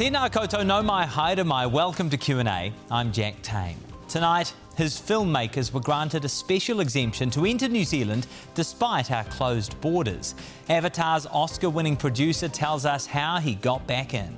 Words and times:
Tēnā 0.00 0.30
koutou 0.32 0.64
nau 0.64 0.80
mai 0.80 1.04
haere 1.04 1.44
mai. 1.44 1.66
Welcome 1.66 2.08
to 2.08 2.16
Q&A. 2.16 2.72
I'm 2.90 3.12
Jack 3.12 3.42
Tame. 3.42 3.76
Tonight, 4.08 4.54
his 4.74 4.98
filmmakers 4.98 5.74
were 5.74 5.80
granted 5.82 6.24
a 6.24 6.28
special 6.30 6.80
exemption 6.80 7.28
to 7.32 7.44
enter 7.44 7.68
New 7.68 7.84
Zealand 7.84 8.26
despite 8.54 9.10
our 9.10 9.24
closed 9.24 9.78
borders. 9.82 10.34
Avatar's 10.70 11.26
Oscar-winning 11.26 11.96
producer 11.96 12.48
tells 12.48 12.86
us 12.86 13.04
how 13.04 13.40
he 13.40 13.56
got 13.56 13.86
back 13.86 14.14
in. 14.14 14.34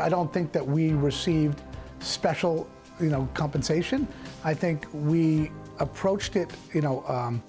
I 0.00 0.08
don't 0.08 0.32
think 0.32 0.50
that 0.50 0.66
we 0.66 0.90
received 0.90 1.62
special, 2.00 2.68
you 2.98 3.10
know, 3.10 3.28
compensation. 3.32 4.08
I 4.42 4.54
think 4.54 4.88
we 4.92 5.52
approached 5.78 6.34
it, 6.34 6.50
you 6.74 6.80
know, 6.80 7.04
um, 7.06 7.40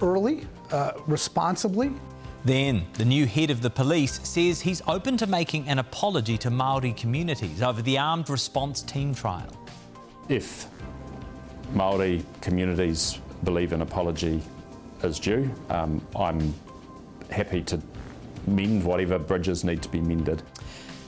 early, 0.00 0.46
uh, 0.70 0.92
responsibly. 1.08 1.90
Then, 2.46 2.86
the 2.92 3.04
new 3.04 3.26
head 3.26 3.50
of 3.50 3.60
the 3.60 3.70
police 3.70 4.20
says 4.22 4.60
he's 4.60 4.80
open 4.86 5.16
to 5.16 5.26
making 5.26 5.68
an 5.68 5.80
apology 5.80 6.38
to 6.38 6.48
Maori 6.48 6.92
communities 6.92 7.60
over 7.60 7.82
the 7.82 7.98
armed 7.98 8.30
response 8.30 8.82
team 8.82 9.12
trial. 9.12 9.50
If 10.28 10.68
Maori 11.72 12.24
communities 12.42 13.18
believe 13.42 13.72
an 13.72 13.82
apology 13.82 14.40
is 15.02 15.18
due, 15.18 15.52
um, 15.70 16.00
I'm 16.14 16.54
happy 17.32 17.62
to 17.62 17.82
mend 18.46 18.84
whatever 18.84 19.18
bridges 19.18 19.64
need 19.64 19.82
to 19.82 19.88
be 19.88 20.00
mended. 20.00 20.40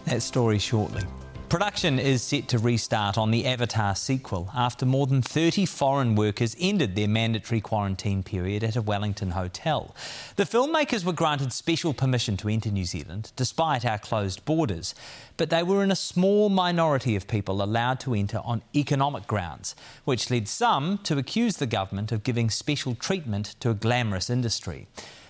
That 0.07 0.23
story 0.23 0.59
shortly. 0.59 1.05
Production 1.49 1.99
is 1.99 2.23
set 2.23 2.47
to 2.49 2.59
restart 2.59 3.17
on 3.17 3.31
the 3.31 3.47
Avatar 3.47 3.97
sequel 3.97 4.51
after 4.55 4.85
more 4.85 5.07
than 5.07 5.23
30 5.23 5.65
foreign 5.65 6.15
workers 6.15 6.55
ended 6.61 6.95
their 6.95 7.09
mandatory 7.09 7.63
quarantine 7.63 8.23
period 8.23 8.63
at 8.63 8.77
a 8.77 8.83
Wellington 8.83 9.31
hotel. 9.31 9.97
The 10.37 10.45
filmmakers 10.45 11.07
were 11.07 11.15
granted 11.15 11.55
special 11.55 11.95
permission 11.95 12.37
to 12.39 12.51
enter 12.51 12.71
New 12.71 12.85
Zealand 12.85 13.33
despite 13.35 13.87
our 13.87 13.99
closed 13.99 14.45
borders, 14.45 14.95
but 15.39 15.49
they 15.49 15.63
were 15.63 15.83
in 15.83 15.91
a 15.91 15.97
small 15.97 16.51
minority 16.51 17.17
of 17.17 17.27
people 17.27 17.63
allowed 17.63 17.99
to 18.01 18.13
enter 18.13 18.43
on 18.45 18.63
economic 18.77 19.27
grounds, 19.27 19.75
which 20.05 20.31
led 20.31 20.49
some 20.49 20.99
to 20.99 21.17
accuse 21.17 21.57
the 21.57 21.67
government 21.67 22.13
of 22.13 22.25
giving 22.25 22.51
special 22.51 22.95
treatment 22.95 23.57
to 23.61 23.71
a 23.71 23.75
glamorous 23.75 24.29
industry. 24.29 24.87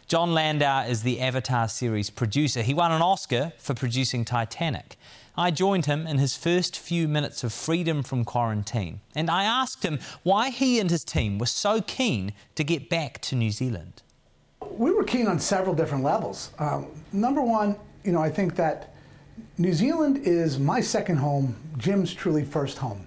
Jon 0.09 0.33
Landau 0.33 0.85
is 0.85 1.03
the 1.03 1.21
Avatar 1.21 1.69
series 1.69 2.11
producer. 2.11 2.63
He 2.63 2.75
won 2.75 2.91
an 2.91 3.03
Oscar 3.03 3.53
for 3.59 3.75
producing 3.75 4.25
Titanic. 4.25 4.97
I 5.39 5.53
joined 5.53 5.87
him 5.87 6.05
in 6.05 6.19
his 6.19 6.37
first 6.37 6.77
few 6.77 7.07
minutes 7.07 7.45
of 7.45 7.53
freedom 7.53 8.03
from 8.03 8.25
quarantine, 8.25 9.03
and 9.15 9.31
I 9.31 9.45
asked 9.45 9.85
him 9.85 10.01
why 10.25 10.51
he 10.51 10.81
and 10.81 10.91
his 10.91 11.05
team 11.05 11.39
were 11.39 11.47
so 11.47 11.81
keen 11.81 12.33
to 12.57 12.65
get 12.65 12.91
back 12.91 13.21
to 13.21 13.37
New 13.37 13.53
Zealand. 13.53 14.03
We 14.69 14.91
were 14.91 15.05
keen 15.05 15.29
on 15.29 15.39
several 15.39 15.77
different 15.77 16.03
levels. 16.03 16.51
Um, 16.59 16.89
number 17.13 17.41
one, 17.41 17.77
you 18.03 18.11
know, 18.11 18.21
I 18.21 18.31
think 18.31 18.57
that 18.57 18.93
New 19.59 19.73
Zealand 19.73 20.23
is 20.25 20.59
my 20.59 20.81
second 20.81 21.19
home, 21.19 21.55
Jim's 21.77 22.13
truly 22.13 22.45
first 22.45 22.77
home. 22.77 23.07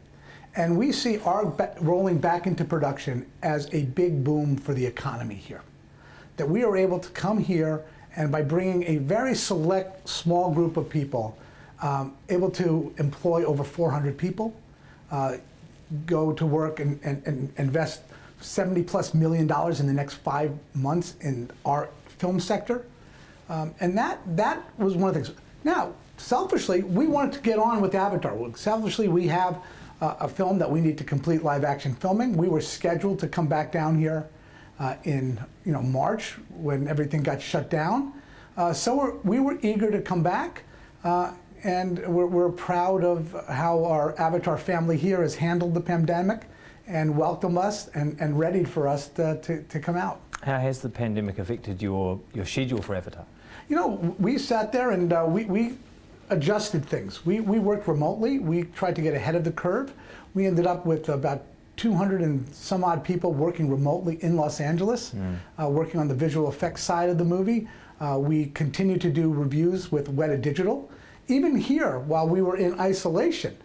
And 0.55 0.77
we 0.77 0.93
see 0.93 1.19
our 1.19 1.45
ba- 1.45 1.75
rolling 1.81 2.17
back 2.17 2.47
into 2.47 2.63
production 2.63 3.29
as 3.43 3.67
a 3.73 3.83
big 3.83 4.23
boom 4.23 4.55
for 4.55 4.73
the 4.73 4.85
economy 4.85 5.35
here. 5.35 5.63
That 6.38 6.47
we 6.47 6.63
are 6.63 6.77
able 6.77 6.99
to 6.99 7.09
come 7.09 7.39
here 7.39 7.83
and 8.16 8.31
by 8.31 8.41
bringing 8.41 8.83
a 8.83 8.99
very 8.99 9.35
select 9.35 10.07
small 10.07 10.53
group 10.53 10.77
of 10.77 10.89
people 10.89 11.38
um, 11.81 12.15
able 12.29 12.51
to 12.51 12.93
employ 12.97 13.43
over 13.43 13.63
400 13.63 14.17
people, 14.17 14.53
uh, 15.11 15.37
go 16.05 16.31
to 16.31 16.45
work 16.45 16.79
and, 16.79 16.99
and, 17.03 17.21
and, 17.25 17.51
invest 17.57 18.01
70 18.39 18.83
plus 18.83 19.13
million 19.13 19.45
dollars 19.45 19.79
in 19.79 19.88
the 19.88 19.93
next 19.93 20.15
five 20.15 20.51
months 20.73 21.15
in 21.21 21.49
our 21.65 21.89
film 22.17 22.39
sector. 22.39 22.85
Um, 23.49 23.73
and 23.81 23.97
that, 23.97 24.19
that 24.38 24.63
was 24.77 24.95
one 24.95 25.09
of 25.09 25.15
the 25.15 25.23
things. 25.23 25.38
Now, 25.63 25.93
selfishly, 26.17 26.83
we 26.83 27.07
wanted 27.07 27.33
to 27.33 27.39
get 27.41 27.59
on 27.59 27.81
with 27.81 27.94
Avatar. 27.94 28.38
Selfishly, 28.56 29.09
we 29.09 29.27
have 29.27 29.61
uh, 30.01 30.16
a 30.22 30.27
film 30.27 30.57
that 30.59 30.69
we 30.69 30.81
need 30.81 30.97
to 30.97 31.03
complete 31.03 31.44
live 31.44 31.63
action 31.63 31.94
filming. 31.95 32.38
We 32.38 32.47
were 32.47 32.61
scheduled 32.61 33.19
to 33.19 33.27
come 33.27 33.47
back 33.47 33.72
down 33.72 33.97
here 33.97 34.27
uh, 34.79 34.95
in 35.03 35.39
you 35.66 35.72
know 35.72 35.81
March 35.81 36.35
when 36.50 36.88
everything 36.88 37.22
got 37.22 37.41
shut 37.41 37.69
down. 37.69 38.13
Uh, 38.57 38.73
so 38.73 38.95
we're, 38.95 39.16
we 39.17 39.39
were 39.39 39.57
eager 39.61 39.91
to 39.91 40.01
come 40.01 40.23
back. 40.23 40.63
And 41.63 41.99
we're, 42.07 42.25
we're, 42.25 42.49
proud 42.49 43.03
of 43.03 43.35
how 43.47 43.85
our 43.85 44.19
Avatar 44.19 44.57
family 44.57 44.97
here 44.97 45.22
has 45.22 45.35
handled 45.35 45.73
the 45.73 45.81
pandemic 45.81 46.41
and 46.88 47.16
welcomed 47.16 47.57
us 47.57 47.88
and, 47.89 48.19
and 48.19 48.38
readied 48.39 48.67
for 48.67 48.88
us 48.88 49.07
to, 49.09 49.39
to, 49.41 49.61
to, 49.63 49.79
come 49.79 49.95
out. 49.95 50.21
How 50.41 50.57
has 50.57 50.81
the 50.81 50.89
pandemic 50.89 51.38
affected 51.38 51.81
your, 51.81 52.19
your 52.33 52.45
schedule 52.45 52.81
for 52.81 52.95
Avatar? 52.95 53.25
You 53.69 53.75
know, 53.75 54.16
we 54.17 54.38
sat 54.38 54.71
there 54.71 54.91
and 54.91 55.13
uh, 55.13 55.25
we, 55.27 55.45
we 55.45 55.77
adjusted 56.29 56.83
things. 56.85 57.25
We, 57.25 57.41
we 57.41 57.59
worked 57.59 57.88
remotely. 57.88 58.39
We 58.39 58.63
tried 58.63 58.95
to 58.95 59.01
get 59.01 59.13
ahead 59.13 59.35
of 59.35 59.44
the 59.44 59.51
curve. 59.51 59.94
We 60.33 60.47
ended 60.47 60.66
up 60.66 60.85
with 60.85 61.09
about 61.09 61.44
200 61.77 62.21
and 62.21 62.53
some 62.53 62.83
odd 62.83 63.03
people 63.03 63.33
working 63.33 63.69
remotely 63.69 64.17
in 64.23 64.35
Los 64.35 64.59
Angeles, 64.59 65.11
mm. 65.11 65.38
uh, 65.61 65.69
working 65.69 66.00
on 66.00 66.07
the 66.07 66.16
visual 66.16 66.50
effects 66.50 66.83
side 66.83 67.09
of 67.09 67.17
the 67.17 67.25
movie. 67.25 67.67
Uh, 68.00 68.17
we 68.19 68.47
continue 68.47 68.97
to 68.97 69.11
do 69.11 69.31
reviews 69.31 69.91
with 69.91 70.16
Weta 70.16 70.41
Digital 70.41 70.89
even 71.31 71.58
here, 71.58 72.00
while 72.00 72.28
we 72.28 72.42
were 72.42 72.58
in 72.58 72.80
isolation, 72.80 73.58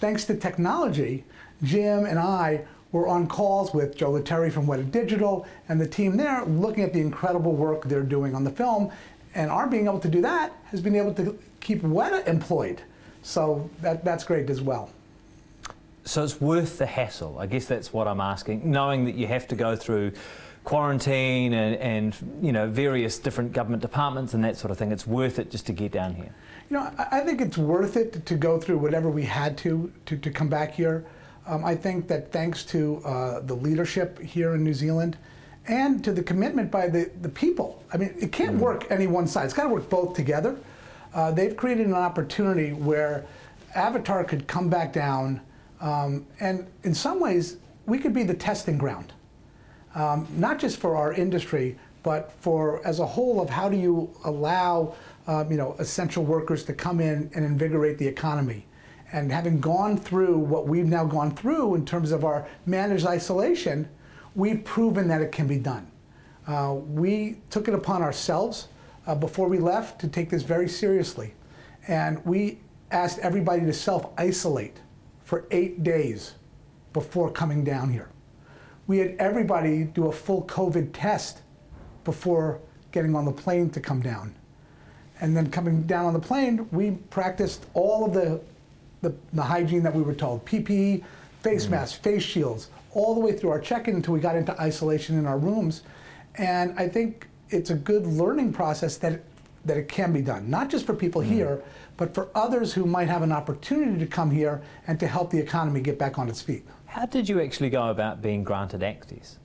thanks 0.00 0.24
to 0.24 0.36
technology, 0.36 1.24
Jim 1.62 2.06
and 2.06 2.18
I 2.18 2.64
were 2.90 3.06
on 3.06 3.26
calls 3.26 3.72
with 3.72 3.96
Joe 3.96 4.12
Letteri 4.12 4.52
from 4.52 4.66
Weta 4.66 4.90
Digital 4.90 5.46
and 5.68 5.80
the 5.80 5.86
team 5.86 6.16
there 6.16 6.44
looking 6.44 6.84
at 6.84 6.92
the 6.92 7.00
incredible 7.00 7.52
work 7.52 7.84
they're 7.84 8.02
doing 8.02 8.34
on 8.34 8.44
the 8.44 8.50
film. 8.50 8.90
And 9.34 9.50
our 9.50 9.66
being 9.66 9.86
able 9.86 10.00
to 10.00 10.08
do 10.08 10.20
that 10.22 10.52
has 10.66 10.80
been 10.80 10.94
able 10.94 11.14
to 11.14 11.38
keep 11.60 11.82
Weta 11.82 12.26
employed. 12.26 12.82
So 13.22 13.70
that, 13.80 14.04
that's 14.04 14.24
great 14.24 14.50
as 14.50 14.60
well. 14.60 14.90
So 16.04 16.24
it's 16.24 16.40
worth 16.40 16.78
the 16.78 16.86
hassle. 16.86 17.38
I 17.38 17.46
guess 17.46 17.66
that's 17.66 17.92
what 17.92 18.08
I'm 18.08 18.20
asking, 18.20 18.68
knowing 18.68 19.04
that 19.04 19.14
you 19.14 19.28
have 19.28 19.46
to 19.48 19.54
go 19.54 19.76
through 19.76 20.12
quarantine 20.64 21.52
and, 21.54 21.76
and 21.76 22.38
you 22.40 22.52
know 22.52 22.68
various 22.68 23.18
different 23.18 23.52
government 23.52 23.82
departments 23.82 24.34
and 24.34 24.44
that 24.44 24.56
sort 24.56 24.70
of 24.70 24.78
thing. 24.78 24.92
It's 24.92 25.06
worth 25.06 25.38
it 25.38 25.50
just 25.50 25.66
to 25.66 25.72
get 25.72 25.92
down 25.92 26.14
here. 26.14 26.34
You 26.72 26.78
know, 26.78 26.90
I 26.96 27.20
think 27.20 27.42
it's 27.42 27.58
worth 27.58 27.98
it 27.98 28.24
to 28.24 28.34
go 28.34 28.58
through 28.58 28.78
whatever 28.78 29.10
we 29.10 29.24
had 29.24 29.58
to 29.58 29.92
to, 30.06 30.16
to 30.16 30.30
come 30.30 30.48
back 30.48 30.72
here. 30.72 31.04
Um, 31.46 31.66
I 31.66 31.74
think 31.74 32.08
that 32.08 32.32
thanks 32.32 32.64
to 32.64 33.02
uh, 33.04 33.40
the 33.40 33.52
leadership 33.52 34.18
here 34.18 34.54
in 34.54 34.64
New 34.64 34.72
Zealand 34.72 35.18
and 35.68 36.02
to 36.02 36.12
the 36.12 36.22
commitment 36.22 36.70
by 36.70 36.88
the, 36.88 37.10
the 37.20 37.28
people. 37.28 37.84
I 37.92 37.98
mean, 37.98 38.14
it 38.18 38.32
can't 38.32 38.56
mm. 38.56 38.60
work 38.60 38.90
any 38.90 39.06
one 39.06 39.26
side. 39.26 39.44
It's 39.44 39.52
got 39.52 39.64
to 39.64 39.68
work 39.68 39.90
both 39.90 40.16
together. 40.16 40.56
Uh, 41.12 41.30
they've 41.30 41.54
created 41.54 41.88
an 41.88 41.92
opportunity 41.92 42.72
where 42.72 43.26
Avatar 43.74 44.24
could 44.24 44.46
come 44.46 44.70
back 44.70 44.94
down, 44.94 45.42
um, 45.82 46.24
and 46.40 46.66
in 46.84 46.94
some 46.94 47.20
ways, 47.20 47.58
we 47.84 47.98
could 47.98 48.14
be 48.14 48.22
the 48.22 48.32
testing 48.32 48.78
ground 48.78 49.12
um, 49.94 50.26
not 50.36 50.58
just 50.58 50.78
for 50.78 50.96
our 50.96 51.12
industry, 51.12 51.76
but 52.02 52.32
for 52.40 52.84
as 52.86 52.98
a 52.98 53.06
whole 53.06 53.40
of 53.40 53.50
how 53.50 53.68
do 53.68 53.76
you 53.76 54.10
allow 54.24 54.94
um, 55.26 55.50
you 55.50 55.56
know 55.56 55.74
essential 55.78 56.24
workers 56.24 56.64
to 56.64 56.72
come 56.72 57.00
in 57.00 57.30
and 57.34 57.44
invigorate 57.44 57.98
the 57.98 58.06
economy. 58.06 58.66
And 59.12 59.30
having 59.30 59.60
gone 59.60 59.98
through 59.98 60.38
what 60.38 60.66
we've 60.66 60.86
now 60.86 61.04
gone 61.04 61.34
through 61.34 61.74
in 61.74 61.84
terms 61.84 62.12
of 62.12 62.24
our 62.24 62.46
managed 62.64 63.04
isolation, 63.04 63.88
we've 64.34 64.64
proven 64.64 65.06
that 65.08 65.20
it 65.20 65.32
can 65.32 65.46
be 65.46 65.58
done. 65.58 65.90
Uh, 66.46 66.74
we 66.74 67.38
took 67.50 67.68
it 67.68 67.74
upon 67.74 68.00
ourselves 68.02 68.68
uh, 69.06 69.14
before 69.14 69.48
we 69.48 69.58
left 69.58 70.00
to 70.00 70.08
take 70.08 70.30
this 70.30 70.42
very 70.42 70.68
seriously. 70.68 71.34
And 71.88 72.24
we 72.24 72.60
asked 72.90 73.18
everybody 73.18 73.62
to 73.66 73.72
self 73.72 74.08
isolate 74.16 74.78
for 75.24 75.46
eight 75.50 75.82
days 75.82 76.34
before 76.92 77.30
coming 77.30 77.64
down 77.64 77.90
here 77.90 78.12
we 78.86 78.98
had 78.98 79.14
everybody 79.18 79.84
do 79.84 80.08
a 80.08 80.12
full 80.12 80.44
COVID 80.44 80.90
test 80.92 81.42
before 82.04 82.60
getting 82.90 83.14
on 83.14 83.24
the 83.24 83.32
plane 83.32 83.70
to 83.70 83.80
come 83.80 84.00
down. 84.00 84.34
And 85.22 85.36
then 85.36 85.48
coming 85.50 85.82
down 85.84 86.06
on 86.06 86.14
the 86.14 86.18
plane, 86.18 86.68
we 86.72 86.90
practiced 87.10 87.66
all 87.74 88.04
of 88.04 88.12
the, 88.12 88.40
the, 89.02 89.14
the 89.32 89.42
hygiene 89.42 89.84
that 89.84 89.94
we 89.94 90.02
were 90.02 90.14
told 90.14 90.44
PPE, 90.44 91.04
face 91.42 91.66
mm. 91.66 91.70
masks, 91.70 91.96
face 91.96 92.24
shields, 92.24 92.70
all 92.90 93.14
the 93.14 93.20
way 93.20 93.32
through 93.32 93.50
our 93.50 93.60
check 93.60 93.86
in 93.86 93.94
until 93.94 94.14
we 94.14 94.20
got 94.20 94.34
into 94.34 94.60
isolation 94.60 95.16
in 95.16 95.24
our 95.24 95.38
rooms. 95.38 95.82
And 96.34 96.76
I 96.76 96.88
think 96.88 97.28
it's 97.50 97.70
a 97.70 97.74
good 97.76 98.04
learning 98.04 98.52
process 98.52 98.96
that, 98.96 99.22
that 99.64 99.76
it 99.76 99.86
can 99.86 100.12
be 100.12 100.22
done, 100.22 100.50
not 100.50 100.68
just 100.68 100.86
for 100.86 100.94
people 100.94 101.22
mm. 101.22 101.26
here, 101.26 101.62
but 101.96 102.12
for 102.12 102.28
others 102.34 102.72
who 102.72 102.84
might 102.84 103.06
have 103.06 103.22
an 103.22 103.30
opportunity 103.30 104.00
to 104.00 104.06
come 104.06 104.28
here 104.28 104.60
and 104.88 104.98
to 104.98 105.06
help 105.06 105.30
the 105.30 105.38
economy 105.38 105.80
get 105.80 106.00
back 106.00 106.18
on 106.18 106.28
its 106.28 106.42
feet. 106.42 106.66
How 106.86 107.06
did 107.06 107.28
you 107.28 107.40
actually 107.40 107.70
go 107.70 107.90
about 107.90 108.22
being 108.22 108.42
granted 108.42 108.82
access? 108.82 109.38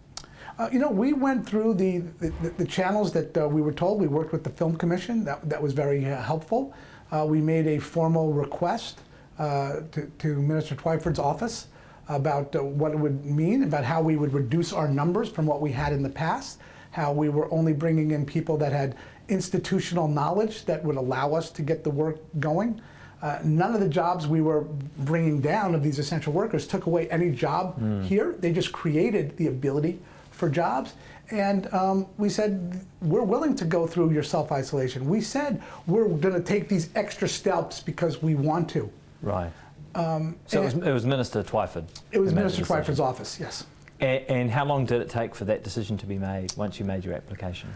Uh, 0.59 0.67
you 0.71 0.79
know, 0.79 0.89
we 0.89 1.13
went 1.13 1.47
through 1.47 1.75
the, 1.75 1.99
the, 2.19 2.31
the 2.57 2.65
channels 2.65 3.11
that 3.11 3.37
uh, 3.37 3.47
we 3.47 3.61
were 3.61 3.71
told. 3.71 4.01
We 4.01 4.07
worked 4.07 4.31
with 4.31 4.43
the 4.43 4.49
Film 4.49 4.75
Commission. 4.75 5.23
That, 5.23 5.47
that 5.47 5.61
was 5.61 5.73
very 5.73 6.05
uh, 6.05 6.21
helpful. 6.21 6.73
Uh, 7.11 7.25
we 7.29 7.41
made 7.41 7.67
a 7.67 7.77
formal 7.77 8.33
request 8.33 9.01
uh, 9.37 9.81
to, 9.91 10.11
to, 10.17 10.41
Minister 10.41 10.75
Twyford's 10.75 11.19
office 11.19 11.67
about 12.09 12.55
uh, 12.55 12.63
what 12.63 12.91
it 12.91 12.97
would 12.97 13.23
mean, 13.23 13.63
about 13.63 13.83
how 13.83 14.01
we 14.01 14.15
would 14.15 14.33
reduce 14.33 14.73
our 14.73 14.87
numbers 14.87 15.29
from 15.29 15.45
what 15.45 15.61
we 15.61 15.71
had 15.71 15.93
in 15.93 16.01
the 16.01 16.09
past, 16.09 16.59
how 16.89 17.13
we 17.13 17.29
were 17.29 17.51
only 17.53 17.73
bringing 17.73 18.11
in 18.11 18.25
people 18.25 18.57
that 18.57 18.71
had 18.71 18.95
institutional 19.29 20.07
knowledge 20.07 20.65
that 20.65 20.83
would 20.83 20.95
allow 20.95 21.33
us 21.33 21.51
to 21.51 21.61
get 21.61 21.83
the 21.83 21.89
work 21.89 22.17
going. 22.39 22.81
Uh, 23.21 23.39
none 23.43 23.75
of 23.75 23.79
the 23.79 23.89
jobs 23.89 24.25
we 24.25 24.41
were 24.41 24.61
bringing 24.99 25.39
down 25.39 25.75
of 25.75 25.83
these 25.83 25.99
essential 25.99 26.33
workers 26.33 26.65
took 26.65 26.87
away 26.87 27.07
any 27.09 27.29
job 27.29 27.79
mm. 27.79 28.03
here. 28.03 28.35
They 28.39 28.51
just 28.51 28.71
created 28.71 29.37
the 29.37 29.47
ability 29.47 29.99
for 30.37 30.49
jobs. 30.49 30.93
And 31.29 31.71
um, 31.73 32.07
we 32.17 32.29
said, 32.29 32.79
we're 33.01 33.23
willing 33.23 33.55
to 33.55 33.65
go 33.65 33.85
through 33.85 34.11
your 34.11 34.23
self 34.23 34.51
isolation. 34.51 35.09
We 35.09 35.19
said, 35.19 35.61
we're 35.85 36.07
going 36.07 36.33
to 36.33 36.41
take 36.41 36.69
these 36.69 36.89
extra 36.95 37.27
steps 37.27 37.81
because 37.81 38.21
we 38.21 38.35
want 38.35 38.69
to. 38.69 38.89
Right. 39.21 39.51
Um, 39.95 40.37
so 40.45 40.61
it 40.61 40.65
was, 40.65 40.73
it 40.75 40.91
was, 40.93 41.05
Minister 41.05 41.43
Twyford? 41.43 41.85
It 42.11 42.19
was 42.19 42.33
Minister 42.33 42.63
Twyford's 42.63 42.99
office, 42.99 43.39
yes. 43.39 43.65
And, 43.99 44.23
and 44.29 44.51
how 44.51 44.63
long 44.63 44.85
did 44.85 45.01
it 45.01 45.09
take 45.09 45.33
for 45.33 45.45
that 45.45 45.63
decision 45.63 45.97
to 45.97 46.05
be 46.05 46.19
made 46.19 46.55
once 46.55 46.79
you 46.79 46.85
made 46.85 47.03
your 47.03 47.15
application? 47.15 47.69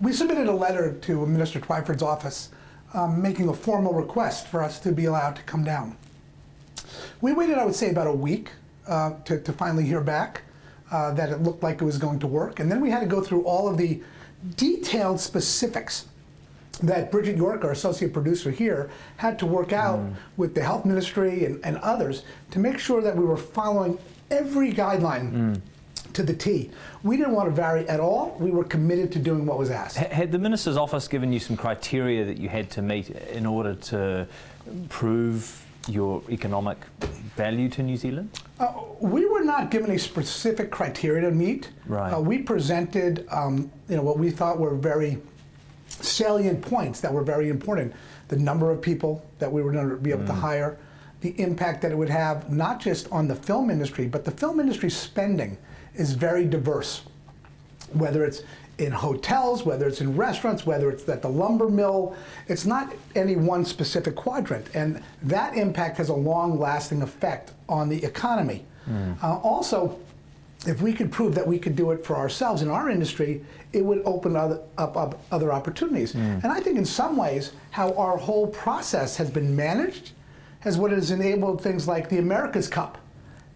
We 0.00 0.12
submitted 0.12 0.48
a 0.48 0.52
letter 0.52 0.94
to 0.94 1.26
Minister 1.26 1.60
Twyford's 1.60 2.02
office 2.02 2.50
um, 2.94 3.20
making 3.20 3.48
a 3.48 3.54
formal 3.54 3.92
request 3.92 4.48
for 4.48 4.62
us 4.62 4.78
to 4.80 4.92
be 4.92 5.04
allowed 5.04 5.36
to 5.36 5.42
come 5.42 5.62
down. 5.62 5.96
We 7.20 7.32
waited, 7.32 7.58
I 7.58 7.64
would 7.64 7.74
say, 7.74 7.90
about 7.90 8.06
a 8.06 8.12
week 8.12 8.50
uh, 8.86 9.12
to, 9.26 9.40
to, 9.40 9.52
finally 9.52 9.84
hear 9.84 10.00
back 10.00 10.42
uh, 10.90 11.12
that 11.12 11.30
it 11.30 11.42
looked 11.42 11.62
like 11.62 11.80
it 11.80 11.84
was 11.84 11.98
going 11.98 12.18
to 12.20 12.26
work. 12.26 12.60
And 12.60 12.70
then 12.70 12.80
we 12.80 12.90
had 12.90 13.00
to 13.00 13.06
go 13.06 13.20
through 13.20 13.42
all 13.42 13.68
of 13.68 13.76
the 13.76 14.02
detailed 14.56 15.20
specifics 15.20 16.06
that 16.82 17.10
Bridget 17.10 17.36
York, 17.36 17.64
our 17.64 17.72
associate 17.72 18.12
producer 18.12 18.50
here, 18.50 18.90
had 19.16 19.38
to 19.40 19.46
work 19.46 19.72
out 19.72 19.98
mm. 19.98 20.14
with 20.36 20.54
the 20.54 20.62
health 20.62 20.84
ministry 20.84 21.44
and, 21.44 21.60
and, 21.64 21.76
others 21.78 22.22
to 22.52 22.60
make 22.60 22.78
sure 22.78 23.02
that 23.02 23.16
we 23.16 23.24
were 23.24 23.36
following 23.36 23.98
every 24.30 24.72
guideline 24.72 25.32
mm. 25.32 25.60
to 26.12 26.22
the 26.22 26.34
T. 26.34 26.70
We 27.02 27.16
didn't 27.16 27.32
want 27.32 27.48
to 27.48 27.54
vary 27.54 27.88
at 27.88 27.98
all. 27.98 28.36
We 28.38 28.52
were 28.52 28.62
committed 28.62 29.10
to 29.12 29.18
doing 29.18 29.44
what 29.44 29.58
was 29.58 29.70
asked. 29.70 29.96
Had 29.96 30.30
the 30.30 30.38
minister's 30.38 30.76
office 30.76 31.08
given 31.08 31.32
you 31.32 31.40
some 31.40 31.56
criteria 31.56 32.24
that 32.24 32.38
you 32.38 32.48
had 32.48 32.70
to 32.70 32.82
meet 32.82 33.10
in 33.10 33.44
order 33.44 33.74
to 33.74 34.28
prove 34.88 35.64
your 35.86 36.22
economic 36.30 36.78
value 37.36 37.68
to 37.68 37.82
New 37.82 37.96
Zealand? 37.96 38.30
Uh, 38.58 38.72
we 39.00 39.26
were 39.26 39.44
not 39.44 39.70
given 39.70 39.90
a 39.92 39.98
specific 39.98 40.70
criteria 40.70 41.22
to 41.22 41.30
meet. 41.30 41.70
Right. 41.86 42.12
Uh, 42.12 42.20
we 42.20 42.38
presented, 42.38 43.26
um, 43.30 43.70
you 43.88 43.96
know, 43.96 44.02
what 44.02 44.18
we 44.18 44.30
thought 44.30 44.58
were 44.58 44.74
very 44.74 45.18
salient 45.86 46.60
points 46.62 47.00
that 47.00 47.12
were 47.12 47.22
very 47.22 47.48
important. 47.48 47.92
The 48.28 48.36
number 48.36 48.70
of 48.70 48.82
people 48.82 49.24
that 49.38 49.50
we 49.50 49.62
were 49.62 49.72
going 49.72 49.88
to 49.88 49.96
be 49.96 50.10
able 50.10 50.24
mm. 50.24 50.28
to 50.28 50.34
hire, 50.34 50.78
the 51.20 51.38
impact 51.40 51.82
that 51.82 51.92
it 51.92 51.96
would 51.96 52.10
have 52.10 52.50
not 52.50 52.80
just 52.80 53.10
on 53.10 53.26
the 53.28 53.34
film 53.34 53.70
industry, 53.70 54.06
but 54.06 54.24
the 54.24 54.30
film 54.30 54.60
industry 54.60 54.90
spending 54.90 55.56
is 55.94 56.12
very 56.12 56.44
diverse. 56.44 57.02
Whether 57.92 58.24
it's 58.24 58.42
in 58.78 58.92
hotels, 58.92 59.64
whether 59.64 59.88
it's 59.88 60.00
in 60.00 60.16
restaurants, 60.16 60.64
whether 60.64 60.90
it's 60.90 61.08
at 61.08 61.20
the 61.20 61.28
lumber 61.28 61.68
mill, 61.68 62.16
it's 62.46 62.64
not 62.64 62.94
any 63.16 63.36
one 63.36 63.64
specific 63.64 64.14
quadrant. 64.14 64.68
And 64.74 65.02
that 65.22 65.56
impact 65.56 65.98
has 65.98 66.08
a 66.08 66.14
long 66.14 66.58
lasting 66.58 67.02
effect 67.02 67.52
on 67.68 67.88
the 67.88 68.02
economy. 68.04 68.64
Mm. 68.88 69.22
Uh, 69.22 69.38
also, 69.38 69.98
if 70.66 70.80
we 70.80 70.92
could 70.92 71.10
prove 71.10 71.34
that 71.34 71.46
we 71.46 71.58
could 71.58 71.74
do 71.74 71.90
it 71.90 72.04
for 72.04 72.16
ourselves 72.16 72.62
in 72.62 72.68
our 72.68 72.88
industry, 72.88 73.44
it 73.72 73.84
would 73.84 74.02
open 74.04 74.36
other, 74.36 74.60
up, 74.78 74.96
up, 74.96 75.20
other 75.32 75.52
opportunities. 75.52 76.12
Mm. 76.12 76.44
And 76.44 76.52
I 76.52 76.60
think 76.60 76.78
in 76.78 76.84
some 76.84 77.16
ways, 77.16 77.52
how 77.70 77.92
our 77.94 78.16
whole 78.16 78.46
process 78.46 79.16
has 79.16 79.30
been 79.30 79.54
managed 79.54 80.12
has 80.60 80.78
what 80.78 80.90
has 80.90 81.10
enabled 81.10 81.62
things 81.62 81.86
like 81.86 82.08
the 82.08 82.18
America's 82.18 82.68
Cup. 82.68 82.98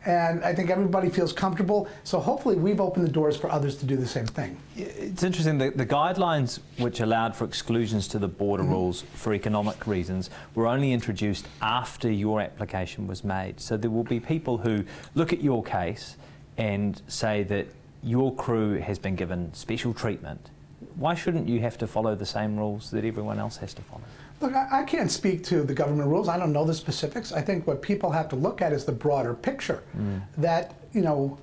And 0.04 0.44
I 0.44 0.54
think 0.54 0.70
everybody 0.70 1.08
feels 1.08 1.32
comfortable. 1.32 1.88
So 2.04 2.18
hopefully, 2.18 2.56
we've 2.56 2.80
opened 2.80 3.06
the 3.06 3.10
doors 3.10 3.36
for 3.36 3.50
others 3.50 3.76
to 3.76 3.86
do 3.86 3.96
the 3.96 4.06
same 4.06 4.26
thing. 4.26 4.56
It's 4.76 5.22
interesting. 5.22 5.58
The, 5.58 5.70
the 5.70 5.86
guidelines 5.86 6.58
which 6.78 7.00
allowed 7.00 7.36
for 7.36 7.44
exclusions 7.44 8.08
to 8.08 8.18
the 8.18 8.28
border 8.28 8.64
mm-hmm. 8.64 8.72
rules 8.72 9.02
for 9.14 9.32
economic 9.32 9.86
reasons 9.86 10.30
were 10.54 10.66
only 10.66 10.92
introduced 10.92 11.46
after 11.60 12.10
your 12.10 12.40
application 12.40 13.06
was 13.06 13.22
made. 13.22 13.60
So 13.60 13.76
there 13.76 13.90
will 13.90 14.04
be 14.04 14.18
people 14.18 14.58
who 14.58 14.84
look 15.14 15.32
at 15.32 15.42
your 15.42 15.62
case 15.62 16.16
and 16.58 17.00
say 17.08 17.42
that 17.44 17.66
your 18.02 18.34
crew 18.34 18.80
has 18.80 18.98
been 18.98 19.16
given 19.16 19.52
special 19.54 19.94
treatment, 19.94 20.50
why 20.96 21.14
shouldn't 21.14 21.48
you 21.48 21.60
have 21.60 21.78
to 21.78 21.86
follow 21.86 22.14
the 22.14 22.26
same 22.26 22.56
rules 22.56 22.90
that 22.90 23.04
everyone 23.04 23.38
else 23.38 23.56
has 23.58 23.72
to 23.74 23.82
follow? 23.82 24.02
Look, 24.42 24.54
I, 24.54 24.80
I, 24.80 24.82
can't 24.82 25.10
speak 25.10 25.44
to 25.44 25.62
the 25.62 25.72
government 25.72 26.08
rules. 26.08 26.28
I 26.28 26.36
don't 26.36 26.52
know 26.52 26.64
the 26.64 26.74
specifics. 26.74 27.32
I 27.32 27.40
think 27.40 27.66
what 27.66 27.80
people 27.80 28.10
have 28.10 28.28
to 28.30 28.36
look 28.36 28.60
at 28.60 28.72
is 28.72 28.84
the 28.84 28.92
broader 28.92 29.34
picture. 29.34 29.84
Mm. 29.96 30.22
That, 30.36 30.74
you 30.92 31.00
know, 31.00 31.38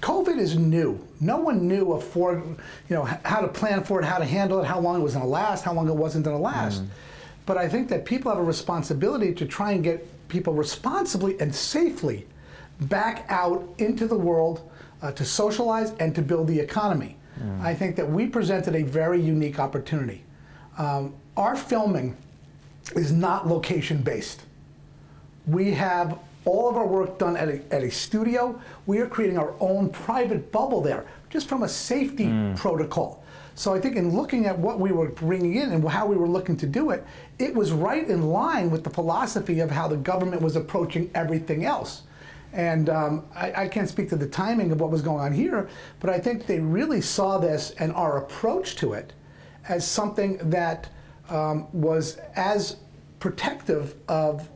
COVID 0.00 0.38
is 0.38 0.56
new. 0.56 1.06
No 1.20 1.36
one 1.36 1.68
knew 1.68 1.92
afford, 1.92 2.42
you 2.88 2.96
know, 2.96 3.04
how 3.04 3.40
to 3.40 3.48
plan 3.48 3.84
for 3.84 4.00
it, 4.00 4.06
how 4.06 4.18
to 4.18 4.24
handle 4.24 4.60
it, 4.60 4.64
how 4.64 4.80
long 4.80 5.00
it 5.00 5.02
was 5.02 5.12
going 5.12 5.24
to 5.24 5.30
last, 5.30 5.64
how 5.64 5.74
long 5.74 5.88
it 5.88 5.94
wasn't 5.94 6.24
going 6.24 6.36
to 6.36 6.42
last. 6.42 6.82
Mm. 6.82 6.88
But 7.44 7.58
I 7.58 7.68
think 7.68 7.88
that 7.90 8.04
people 8.04 8.30
have 8.30 8.40
a 8.40 8.44
responsibility 8.44 9.34
to 9.34 9.46
try 9.46 9.72
and 9.72 9.84
get 9.84 10.28
people 10.28 10.54
responsibly 10.54 11.38
and 11.40 11.54
safely 11.54 12.26
back 12.80 13.26
out 13.28 13.68
into 13.78 14.06
the 14.06 14.16
world 14.16 14.68
uh, 15.02 15.12
to 15.12 15.24
socialize 15.24 15.92
and 16.00 16.14
to 16.14 16.22
build 16.22 16.48
the 16.48 16.58
economy. 16.58 17.16
Mm. 17.38 17.60
I 17.60 17.74
think 17.74 17.96
that 17.96 18.10
we 18.10 18.26
presented 18.26 18.74
a 18.74 18.82
very 18.82 19.20
unique 19.20 19.58
opportunity. 19.58 20.24
Um, 20.78 21.14
our 21.36 21.56
filming 21.56 22.16
is 22.94 23.12
not 23.12 23.46
location 23.46 24.02
based. 24.02 24.42
We 25.46 25.72
have 25.72 26.18
all 26.44 26.68
of 26.68 26.76
our 26.76 26.86
work 26.86 27.18
done 27.18 27.36
at 27.36 27.48
a, 27.48 27.60
at 27.74 27.82
a 27.82 27.90
studio. 27.90 28.60
We 28.86 28.98
are 28.98 29.06
creating 29.06 29.38
our 29.38 29.54
own 29.60 29.90
private 29.90 30.52
bubble 30.52 30.80
there, 30.80 31.04
just 31.28 31.48
from 31.48 31.64
a 31.64 31.68
safety 31.68 32.26
mm. 32.26 32.56
protocol. 32.56 33.22
So 33.56 33.74
I 33.74 33.80
think 33.80 33.96
in 33.96 34.14
looking 34.14 34.46
at 34.46 34.58
what 34.58 34.78
we 34.78 34.92
were 34.92 35.08
bringing 35.08 35.54
in 35.54 35.72
and 35.72 35.86
how 35.88 36.06
we 36.06 36.16
were 36.16 36.28
looking 36.28 36.56
to 36.58 36.66
do 36.66 36.90
it, 36.90 37.04
it 37.38 37.54
was 37.54 37.72
right 37.72 38.06
in 38.06 38.28
line 38.28 38.70
with 38.70 38.84
the 38.84 38.90
philosophy 38.90 39.60
of 39.60 39.70
how 39.70 39.88
the 39.88 39.96
government 39.96 40.42
was 40.42 40.56
approaching 40.56 41.10
everything 41.14 41.64
else. 41.64 42.02
And 42.52 42.88
um, 42.90 43.24
I, 43.34 43.64
I, 43.64 43.68
can't 43.68 43.88
speak 43.88 44.08
to 44.10 44.16
the 44.16 44.28
timing 44.28 44.72
of 44.72 44.80
what 44.80 44.90
was 44.90 45.02
going 45.02 45.20
on 45.20 45.32
here, 45.32 45.68
but 46.00 46.10
I 46.10 46.18
think 46.18 46.46
they 46.46 46.60
really 46.60 47.00
saw 47.00 47.38
this 47.38 47.72
and 47.72 47.92
our 47.92 48.18
approach 48.18 48.76
to 48.76 48.92
it 48.92 49.12
as 49.68 49.86
something 49.86 50.38
that 50.50 50.88
um, 51.30 51.66
was 51.72 52.16
as 52.34 52.76
protective 53.18 53.94
of 54.08 54.48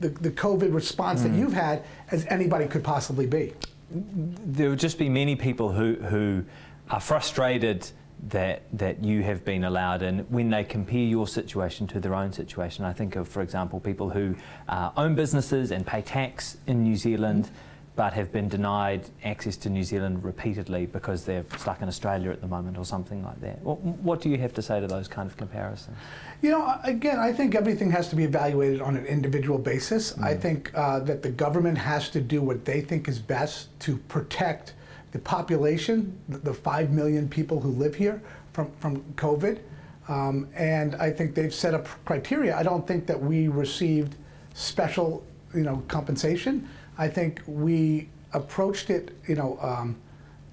the, 0.00 0.08
the 0.08 0.30
COVID 0.30 0.74
response 0.74 1.20
mm. 1.20 1.24
that 1.24 1.32
you've 1.38 1.52
had 1.52 1.84
as 2.10 2.26
anybody 2.26 2.66
could 2.66 2.84
possibly 2.84 3.26
be. 3.26 3.52
There 3.90 4.70
would 4.70 4.78
just 4.78 4.98
be 4.98 5.08
many 5.08 5.36
people 5.36 5.72
who, 5.72 5.94
who 5.94 6.44
are 6.90 7.00
frustrated 7.00 7.90
that 8.28 8.62
that 8.72 9.04
you 9.04 9.22
have 9.22 9.44
been 9.44 9.64
allowed 9.64 10.02
in 10.02 10.20
when 10.30 10.48
they 10.48 10.64
compare 10.64 10.98
your 10.98 11.26
situation 11.28 11.86
to 11.86 12.00
their 12.00 12.14
own 12.14 12.32
situation. 12.32 12.84
I 12.84 12.92
think 12.92 13.14
of, 13.14 13.28
for 13.28 13.42
example, 13.42 13.78
people 13.78 14.10
who 14.10 14.34
uh, 14.68 14.90
own 14.96 15.14
businesses 15.14 15.70
and 15.70 15.86
pay 15.86 16.02
tax 16.02 16.56
in 16.66 16.82
New 16.82 16.96
Zealand. 16.96 17.50
But 17.96 18.12
have 18.12 18.30
been 18.30 18.48
denied 18.48 19.08
access 19.24 19.56
to 19.56 19.70
New 19.70 19.82
Zealand 19.82 20.22
repeatedly 20.22 20.84
because 20.84 21.24
they're 21.24 21.46
stuck 21.56 21.80
in 21.80 21.88
Australia 21.88 22.30
at 22.30 22.42
the 22.42 22.46
moment 22.46 22.76
or 22.76 22.84
something 22.84 23.24
like 23.24 23.40
that. 23.40 23.60
What, 23.62 23.80
what 23.80 24.20
do 24.20 24.28
you 24.28 24.36
have 24.36 24.52
to 24.54 24.62
say 24.62 24.80
to 24.80 24.86
those 24.86 25.08
kind 25.08 25.28
of 25.28 25.38
comparisons? 25.38 25.96
You 26.42 26.50
know, 26.50 26.78
again, 26.84 27.18
I 27.18 27.32
think 27.32 27.54
everything 27.54 27.90
has 27.92 28.08
to 28.10 28.16
be 28.16 28.24
evaluated 28.24 28.82
on 28.82 28.96
an 28.96 29.06
individual 29.06 29.58
basis. 29.58 30.12
Mm. 30.12 30.24
I 30.24 30.34
think 30.34 30.70
uh, 30.74 31.00
that 31.00 31.22
the 31.22 31.30
government 31.30 31.78
has 31.78 32.10
to 32.10 32.20
do 32.20 32.42
what 32.42 32.66
they 32.66 32.82
think 32.82 33.08
is 33.08 33.18
best 33.18 33.68
to 33.80 33.96
protect 33.96 34.74
the 35.12 35.18
population, 35.18 36.18
the 36.28 36.52
5 36.52 36.90
million 36.90 37.26
people 37.26 37.58
who 37.58 37.70
live 37.70 37.94
here 37.94 38.20
from, 38.52 38.70
from 38.78 39.02
COVID. 39.14 39.60
Um, 40.08 40.48
and 40.54 40.94
I 40.96 41.10
think 41.10 41.34
they've 41.34 41.54
set 41.54 41.72
up 41.72 41.88
criteria. 42.04 42.56
I 42.56 42.62
don't 42.62 42.86
think 42.86 43.06
that 43.06 43.20
we 43.20 43.48
received 43.48 44.16
special, 44.54 45.24
you 45.54 45.62
know, 45.62 45.82
compensation. 45.88 46.68
I 46.98 47.08
think 47.08 47.42
we 47.46 48.08
approached 48.32 48.90
it, 48.90 49.16
you 49.26 49.34
know, 49.34 49.58
um, 49.60 49.96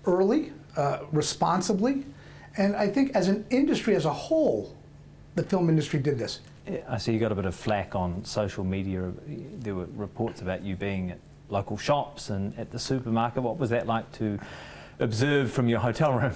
early, 0.05 0.51
uh, 0.77 0.99
responsibly, 1.11 2.05
and 2.57 2.75
I 2.75 2.87
think 2.87 3.15
as 3.15 3.27
an 3.27 3.45
industry 3.49 3.95
as 3.95 4.05
a 4.05 4.13
whole, 4.13 4.75
the 5.35 5.43
film 5.43 5.69
industry 5.69 5.99
did 5.99 6.17
this. 6.19 6.41
I 6.87 6.97
see 6.97 7.13
you 7.13 7.19
got 7.19 7.31
a 7.31 7.35
bit 7.35 7.45
of 7.45 7.55
flack 7.55 7.95
on 7.95 8.23
social 8.23 8.63
media. 8.63 9.11
There 9.59 9.75
were 9.75 9.87
reports 9.95 10.41
about 10.41 10.63
you 10.63 10.75
being 10.75 11.11
at 11.11 11.19
local 11.49 11.77
shops 11.77 12.29
and 12.29 12.57
at 12.57 12.71
the 12.71 12.79
supermarket. 12.79 13.43
What 13.43 13.57
was 13.57 13.69
that 13.71 13.85
like 13.87 14.09
to 14.13 14.39
observe 14.99 15.51
from 15.51 15.67
your 15.67 15.79
hotel 15.79 16.13
room? 16.13 16.33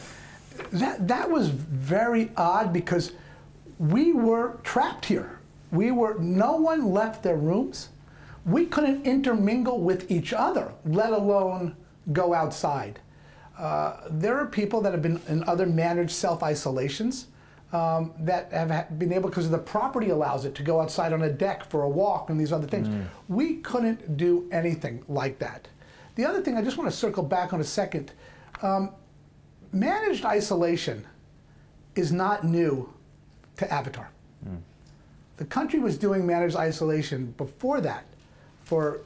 That, 0.73 1.07
that 1.07 1.29
was 1.29 1.49
very 1.49 2.31
odd 2.35 2.73
because 2.73 3.13
we 3.79 4.11
were 4.11 4.57
trapped 4.63 5.05
here. 5.05 5.39
We 5.71 5.91
were, 5.91 6.15
no 6.19 6.55
one 6.55 6.91
left 6.91 7.23
their 7.23 7.37
rooms. 7.37 7.89
We 8.47 8.65
couldn't 8.65 9.05
intermingle 9.05 9.81
with 9.81 10.09
each 10.09 10.31
other, 10.31 10.71
let 10.85 11.11
alone 11.11 11.75
go 12.13 12.33
outside. 12.33 12.99
Uh, 13.59 13.97
there 14.09 14.37
are 14.37 14.45
people 14.45 14.79
that 14.81 14.93
have 14.93 15.01
been 15.01 15.19
in 15.27 15.43
other 15.43 15.65
managed 15.65 16.11
self 16.11 16.41
isolations 16.41 17.27
um, 17.73 18.13
that 18.19 18.51
have 18.53 18.97
been 18.97 19.11
able, 19.11 19.29
because 19.29 19.49
the 19.49 19.57
property 19.57 20.09
allows 20.09 20.45
it, 20.45 20.55
to 20.55 20.63
go 20.63 20.79
outside 20.79 21.11
on 21.11 21.23
a 21.23 21.29
deck 21.29 21.69
for 21.69 21.83
a 21.83 21.89
walk 21.89 22.29
and 22.29 22.39
these 22.39 22.53
other 22.53 22.67
things. 22.67 22.87
Mm. 22.87 23.07
We 23.27 23.57
couldn't 23.57 24.15
do 24.15 24.47
anything 24.51 25.03
like 25.09 25.39
that. 25.39 25.67
The 26.15 26.25
other 26.25 26.41
thing, 26.41 26.55
I 26.55 26.61
just 26.61 26.77
want 26.77 26.89
to 26.89 26.95
circle 26.95 27.23
back 27.23 27.51
on 27.51 27.59
a 27.59 27.65
second. 27.65 28.13
Um, 28.61 28.91
managed 29.73 30.23
isolation 30.23 31.05
is 31.95 32.13
not 32.13 32.45
new 32.45 32.93
to 33.57 33.71
Avatar. 33.73 34.09
Mm. 34.47 34.59
The 35.35 35.45
country 35.45 35.79
was 35.79 35.97
doing 35.97 36.25
managed 36.25 36.55
isolation 36.55 37.33
before 37.37 37.81
that 37.81 38.05
for 38.67 38.99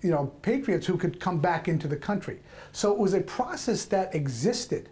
you 0.00 0.12
know, 0.12 0.32
patriots 0.42 0.86
who 0.86 0.96
could 0.96 1.18
come 1.18 1.40
back 1.40 1.66
into 1.66 1.88
the 1.88 1.96
country. 1.96 2.38
So 2.70 2.92
it 2.92 2.98
was 2.98 3.14
a 3.14 3.20
process 3.20 3.84
that 3.86 4.14
existed. 4.14 4.88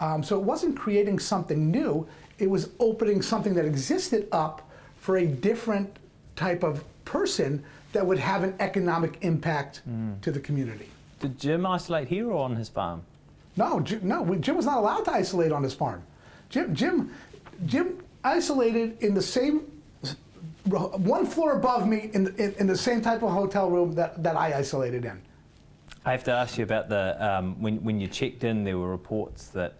Um, 0.00 0.22
so 0.22 0.38
it 0.38 0.42
wasn't 0.42 0.78
creating 0.78 1.18
something 1.18 1.70
new, 1.70 2.06
it 2.38 2.48
was 2.48 2.70
opening 2.80 3.20
something 3.20 3.52
that 3.54 3.66
existed 3.66 4.28
up 4.32 4.70
for 4.98 5.18
a 5.18 5.26
different 5.26 5.98
type 6.34 6.62
of 6.62 6.82
person 7.04 7.62
that 7.92 8.06
would 8.06 8.18
have 8.18 8.42
an 8.42 8.54
economic 8.58 9.18
impact 9.20 9.82
mm. 9.88 10.18
to 10.22 10.30
the 10.30 10.40
community. 10.40 10.88
Did 11.20 11.38
Jim 11.38 11.66
isolate 11.66 12.08
here 12.08 12.30
or 12.30 12.42
on 12.44 12.56
his 12.56 12.70
farm? 12.70 13.02
No, 13.56 13.80
Jim, 13.80 14.00
no, 14.02 14.34
Jim 14.36 14.56
was 14.56 14.66
not 14.66 14.78
allowed 14.78 15.04
to 15.04 15.12
isolate 15.12 15.52
on 15.52 15.62
his 15.62 15.74
farm. 15.74 16.02
Jim, 16.48 16.74
Jim, 16.74 17.12
Jim 17.66 18.02
isolated 18.24 19.02
in 19.02 19.14
the 19.14 19.22
same 19.22 19.62
one 20.68 21.26
floor 21.26 21.52
above 21.52 21.86
me 21.86 22.10
in, 22.12 22.34
in, 22.36 22.54
in, 22.58 22.66
the 22.66 22.76
same 22.76 23.00
type 23.00 23.22
of 23.22 23.30
hotel 23.30 23.70
room 23.70 23.94
that, 23.94 24.22
that 24.22 24.36
I 24.36 24.58
isolated 24.58 25.04
in. 25.04 25.20
I 26.04 26.12
have 26.12 26.24
to 26.24 26.32
ask 26.32 26.56
you 26.56 26.64
about 26.64 26.88
the 26.88 27.16
um, 27.24 27.60
when 27.60 27.82
when 27.82 28.00
you 28.00 28.06
checked 28.06 28.44
in, 28.44 28.62
there 28.62 28.78
were 28.78 28.90
reports 28.90 29.48
that 29.48 29.74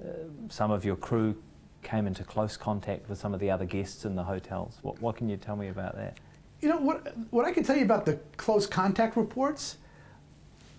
uh, 0.00 0.08
some 0.48 0.70
of 0.70 0.84
your 0.84 0.96
crew 0.96 1.36
came 1.82 2.06
into 2.06 2.22
close 2.22 2.56
contact 2.56 3.08
with 3.08 3.18
some 3.18 3.34
of 3.34 3.40
the 3.40 3.50
other 3.50 3.64
guests 3.64 4.04
in 4.04 4.14
the 4.14 4.22
hotels. 4.22 4.78
What, 4.82 5.00
what 5.02 5.16
can 5.16 5.28
you 5.28 5.36
tell 5.36 5.56
me 5.56 5.68
about 5.68 5.96
that? 5.96 6.18
You 6.60 6.68
know 6.68 6.76
what 6.76 7.16
what 7.30 7.44
I 7.44 7.52
can 7.52 7.64
tell 7.64 7.76
you 7.76 7.84
about 7.84 8.06
the 8.06 8.20
close 8.36 8.66
contact 8.66 9.16
reports. 9.16 9.78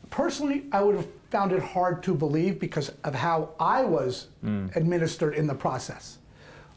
Personally, 0.09 0.65
I 0.71 0.81
would 0.81 0.95
have 0.95 1.07
found 1.31 1.51
it 1.51 1.62
hard 1.62 2.03
to 2.03 2.13
believe 2.13 2.59
because 2.59 2.89
of 3.03 3.15
how 3.15 3.50
I 3.59 3.83
was 3.83 4.27
mm. 4.43 4.73
administered 4.75 5.33
in 5.33 5.47
the 5.47 5.55
process. 5.55 6.19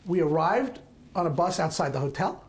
We 0.06 0.20
arrived 0.20 0.80
on 1.14 1.26
a 1.26 1.30
bus 1.30 1.60
outside 1.60 1.92
the 1.92 2.00
hotel. 2.00 2.42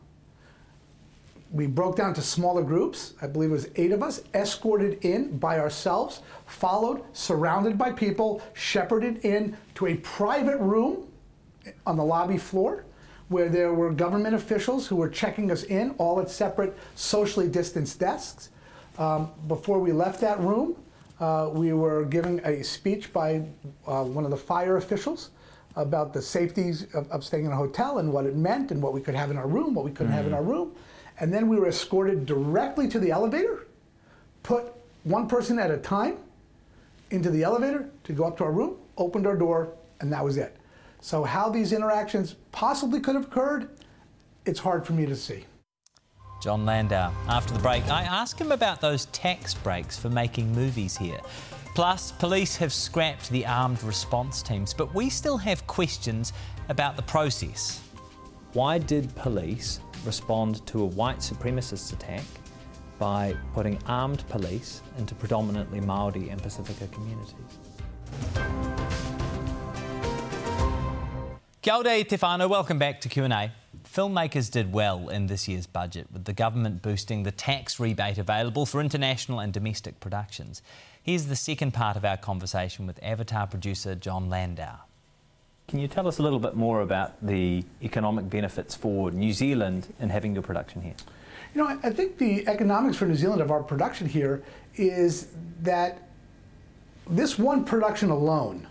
We 1.51 1.67
broke 1.67 1.95
down 1.95 2.13
to 2.15 2.21
smaller 2.21 2.63
groups. 2.63 3.13
I 3.21 3.27
believe 3.27 3.49
it 3.49 3.53
was 3.53 3.69
eight 3.75 3.91
of 3.91 4.03
us, 4.03 4.21
escorted 4.33 5.03
in 5.05 5.37
by 5.37 5.59
ourselves, 5.59 6.21
followed, 6.45 7.03
surrounded 7.13 7.77
by 7.77 7.91
people, 7.91 8.41
shepherded 8.53 9.23
in 9.25 9.55
to 9.75 9.87
a 9.87 9.95
private 9.95 10.57
room 10.57 11.07
on 11.85 11.97
the 11.97 12.03
lobby 12.03 12.37
floor 12.37 12.85
where 13.29 13.49
there 13.49 13.73
were 13.73 13.91
government 13.91 14.35
officials 14.35 14.87
who 14.87 14.95
were 14.95 15.09
checking 15.09 15.51
us 15.51 15.63
in, 15.63 15.91
all 15.97 16.19
at 16.19 16.29
separate 16.29 16.77
socially 16.95 17.47
distanced 17.47 17.99
desks. 17.99 18.49
Um, 18.97 19.31
before 19.47 19.79
we 19.79 19.91
left 19.91 20.21
that 20.21 20.39
room, 20.39 20.75
uh, 21.19 21.49
we 21.51 21.73
were 21.73 22.05
given 22.05 22.39
a 22.45 22.63
speech 22.63 23.11
by 23.11 23.43
uh, 23.85 24.03
one 24.03 24.23
of 24.23 24.31
the 24.31 24.37
fire 24.37 24.77
officials 24.77 25.31
about 25.75 26.13
the 26.13 26.21
safeties 26.21 26.83
of, 26.93 27.09
of, 27.11 27.23
staying 27.23 27.45
in 27.45 27.51
a 27.51 27.55
hotel 27.55 27.99
and 27.99 28.11
what 28.11 28.25
it 28.25 28.35
meant 28.35 28.71
and 28.71 28.81
what 28.81 28.93
we 28.93 29.01
could 29.01 29.13
have 29.13 29.29
in 29.29 29.37
our 29.37 29.47
room, 29.47 29.75
what 29.75 29.85
we 29.85 29.91
couldn't 29.91 30.07
mm-hmm. 30.07 30.17
have 30.17 30.25
in 30.25 30.31
mm. 30.31 30.35
our 30.35 30.43
room. 30.43 30.71
And 31.19 31.33
then 31.33 31.47
we 31.47 31.57
were 31.57 31.67
escorted 31.67 32.25
directly 32.25 32.87
to 32.89 32.99
the 32.99 33.11
elevator, 33.11 33.67
put 34.43 34.73
one 35.03 35.27
person 35.27 35.57
at 35.57 35.71
a 35.71 35.77
time 35.77 36.17
into 37.11 37.29
the 37.29 37.43
elevator 37.43 37.89
to 38.03 38.13
go 38.13 38.25
up 38.25 38.37
to 38.37 38.43
our 38.43 38.51
room, 38.51 38.77
opened 38.97 39.25
our 39.25 39.35
door, 39.35 39.73
and 39.99 40.11
that 40.11 40.23
was 40.23 40.37
it. 40.37 40.57
So, 40.99 41.23
how 41.23 41.49
these 41.49 41.73
interactions 41.73 42.35
possibly 42.51 42.99
could 42.99 43.15
have 43.15 43.25
occurred, 43.25 43.69
it's 44.45 44.59
hard 44.59 44.85
for 44.85 44.93
me 44.93 45.05
to 45.05 45.15
see. 45.15 45.45
Jon 46.41 46.65
Landau. 46.65 47.11
After 47.27 47.53
the 47.53 47.59
break, 47.59 47.87
I 47.89 48.03
ask 48.03 48.39
him 48.39 48.51
about 48.51 48.81
those 48.81 49.05
tax 49.07 49.53
breaks 49.53 49.97
for 49.97 50.09
making 50.09 50.53
movies 50.53 50.97
here. 50.97 51.19
Plus, 51.73 52.11
police 52.11 52.55
have 52.57 52.73
scrapped 52.73 53.29
the 53.29 53.45
armed 53.45 53.81
response 53.83 54.41
teams, 54.41 54.73
but 54.73 54.93
we 54.93 55.09
still 55.09 55.37
have 55.37 55.65
questions 55.67 56.33
about 56.69 56.95
the 56.95 57.03
process. 57.03 57.81
Why 58.53 58.77
did 58.79 59.13
police 59.15 59.79
respond 60.07 60.65
to 60.65 60.81
a 60.81 60.85
white 60.85 61.19
supremacist 61.19 61.93
attack 61.93 62.23
by 62.97 63.35
putting 63.53 63.77
armed 63.85 64.27
police 64.29 64.81
into 64.97 65.13
predominantly 65.13 65.81
Maori 65.81 66.29
and 66.29 66.41
Pasifika 66.41 66.91
communities? 66.91 67.59
Kia 71.61 71.73
ora, 71.75 72.03
Te 72.03 72.15
whānau. 72.17 72.49
Welcome 72.49 72.79
back 72.79 73.01
to 73.01 73.09
Q&A. 73.09 73.51
Filmmakers 73.83 74.49
did 74.49 74.71
well 74.71 75.09
in 75.09 75.27
this 75.27 75.47
year's 75.47 75.67
budget, 75.67 76.07
with 76.13 76.23
the 76.23 76.33
government 76.33 76.81
boosting 76.81 77.23
the 77.23 77.31
tax 77.31 77.79
rebate 77.79 78.17
available 78.17 78.65
for 78.65 78.79
international 78.79 79.39
and 79.39 79.51
domestic 79.51 79.99
productions. 79.99 80.61
Here's 81.03 81.25
the 81.25 81.35
second 81.35 81.73
part 81.73 81.97
of 81.97 82.05
our 82.05 82.17
conversation 82.17 82.87
with 82.87 82.99
Avatar 83.03 83.47
producer 83.47 83.95
Jon 83.95 84.29
Landau. 84.29 84.77
Can 85.67 85.79
you 85.79 85.87
tell 85.87 86.07
us 86.07 86.19
a 86.19 86.23
little 86.23 86.39
bit 86.39 86.55
more 86.55 86.81
about 86.81 87.25
the 87.25 87.63
economic 87.83 88.29
benefits 88.29 88.73
for 88.73 89.11
New 89.11 89.33
Zealand 89.33 89.93
in 89.99 90.09
having 90.09 90.33
your 90.33 90.43
production 90.43 90.81
here? 90.81 90.95
You 91.53 91.61
know, 91.61 91.79
I 91.83 91.89
think 91.89 92.17
the 92.17 92.47
economics 92.47 92.97
for 92.97 93.05
New 93.05 93.15
Zealand 93.15 93.41
of 93.41 93.51
our 93.51 93.63
production 93.63 94.07
here 94.07 94.43
is 94.75 95.27
that 95.61 96.09
this 97.09 97.37
one 97.37 97.65
production 97.65 98.09
alone 98.09 98.67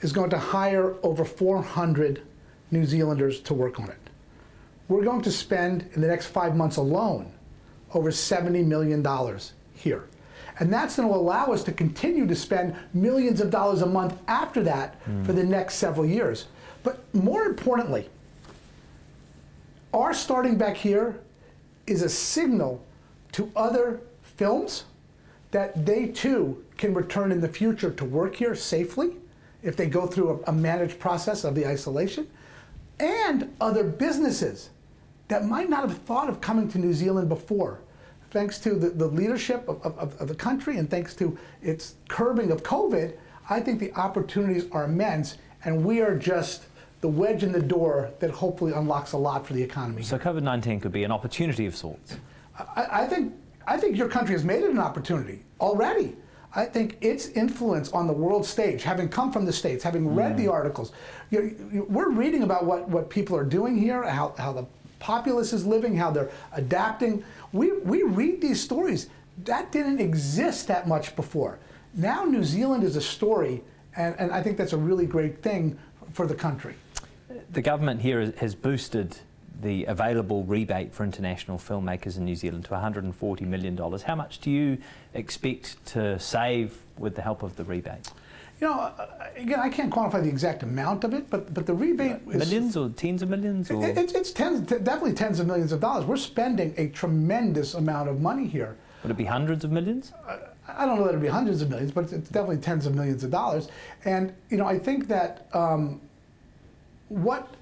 is 0.00 0.12
going 0.12 0.30
to 0.30 0.38
hire 0.38 0.94
over 1.02 1.24
400 1.24 2.22
New 2.70 2.84
Zealanders 2.84 3.40
to 3.40 3.54
work 3.54 3.80
on 3.80 3.88
it 3.88 4.10
we're 4.90 5.04
going 5.04 5.22
to 5.22 5.30
spend 5.30 5.88
in 5.94 6.00
the 6.00 6.08
next 6.08 6.26
five 6.26 6.56
months 6.56 6.76
alone 6.76 7.32
over 7.94 8.10
$70 8.10 8.66
million 8.66 9.06
here. 9.72 10.04
And 10.60 10.70
that's 10.70 10.96
going 10.96 11.08
to 11.08 11.14
allow 11.14 11.46
us 11.46 11.64
to 11.64 11.72
continue 11.72 12.26
to 12.26 12.36
spend 12.36 12.76
millions 12.92 13.40
of 13.40 13.50
dollars 13.50 13.80
a 13.80 13.86
month 13.86 14.14
after 14.28 14.62
that 14.64 15.02
mm. 15.08 15.24
for 15.24 15.32
the 15.32 15.42
next 15.42 15.76
several 15.76 16.04
years. 16.04 16.46
But 16.82 17.02
more 17.14 17.44
importantly, 17.44 18.10
our 19.94 20.12
starting 20.12 20.56
back 20.56 20.76
here 20.76 21.18
is 21.86 22.02
a 22.02 22.08
signal 22.08 22.84
to 23.32 23.50
other 23.56 24.02
films 24.22 24.84
that 25.50 25.84
they 25.84 26.06
too 26.06 26.62
can 26.76 26.94
return 26.94 27.32
in 27.32 27.40
the 27.40 27.48
future 27.48 27.90
to 27.90 28.04
work 28.04 28.36
here 28.36 28.54
safely 28.54 29.16
if 29.62 29.76
they 29.76 29.86
go 29.86 30.06
through 30.06 30.42
a, 30.46 30.50
a 30.50 30.52
managed 30.52 30.98
process 30.98 31.44
of 31.44 31.54
the 31.54 31.66
isolation, 31.66 32.28
and 32.98 33.54
other 33.60 33.82
businesses 33.84 34.70
that 35.28 35.44
might 35.44 35.68
not 35.68 35.88
have 35.88 35.98
thought 35.98 36.28
of 36.28 36.40
coming 36.40 36.68
to 36.68 36.78
New 36.78 36.92
Zealand 36.92 37.28
before. 37.28 37.80
Thanks 38.30 38.58
to 38.60 38.74
the, 38.74 38.90
the 38.90 39.06
leadership 39.06 39.68
of, 39.68 39.84
of, 39.84 40.20
of 40.20 40.28
the 40.28 40.34
country 40.34 40.78
and 40.78 40.88
thanks 40.88 41.14
to 41.16 41.36
its 41.62 41.94
curbing 42.08 42.52
of 42.52 42.62
COVID, 42.62 43.14
I 43.48 43.60
think 43.60 43.80
the 43.80 43.92
opportunities 43.94 44.66
are 44.70 44.84
immense, 44.84 45.38
and 45.64 45.84
we 45.84 46.00
are 46.00 46.16
just 46.16 46.66
the 47.00 47.08
wedge 47.08 47.42
in 47.42 47.50
the 47.50 47.62
door 47.62 48.10
that 48.20 48.30
hopefully 48.30 48.72
unlocks 48.72 49.12
a 49.12 49.16
lot 49.16 49.46
for 49.46 49.54
the 49.54 49.62
economy. 49.62 50.02
So 50.02 50.18
COVID 50.18 50.42
nineteen 50.42 50.78
could 50.80 50.92
be 50.92 51.02
an 51.02 51.10
opportunity 51.10 51.66
of 51.66 51.74
sorts. 51.74 52.16
I, 52.76 52.86
I, 53.02 53.06
think 53.06 53.34
I 53.66 53.76
think 53.78 53.96
your 53.96 54.08
country 54.08 54.34
has 54.34 54.44
made 54.44 54.62
it 54.62 54.70
an 54.70 54.78
opportunity 54.78 55.42
already. 55.60 56.14
I 56.54 56.64
think 56.66 56.98
its 57.00 57.28
influence 57.28 57.90
on 57.92 58.06
the 58.06 58.12
world 58.12 58.44
stage, 58.44 58.82
having 58.82 59.08
come 59.08 59.32
from 59.32 59.44
the 59.44 59.52
states, 59.52 59.82
having 59.82 60.14
read 60.14 60.34
mm. 60.34 60.36
the 60.38 60.48
articles, 60.48 60.92
you, 61.30 61.56
you, 61.72 61.86
we're 61.88 62.10
reading 62.10 62.42
about 62.42 62.66
what, 62.66 62.88
what 62.88 63.08
people 63.08 63.36
are 63.36 63.44
doing 63.44 63.78
here, 63.78 64.02
how, 64.02 64.34
how 64.36 64.52
the 64.52 64.66
populace 65.00 65.52
is 65.52 65.66
living, 65.66 65.96
how 65.96 66.10
they're 66.12 66.30
adapting. 66.52 67.24
We, 67.52 67.72
we 67.72 68.04
read 68.04 68.40
these 68.40 68.62
stories. 68.62 69.08
That 69.44 69.72
didn't 69.72 70.00
exist 70.00 70.68
that 70.68 70.86
much 70.86 71.16
before. 71.16 71.58
Now 71.94 72.24
New 72.24 72.44
Zealand 72.44 72.84
is 72.84 72.94
a 72.94 73.00
story, 73.00 73.62
and, 73.96 74.14
and 74.18 74.30
I 74.30 74.42
think 74.42 74.56
that's 74.56 74.72
a 74.72 74.76
really 74.76 75.06
great 75.06 75.42
thing 75.42 75.76
for 76.12 76.26
the 76.26 76.34
country. 76.34 76.74
The 77.50 77.62
government 77.62 78.00
here 78.00 78.32
has 78.38 78.54
boosted 78.54 79.16
the 79.60 79.84
available 79.86 80.44
rebate 80.44 80.94
for 80.94 81.04
international 81.04 81.58
filmmakers 81.58 82.16
in 82.16 82.24
New 82.24 82.36
Zealand 82.36 82.64
to 82.66 82.70
$140 82.70 83.40
million. 83.42 83.76
How 83.76 84.14
much 84.14 84.38
do 84.38 84.50
you 84.50 84.78
expect 85.14 85.84
to 85.86 86.18
save 86.18 86.78
with 86.98 87.14
the 87.14 87.22
help 87.22 87.42
of 87.42 87.56
the 87.56 87.64
rebate? 87.64 88.10
You 88.60 88.66
know, 88.66 88.74
uh, 88.74 89.06
again, 89.36 89.58
I 89.58 89.70
can't 89.70 89.90
quantify 89.90 90.22
the 90.22 90.28
exact 90.28 90.62
amount 90.62 91.04
of 91.04 91.14
it, 91.14 91.30
but 91.30 91.52
but 91.54 91.64
the 91.66 91.72
rebate 91.72 92.18
is, 92.28 92.50
millions 92.50 92.76
or 92.76 92.90
tens 92.90 93.22
of 93.22 93.30
millions. 93.30 93.70
Or? 93.70 93.82
It, 93.82 93.96
it's, 93.96 94.12
it's 94.12 94.32
tens, 94.32 94.60
definitely 94.60 95.14
tens 95.14 95.40
of 95.40 95.46
millions 95.46 95.72
of 95.72 95.80
dollars. 95.80 96.04
We're 96.04 96.16
spending 96.16 96.74
a 96.76 96.88
tremendous 96.88 97.72
amount 97.74 98.10
of 98.10 98.20
money 98.20 98.46
here. 98.46 98.76
Would 99.02 99.12
it 99.12 99.16
be 99.16 99.24
hundreds 99.24 99.64
of 99.64 99.72
millions? 99.72 100.12
Uh, 100.28 100.36
I 100.68 100.84
don't 100.84 100.96
know 100.98 101.04
that 101.04 101.10
it'd 101.10 101.22
be 101.22 101.28
hundreds 101.28 101.62
of 101.62 101.70
millions, 101.70 101.90
but 101.90 102.12
it's 102.12 102.28
definitely 102.28 102.58
tens 102.58 102.84
of 102.84 102.94
millions 102.94 103.24
of 103.24 103.30
dollars. 103.30 103.68
And 104.04 104.34
you 104.50 104.58
know, 104.58 104.66
I 104.66 104.78
think 104.78 105.08
that 105.08 105.46
um, 105.54 106.00
what 107.08 107.54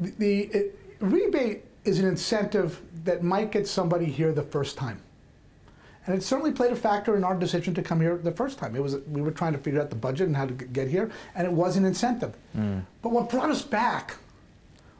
the, 0.00 0.10
the 0.18 0.40
it, 0.46 0.78
rebate 0.98 1.64
is 1.84 2.00
an 2.00 2.08
incentive 2.08 2.80
that 3.04 3.22
might 3.22 3.52
get 3.52 3.68
somebody 3.68 4.06
here 4.06 4.32
the 4.32 4.42
first 4.42 4.76
time. 4.76 5.00
And 6.06 6.14
it 6.14 6.22
certainly 6.22 6.52
played 6.52 6.70
a 6.70 6.76
factor 6.76 7.16
in 7.16 7.24
our 7.24 7.34
decision 7.34 7.74
to 7.74 7.82
come 7.82 8.00
here 8.00 8.16
the 8.16 8.32
first 8.32 8.58
time. 8.58 8.76
It 8.76 8.82
was 8.82 8.98
we 9.08 9.22
were 9.22 9.30
trying 9.30 9.52
to 9.52 9.58
figure 9.58 9.80
out 9.80 9.90
the 9.90 9.96
budget 9.96 10.26
and 10.26 10.36
how 10.36 10.46
to 10.46 10.52
get 10.52 10.88
here, 10.88 11.10
and 11.34 11.46
it 11.46 11.52
was 11.52 11.76
an 11.76 11.84
incentive. 11.84 12.34
Mm. 12.56 12.82
But 13.02 13.12
what 13.12 13.30
brought 13.30 13.50
us 13.50 13.62
back 13.62 14.16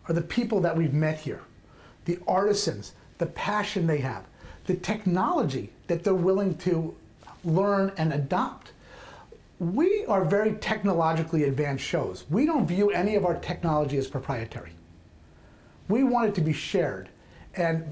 are 0.08 0.14
the 0.14 0.23
people 0.23 0.61
that 0.61 0.76
we've 0.76 0.94
met 0.94 1.20
here, 1.20 1.42
the 2.06 2.18
artisans, 2.26 2.94
the 3.18 3.26
passion 3.26 3.87
they 3.87 3.99
have, 3.99 4.25
the 4.66 4.75
technology 4.75 5.70
that 5.88 6.04
they're 6.04 6.14
willing 6.14 6.56
to 6.58 6.94
learn 7.44 7.92
and 7.99 8.12
adopt. 8.12 8.73
We 9.58 10.04
are 10.06 10.25
very 10.25 10.54
technologically 10.54 11.44
advanced 11.44 11.84
shows. 11.84 12.25
We 12.30 12.46
don't 12.46 12.66
view 12.66 12.90
any 12.90 13.14
of 13.14 13.25
our 13.25 13.34
technology 13.37 13.99
as 13.99 14.08
proprietary. 14.08 14.73
We 15.88 16.02
want 16.02 16.28
it 16.28 16.34
to 16.37 16.40
be 16.40 16.52
shared. 16.52 17.11
And 17.56 17.84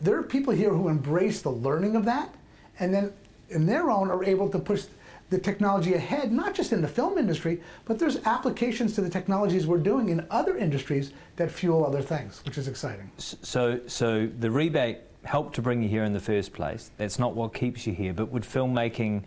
there 0.00 0.16
are 0.18 0.22
people 0.22 0.52
here 0.52 0.70
who 0.70 0.88
embrace 0.88 1.40
the 1.40 1.50
learning 1.50 1.96
of 1.96 2.04
that 2.04 2.34
and 2.80 2.92
then 2.92 3.12
in 3.50 3.66
their 3.66 3.90
own 3.90 4.10
are 4.10 4.24
able 4.24 4.48
to 4.48 4.58
push 4.58 4.84
the 5.28 5.38
technology 5.38 5.94
ahead, 5.94 6.32
not 6.32 6.54
just 6.54 6.72
in 6.72 6.82
the 6.82 6.88
film 6.88 7.16
industry, 7.16 7.60
but 7.84 7.98
there's 7.98 8.16
applications 8.26 8.94
to 8.96 9.00
the 9.00 9.08
technologies 9.08 9.66
we're 9.66 9.78
doing 9.78 10.08
in 10.08 10.26
other 10.30 10.56
industries 10.56 11.12
that 11.36 11.50
fuel 11.50 11.86
other 11.86 12.02
things, 12.02 12.42
which 12.44 12.58
is 12.58 12.66
exciting. 12.66 13.08
So, 13.16 13.80
so 13.86 14.28
the 14.40 14.50
rebate 14.50 14.98
helped 15.24 15.54
to 15.54 15.62
bring 15.62 15.82
you 15.82 15.88
here 15.88 16.02
in 16.02 16.12
the 16.12 16.20
first 16.20 16.52
place. 16.52 16.90
That's 16.96 17.18
not 17.18 17.36
what 17.36 17.54
keeps 17.54 17.86
you 17.86 17.92
here, 17.92 18.12
but 18.12 18.30
would 18.32 18.42
filmmaking 18.42 19.22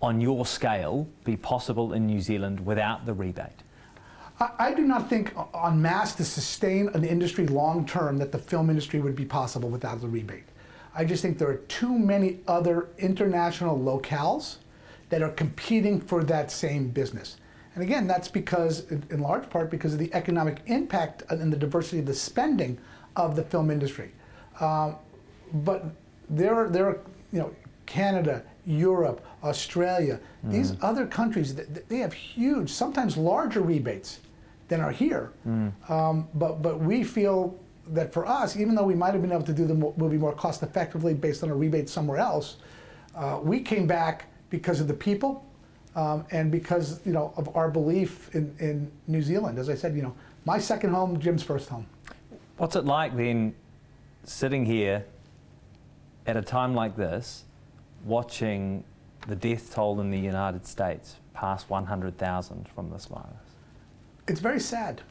on 0.00 0.20
your 0.20 0.46
scale 0.46 1.08
be 1.24 1.36
possible 1.36 1.92
in 1.92 2.06
New 2.06 2.20
Zealand 2.20 2.64
without 2.64 3.04
the 3.04 3.12
rebate? 3.12 3.62
I, 4.40 4.50
I 4.58 4.74
do 4.74 4.82
not 4.82 5.10
think 5.10 5.32
on 5.52 5.80
mass 5.80 6.14
to 6.14 6.24
sustain 6.24 6.88
an 6.94 7.04
industry 7.04 7.46
long 7.46 7.86
term 7.86 8.16
that 8.18 8.32
the 8.32 8.38
film 8.38 8.70
industry 8.70 9.00
would 9.00 9.16
be 9.16 9.24
possible 9.26 9.68
without 9.68 10.00
the 10.00 10.08
rebate. 10.08 10.44
I 10.94 11.04
just 11.04 11.22
think 11.22 11.38
there 11.38 11.48
are 11.48 11.56
too 11.56 11.98
many 11.98 12.40
other 12.46 12.88
international 12.98 13.78
locales 13.78 14.56
that 15.08 15.22
are 15.22 15.30
competing 15.30 16.00
for 16.00 16.24
that 16.24 16.50
same 16.50 16.88
business. 16.88 17.36
And 17.74 17.82
again, 17.82 18.06
that's 18.06 18.28
because, 18.28 18.88
in 18.90 19.20
large 19.20 19.50
part, 19.50 19.70
because 19.70 19.92
of 19.92 19.98
the 19.98 20.12
economic 20.14 20.60
impact 20.66 21.24
and 21.28 21.52
the 21.52 21.56
diversity 21.56 21.98
of 21.98 22.06
the 22.06 22.14
spending 22.14 22.78
of 23.16 23.34
the 23.34 23.42
film 23.42 23.70
industry. 23.70 24.12
Um, 24.60 24.96
but 25.52 25.84
there 26.30 26.54
are, 26.54 26.68
there 26.68 26.88
are, 26.88 27.00
you 27.32 27.40
know, 27.40 27.54
Canada, 27.86 28.44
Europe, 28.64 29.24
Australia, 29.42 30.20
mm. 30.46 30.52
these 30.52 30.74
other 30.80 31.06
countries, 31.06 31.54
they 31.54 31.98
have 31.98 32.12
huge, 32.12 32.70
sometimes 32.70 33.16
larger 33.16 33.60
rebates 33.60 34.20
than 34.68 34.80
are 34.80 34.92
here. 34.92 35.32
Mm. 35.46 35.90
Um, 35.90 36.28
but, 36.34 36.62
but 36.62 36.80
we 36.80 37.02
feel 37.02 37.58
that 37.88 38.12
for 38.12 38.26
us, 38.26 38.56
even 38.56 38.74
though 38.74 38.84
we 38.84 38.94
might 38.94 39.12
have 39.12 39.22
been 39.22 39.32
able 39.32 39.44
to 39.44 39.52
do 39.52 39.66
the 39.66 39.74
movie 39.74 40.16
more 40.16 40.32
cost 40.32 40.62
effectively 40.62 41.14
based 41.14 41.42
on 41.42 41.50
a 41.50 41.54
rebate 41.54 41.88
somewhere 41.88 42.18
else, 42.18 42.56
uh, 43.14 43.38
we 43.42 43.60
came 43.60 43.86
back 43.86 44.26
because 44.50 44.80
of 44.80 44.88
the 44.88 44.94
people 44.94 45.44
um, 45.96 46.24
and 46.30 46.50
because 46.50 47.00
you 47.04 47.12
know 47.12 47.32
of 47.36 47.54
our 47.56 47.70
belief 47.70 48.34
in, 48.34 48.54
in 48.58 48.90
New 49.06 49.22
Zealand. 49.22 49.58
As 49.58 49.68
I 49.68 49.74
said, 49.74 49.94
you 49.94 50.02
know, 50.02 50.14
my 50.44 50.58
second 50.58 50.90
home, 50.90 51.18
Jim's 51.20 51.42
first 51.42 51.68
home. 51.68 51.86
What's 52.56 52.76
it 52.76 52.84
like 52.84 53.16
then, 53.16 53.54
sitting 54.24 54.64
here 54.64 55.04
at 56.26 56.36
a 56.36 56.42
time 56.42 56.74
like 56.74 56.96
this, 56.96 57.44
watching 58.04 58.84
the 59.26 59.36
death 59.36 59.74
toll 59.74 60.00
in 60.00 60.10
the 60.10 60.18
United 60.18 60.66
States 60.66 61.16
pass 61.32 61.68
100,000 61.68 62.68
from 62.68 62.90
this 62.90 63.06
virus? 63.06 63.26
It's 64.28 64.40
very 64.40 64.60
sad 64.60 65.02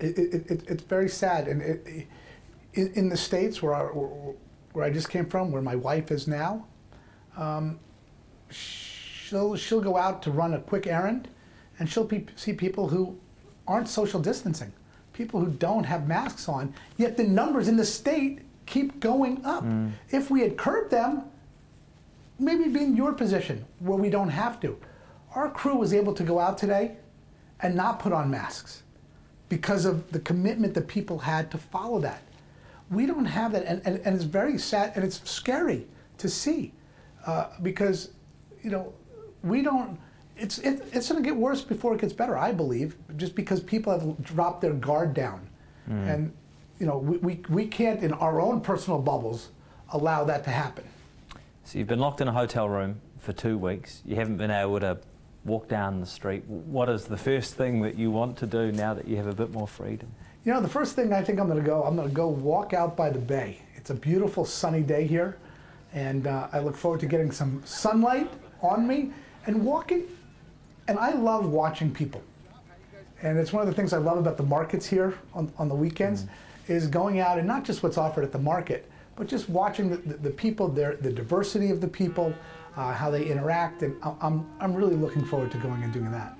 it, 0.00 0.18
it, 0.18 0.50
it, 0.50 0.62
it's 0.68 0.82
very 0.82 1.08
sad. 1.08 1.48
And 1.48 1.62
it, 1.62 2.06
in, 2.74 2.92
in, 2.94 3.08
the 3.08 3.16
States 3.16 3.62
where 3.62 3.74
I, 3.74 3.82
where 4.72 4.84
I 4.84 4.90
just 4.90 5.08
came 5.08 5.26
from, 5.26 5.50
where 5.50 5.62
my 5.62 5.76
wife 5.76 6.10
is 6.10 6.26
now, 6.26 6.66
um, 7.36 7.78
she'll, 8.50 9.56
she'll 9.56 9.80
go 9.80 9.96
out 9.96 10.22
to 10.22 10.30
run 10.30 10.54
a 10.54 10.60
quick 10.60 10.86
errand 10.86 11.28
and 11.78 11.88
she'll 11.88 12.06
pe- 12.06 12.26
see 12.36 12.52
people 12.52 12.88
who 12.88 13.18
aren't 13.66 13.88
social 13.88 14.20
distancing, 14.20 14.72
people 15.12 15.40
who 15.40 15.50
don't 15.50 15.84
have 15.84 16.06
masks 16.06 16.48
on, 16.48 16.74
yet 16.96 17.16
the 17.16 17.24
numbers 17.24 17.68
in 17.68 17.76
the 17.76 17.84
state 17.84 18.40
keep 18.66 19.00
going 19.00 19.44
up. 19.44 19.64
Mm. 19.64 19.92
If 20.10 20.30
we 20.30 20.40
had 20.40 20.56
curbed 20.56 20.90
them, 20.90 21.24
maybe 22.38 22.68
be 22.68 22.82
in 22.82 22.96
your 22.96 23.12
position 23.12 23.64
where 23.78 23.98
we 23.98 24.10
don't 24.10 24.28
have 24.28 24.60
to. 24.60 24.78
Our 25.34 25.50
crew 25.50 25.76
was 25.76 25.92
able 25.92 26.14
to 26.14 26.22
go 26.22 26.38
out 26.38 26.58
today 26.58 26.96
and 27.60 27.74
not 27.74 27.98
put 27.98 28.12
on 28.12 28.30
masks 28.30 28.82
because 29.48 29.84
of 29.84 30.10
the 30.12 30.20
commitment 30.20 30.74
that 30.74 30.88
people 30.88 31.18
had 31.18 31.50
to 31.50 31.58
follow 31.58 32.00
that. 32.00 32.22
We 32.90 33.06
don't 33.06 33.24
have 33.24 33.52
that, 33.52 33.64
and, 33.64 33.82
and, 33.84 34.00
and 34.04 34.14
it's 34.14 34.24
very 34.24 34.58
sad 34.58 34.92
and 34.94 35.04
it's 35.04 35.28
scary 35.28 35.86
to 36.18 36.28
see 36.28 36.72
uh, 37.26 37.48
because, 37.62 38.10
you 38.62 38.70
know, 38.70 38.92
we 39.42 39.62
don't. 39.62 39.98
It's 40.36 40.58
it, 40.58 40.82
it's 40.92 41.08
going 41.10 41.22
to 41.22 41.28
get 41.28 41.36
worse 41.36 41.62
before 41.62 41.94
it 41.94 42.00
gets 42.00 42.12
better, 42.12 42.36
I 42.36 42.52
believe, 42.52 42.96
just 43.16 43.34
because 43.34 43.60
people 43.60 43.98
have 43.98 44.22
dropped 44.22 44.60
their 44.60 44.74
guard 44.74 45.14
down, 45.14 45.48
mm. 45.88 46.06
and 46.12 46.32
you 46.78 46.84
know 46.86 46.98
we, 46.98 47.16
we 47.18 47.40
we 47.48 47.66
can't 47.66 48.02
in 48.02 48.12
our 48.12 48.38
own 48.40 48.60
personal 48.60 49.00
bubbles 49.00 49.48
allow 49.92 50.24
that 50.24 50.44
to 50.44 50.50
happen. 50.50 50.84
So 51.64 51.78
you've 51.78 51.88
been 51.88 52.00
locked 52.00 52.20
in 52.20 52.28
a 52.28 52.32
hotel 52.32 52.68
room 52.68 53.00
for 53.18 53.32
two 53.32 53.56
weeks. 53.56 54.02
You 54.04 54.16
haven't 54.16 54.36
been 54.36 54.50
able 54.50 54.78
to 54.80 54.98
walk 55.46 55.68
down 55.68 56.00
the 56.00 56.06
street, 56.06 56.44
what 56.46 56.88
is 56.88 57.04
the 57.04 57.16
first 57.16 57.54
thing 57.54 57.80
that 57.82 57.96
you 57.96 58.10
want 58.10 58.36
to 58.38 58.46
do 58.46 58.72
now 58.72 58.94
that 58.94 59.06
you 59.06 59.16
have 59.16 59.26
a 59.26 59.34
bit 59.34 59.52
more 59.52 59.68
freedom? 59.68 60.08
You 60.44 60.52
know, 60.52 60.60
the 60.60 60.68
first 60.68 60.94
thing 60.94 61.12
I 61.12 61.22
think 61.22 61.40
I'm 61.40 61.46
going 61.46 61.58
to 61.58 61.64
go, 61.64 61.82
I'm 61.82 61.96
going 61.96 62.08
to 62.08 62.14
go 62.14 62.28
walk 62.28 62.72
out 62.72 62.96
by 62.96 63.10
the 63.10 63.18
bay. 63.18 63.60
It's 63.74 63.90
a 63.90 63.94
beautiful 63.94 64.44
sunny 64.44 64.82
day 64.82 65.06
here, 65.06 65.38
and 65.92 66.26
uh, 66.26 66.48
I 66.52 66.58
look 66.58 66.76
forward 66.76 67.00
to 67.00 67.06
getting 67.06 67.30
some 67.30 67.62
sunlight 67.64 68.30
on 68.62 68.86
me 68.86 69.10
and 69.46 69.64
walking. 69.64 70.04
And 70.88 70.98
I 70.98 71.12
love 71.12 71.46
watching 71.46 71.92
people. 71.92 72.22
And 73.22 73.38
it's 73.38 73.52
one 73.52 73.62
of 73.62 73.68
the 73.68 73.74
things 73.74 73.92
I 73.92 73.98
love 73.98 74.18
about 74.18 74.36
the 74.36 74.42
markets 74.42 74.86
here 74.86 75.18
on, 75.34 75.52
on 75.58 75.68
the 75.68 75.74
weekends 75.74 76.24
mm. 76.24 76.28
is 76.68 76.86
going 76.86 77.18
out 77.18 77.38
and 77.38 77.46
not 77.46 77.64
just 77.64 77.82
what's 77.82 77.98
offered 77.98 78.24
at 78.24 78.30
the 78.30 78.38
market, 78.38 78.88
but 79.16 79.26
just 79.26 79.48
watching 79.48 79.90
the, 79.90 79.96
the, 79.96 80.14
the 80.14 80.30
people, 80.30 80.68
their, 80.68 80.96
the 80.96 81.10
diversity 81.10 81.70
of 81.70 81.80
the 81.80 81.88
people, 81.88 82.34
uh, 82.76 82.92
how 82.92 83.10
they 83.10 83.24
interact, 83.24 83.82
and 83.82 83.96
I'm, 84.20 84.46
I'm 84.60 84.74
really 84.74 84.96
looking 84.96 85.24
forward 85.24 85.50
to 85.52 85.58
going 85.58 85.82
and 85.82 85.92
doing 85.92 86.12
that. 86.12 86.36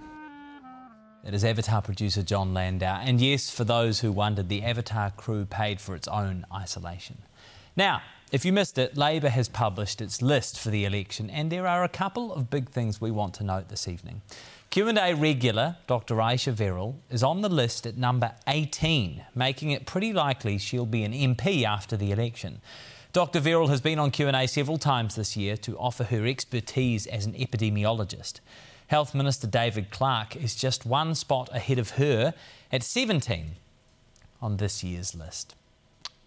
It 1.25 1.35
is 1.35 1.45
Avatar 1.45 1.83
producer 1.83 2.23
Jon 2.23 2.55
Landau. 2.55 3.01
And 3.03 3.21
yes, 3.21 3.51
for 3.51 3.65
those 3.65 4.01
who 4.01 4.13
wondered, 4.13 4.49
the 4.49 4.63
Avatar 4.63 5.11
crew 5.11 5.45
paid 5.45 5.81
for 5.81 5.97
its 5.97 6.07
own 6.07 6.47
isolation. 6.55 7.19
Now, 7.75 8.03
if 8.31 8.45
you 8.45 8.53
missed 8.53 8.79
it, 8.79 8.97
Labor 8.97 9.29
has 9.29 9.49
published 9.49 10.01
its 10.01 10.23
list 10.23 10.59
for 10.59 10.71
the 10.71 10.85
election, 10.85 11.29
and 11.31 11.51
there 11.51 11.67
are 11.67 11.85
a 11.85 11.89
couple 11.89 12.33
of 12.33 12.51
big 12.51 12.69
things 12.71 13.01
we 13.01 13.11
want 13.11 13.35
to 13.35 13.45
note 13.45 13.69
this 13.69 13.89
evening. 13.89 14.23
Q&A 14.71 15.15
regular 15.15 15.77
Dr. 15.87 16.21
Ayesha 16.21 16.53
Verrall 16.53 16.97
is 17.11 17.23
on 17.23 17.41
the 17.41 17.49
list 17.49 17.87
at 17.87 17.97
number 17.97 18.33
18, 18.47 19.25
making 19.35 19.71
it 19.71 19.87
pretty 19.87 20.13
likely 20.13 20.59
she'll 20.59 20.87
be 20.87 21.03
an 21.05 21.13
MP 21.13 21.65
after 21.65 21.97
the 21.97 22.13
election. 22.13 22.61
Dr. 23.17 23.41
Verrall 23.41 23.71
has 23.71 23.81
been 23.81 23.99
on 23.99 24.11
Q&A 24.11 24.47
several 24.47 24.77
times 24.77 25.15
this 25.15 25.39
year 25.39 25.57
to 25.57 25.79
offer 25.79 26.05
her 26.05 26.27
expertise 26.27 27.07
as 27.07 27.25
an 27.25 27.33
epidemiologist. 27.33 28.41
Health 28.89 29.15
Minister 29.15 29.47
David 29.47 29.91
Clark 29.91 30.37
is 30.37 30.55
just 30.55 30.85
one 30.85 31.15
spot 31.15 31.49
ahead 31.51 31.79
of 31.79 31.93
her 31.93 32.35
at 32.71 32.83
17 32.83 33.53
on 34.43 34.59
this 34.59 34.85
year's 34.85 35.15
list. 35.15 35.55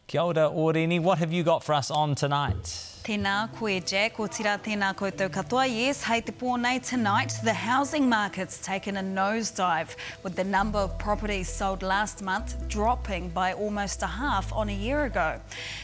Kia 0.09 0.23
ora, 0.23 0.49
Orini, 0.49 0.97
what 0.97 1.19
have 1.19 1.31
you 1.31 1.43
got 1.43 1.63
for 1.63 1.75
us 1.75 1.91
on 1.91 2.15
tonight? 2.15 2.63
Tēnā 3.03 3.53
koe 3.53 3.79
Jack, 3.79 4.19
o 4.19 4.25
tira 4.25 4.55
tēnā 4.57 4.95
koutou 4.95 5.29
katoa. 5.29 5.67
Yes, 5.69 6.01
hei 6.01 6.19
te 6.21 6.31
pōnei 6.31 6.83
tonight, 6.83 7.35
the 7.43 7.53
housing 7.53 8.09
market's 8.09 8.57
taken 8.57 8.97
a 8.97 9.03
nosedive 9.03 9.95
with 10.23 10.35
the 10.35 10.43
number 10.43 10.79
of 10.79 10.97
properties 10.97 11.47
sold 11.47 11.83
last 11.83 12.23
month 12.23 12.55
dropping 12.67 13.29
by 13.29 13.53
almost 13.53 14.01
a 14.01 14.07
half 14.07 14.51
on 14.51 14.69
a 14.69 14.73
year 14.73 15.05
ago. 15.05 15.39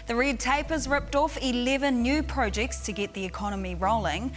The 0.08 0.16
red 0.16 0.40
tape 0.40 0.70
has 0.70 0.88
ripped 0.88 1.16
off 1.16 1.38
11 1.40 2.02
new 2.02 2.24
projects 2.24 2.84
to 2.88 2.94
get 2.94 3.14
the 3.14 3.24
economy 3.24 3.76
rolling 3.76 4.32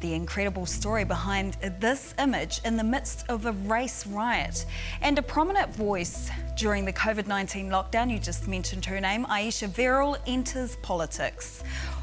the 0.00 0.14
incredible 0.14 0.66
story 0.66 1.04
behind 1.04 1.54
this 1.78 2.14
image 2.18 2.60
in 2.64 2.76
the 2.76 2.84
midst 2.84 3.24
of 3.28 3.46
a 3.46 3.52
race 3.52 4.06
riot. 4.06 4.66
And 5.02 5.18
a 5.18 5.22
prominent 5.22 5.74
voice 5.74 6.30
during 6.56 6.84
the 6.84 6.92
COVID 6.92 7.26
19 7.26 7.68
lockdown, 7.68 8.10
you 8.10 8.18
just 8.18 8.48
mentioned 8.48 8.84
her 8.84 9.00
name, 9.00 9.26
Ayesha 9.26 9.68
Verrall, 9.68 10.16
enters 10.26 10.76
politics. 10.76 11.62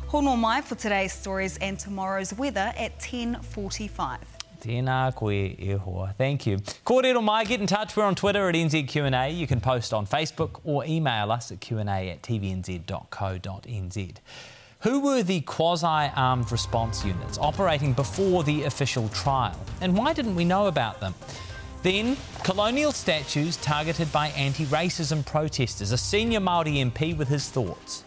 Hono 0.10 0.38
mai 0.38 0.62
for 0.62 0.76
today's 0.76 1.12
stories 1.12 1.58
and 1.58 1.78
tomorrow's 1.78 2.34
weather 2.34 2.74
at 2.78 2.98
10.45. 3.00 4.20
Tēnā 4.62 5.16
koe 5.16 5.32
e 5.32 5.78
hoa. 5.84 6.14
Thank 6.18 6.48
you. 6.48 6.58
Kōrero 6.86 7.24
mai, 7.24 7.44
get 7.44 7.60
in 7.62 7.68
touch. 7.68 7.96
We're 7.96 8.04
on 8.04 8.16
Twitter 8.16 8.48
at 8.50 8.56
NZQA. 8.56 9.36
You 9.36 9.48
can 9.48 9.62
post 9.62 9.94
on 9.94 10.08
Facebook 10.08 10.60
or 10.64 10.86
email 10.86 11.32
us 11.32 11.52
at 11.52 11.60
Q&A 11.60 12.10
at 12.10 12.22
tvnz.co.nz. 12.22 14.14
Who 14.82 15.00
were 15.00 15.24
the 15.24 15.42
quasi-armed 15.42 16.52
response 16.52 17.04
units 17.04 17.38
operating 17.40 17.94
before 17.94 18.44
the 18.44 18.64
official 18.64 19.10
trial? 19.10 19.60
And 19.82 19.98
why 19.98 20.14
didn't 20.14 20.36
we 20.36 20.46
know 20.46 20.68
about 20.68 21.00
them? 21.00 21.16
Then, 21.84 22.18
colonial 22.44 22.92
statues 22.92 23.58
targeted 23.58 24.12
by 24.12 24.28
anti-racism 24.30 25.26
protesters. 25.26 25.92
A 25.92 25.98
senior 25.98 26.40
Māori 26.40 26.84
MP 26.92 27.18
with 27.18 27.28
his 27.28 27.50
thoughts 27.50 28.04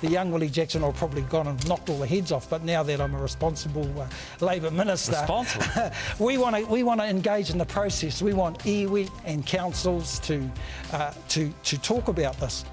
the 0.00 0.08
young 0.08 0.30
Willie 0.30 0.48
Jackson 0.48 0.82
will 0.82 0.92
probably 0.92 1.22
gone 1.22 1.46
and 1.46 1.68
knocked 1.68 1.88
all 1.88 1.98
the 1.98 2.06
heads 2.06 2.32
off. 2.32 2.48
But 2.48 2.64
now 2.64 2.82
that 2.82 3.00
I'm 3.00 3.14
a 3.14 3.18
responsible 3.18 3.88
uh, 4.00 4.06
Labor 4.44 4.70
minister, 4.70 5.12
responsible. 5.12 5.90
we 6.18 6.38
want 6.38 6.56
to 6.56 6.64
we 6.66 6.82
want 6.82 7.00
to 7.00 7.06
engage 7.06 7.50
in 7.50 7.58
the 7.58 7.66
process. 7.66 8.22
We 8.22 8.32
want 8.32 8.58
iwi 8.60 9.10
and 9.24 9.44
councils 9.46 10.18
to 10.20 10.48
uh, 10.92 11.12
to 11.30 11.52
to 11.64 11.78
talk 11.78 12.08
about 12.08 12.38
this. 12.38 12.64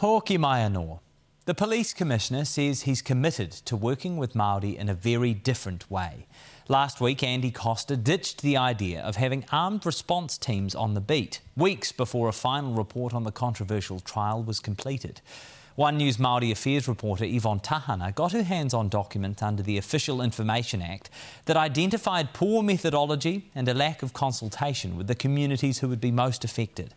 Hoki 0.00 0.38
mai. 0.38 0.70
The 1.46 1.54
police 1.54 1.92
commissioner 1.92 2.44
says 2.44 2.82
he's 2.82 3.02
committed 3.02 3.50
to 3.50 3.74
working 3.74 4.16
with 4.16 4.34
Māori 4.34 4.76
in 4.76 4.88
a 4.88 4.94
very 4.94 5.34
different 5.34 5.90
way. 5.90 6.28
Last 6.68 7.00
week, 7.00 7.24
Andy 7.24 7.50
Coster 7.50 7.96
ditched 7.96 8.42
the 8.42 8.56
idea 8.56 9.02
of 9.02 9.16
having 9.16 9.44
armed 9.50 9.84
response 9.84 10.38
teams 10.38 10.76
on 10.76 10.94
the 10.94 11.00
beat, 11.00 11.40
weeks 11.56 11.90
before 11.90 12.28
a 12.28 12.32
final 12.32 12.74
report 12.74 13.12
on 13.12 13.24
the 13.24 13.32
controversial 13.32 13.98
trial 13.98 14.40
was 14.40 14.60
completed. 14.60 15.20
One 15.74 15.96
News 15.96 16.16
Māori 16.16 16.52
Affairs 16.52 16.86
reporter 16.86 17.24
Yvonne 17.24 17.58
Tahana 17.58 18.14
got 18.14 18.30
her 18.30 18.44
hands 18.44 18.74
on 18.74 18.88
documents 18.88 19.42
under 19.42 19.64
the 19.64 19.78
Official 19.78 20.22
Information 20.22 20.80
Act 20.80 21.10
that 21.46 21.56
identified 21.56 22.32
poor 22.34 22.62
methodology 22.62 23.50
and 23.52 23.66
a 23.66 23.74
lack 23.74 24.04
of 24.04 24.12
consultation 24.12 24.96
with 24.96 25.08
the 25.08 25.16
communities 25.16 25.80
who 25.80 25.88
would 25.88 26.00
be 26.00 26.12
most 26.12 26.44
affected. 26.44 26.94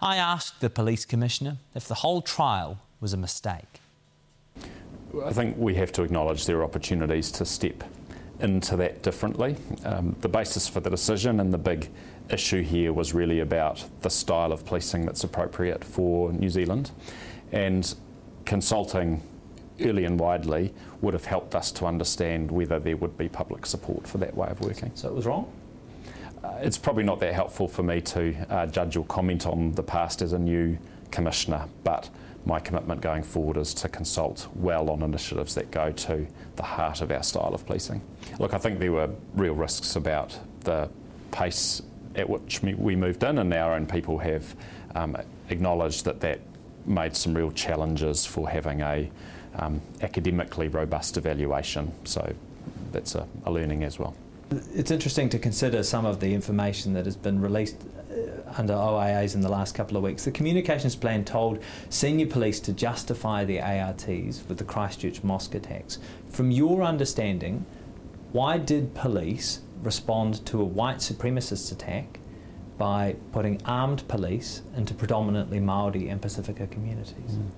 I 0.00 0.16
asked 0.16 0.60
the 0.60 0.70
police 0.70 1.04
commissioner 1.04 1.58
if 1.74 1.88
the 1.88 1.94
whole 1.94 2.20
trial 2.20 2.78
was 3.00 3.12
a 3.12 3.16
mistake. 3.16 3.80
I 5.24 5.32
think 5.32 5.56
we 5.56 5.74
have 5.76 5.92
to 5.92 6.02
acknowledge 6.02 6.44
there 6.44 6.58
are 6.58 6.64
opportunities 6.64 7.30
to 7.32 7.46
step 7.46 7.84
into 8.40 8.76
that 8.76 9.02
differently. 9.02 9.56
Um, 9.84 10.14
the 10.20 10.28
basis 10.28 10.68
for 10.68 10.80
the 10.80 10.90
decision 10.90 11.40
and 11.40 11.52
the 11.52 11.58
big 11.58 11.88
issue 12.28 12.62
here 12.62 12.92
was 12.92 13.14
really 13.14 13.40
about 13.40 13.84
the 14.02 14.10
style 14.10 14.52
of 14.52 14.66
policing 14.66 15.06
that's 15.06 15.24
appropriate 15.24 15.82
for 15.82 16.32
New 16.32 16.50
Zealand. 16.50 16.90
And 17.52 17.94
consulting 18.44 19.22
early 19.80 20.04
and 20.04 20.18
widely 20.18 20.74
would 21.00 21.14
have 21.14 21.24
helped 21.24 21.54
us 21.54 21.70
to 21.72 21.86
understand 21.86 22.50
whether 22.50 22.78
there 22.78 22.96
would 22.96 23.16
be 23.16 23.28
public 23.28 23.64
support 23.64 24.06
for 24.06 24.18
that 24.18 24.36
way 24.36 24.48
of 24.48 24.60
working. 24.60 24.90
So 24.94 25.08
it 25.08 25.14
was 25.14 25.26
wrong? 25.26 25.50
Uh, 26.42 26.58
it's 26.60 26.78
probably 26.78 27.04
not 27.04 27.20
that 27.20 27.34
helpful 27.34 27.66
for 27.68 27.82
me 27.82 28.00
to 28.00 28.34
uh, 28.50 28.66
judge 28.66 28.96
or 28.96 29.04
comment 29.06 29.46
on 29.46 29.72
the 29.72 29.82
past 29.82 30.22
as 30.22 30.32
a 30.32 30.38
new 30.38 30.78
commissioner, 31.10 31.66
but 31.84 32.08
my 32.44 32.60
commitment 32.60 33.00
going 33.00 33.22
forward 33.22 33.56
is 33.56 33.74
to 33.74 33.88
consult 33.88 34.48
well 34.54 34.88
on 34.90 35.02
initiatives 35.02 35.54
that 35.54 35.70
go 35.70 35.90
to 35.90 36.26
the 36.54 36.62
heart 36.62 37.00
of 37.00 37.10
our 37.10 37.22
style 37.22 37.52
of 37.52 37.66
policing. 37.66 38.00
Look, 38.38 38.54
I 38.54 38.58
think 38.58 38.78
there 38.78 38.92
were 38.92 39.10
real 39.34 39.54
risks 39.54 39.96
about 39.96 40.38
the 40.60 40.88
pace 41.32 41.82
at 42.14 42.28
which 42.28 42.62
we 42.62 42.96
moved 42.96 43.22
in, 43.24 43.38
and 43.38 43.52
our 43.52 43.74
own 43.74 43.86
people 43.86 44.18
have 44.18 44.54
um, 44.94 45.16
acknowledged 45.50 46.04
that 46.04 46.20
that 46.20 46.40
made 46.86 47.16
some 47.16 47.36
real 47.36 47.50
challenges 47.50 48.24
for 48.24 48.48
having 48.48 48.80
a 48.80 49.10
um, 49.56 49.80
academically 50.02 50.68
robust 50.68 51.16
evaluation. 51.16 51.92
So 52.04 52.32
that's 52.92 53.14
a, 53.14 53.26
a 53.44 53.50
learning 53.50 53.82
as 53.84 53.98
well. 53.98 54.14
It's 54.50 54.90
interesting 54.90 55.28
to 55.30 55.38
consider 55.38 55.82
some 55.82 56.06
of 56.06 56.20
the 56.20 56.32
information 56.32 56.92
that 56.92 57.04
has 57.04 57.16
been 57.16 57.40
released 57.40 57.76
under 58.56 58.74
OIAs 58.74 59.34
in 59.34 59.40
the 59.40 59.48
last 59.48 59.74
couple 59.74 59.96
of 59.96 60.02
weeks. 60.02 60.24
The 60.24 60.30
communications 60.30 60.96
plan 60.96 61.24
told 61.24 61.58
senior 61.90 62.26
police 62.26 62.60
to 62.60 62.72
justify 62.72 63.44
the 63.44 63.60
ARTs 63.60 64.42
with 64.48 64.58
the 64.58 64.64
Christchurch 64.64 65.22
mosque 65.22 65.54
attacks. 65.54 65.98
From 66.30 66.50
your 66.50 66.82
understanding, 66.82 67.66
why 68.32 68.58
did 68.58 68.94
police 68.94 69.60
respond 69.82 70.44
to 70.46 70.60
a 70.60 70.64
white 70.64 70.98
supremacist 70.98 71.72
attack 71.72 72.18
by 72.78 73.16
putting 73.32 73.60
armed 73.64 74.06
police 74.08 74.62
into 74.76 74.94
predominantly 74.94 75.60
Maori 75.60 76.08
and 76.08 76.20
Pasifika 76.20 76.70
communities? 76.70 77.14
Mm. 77.32 77.50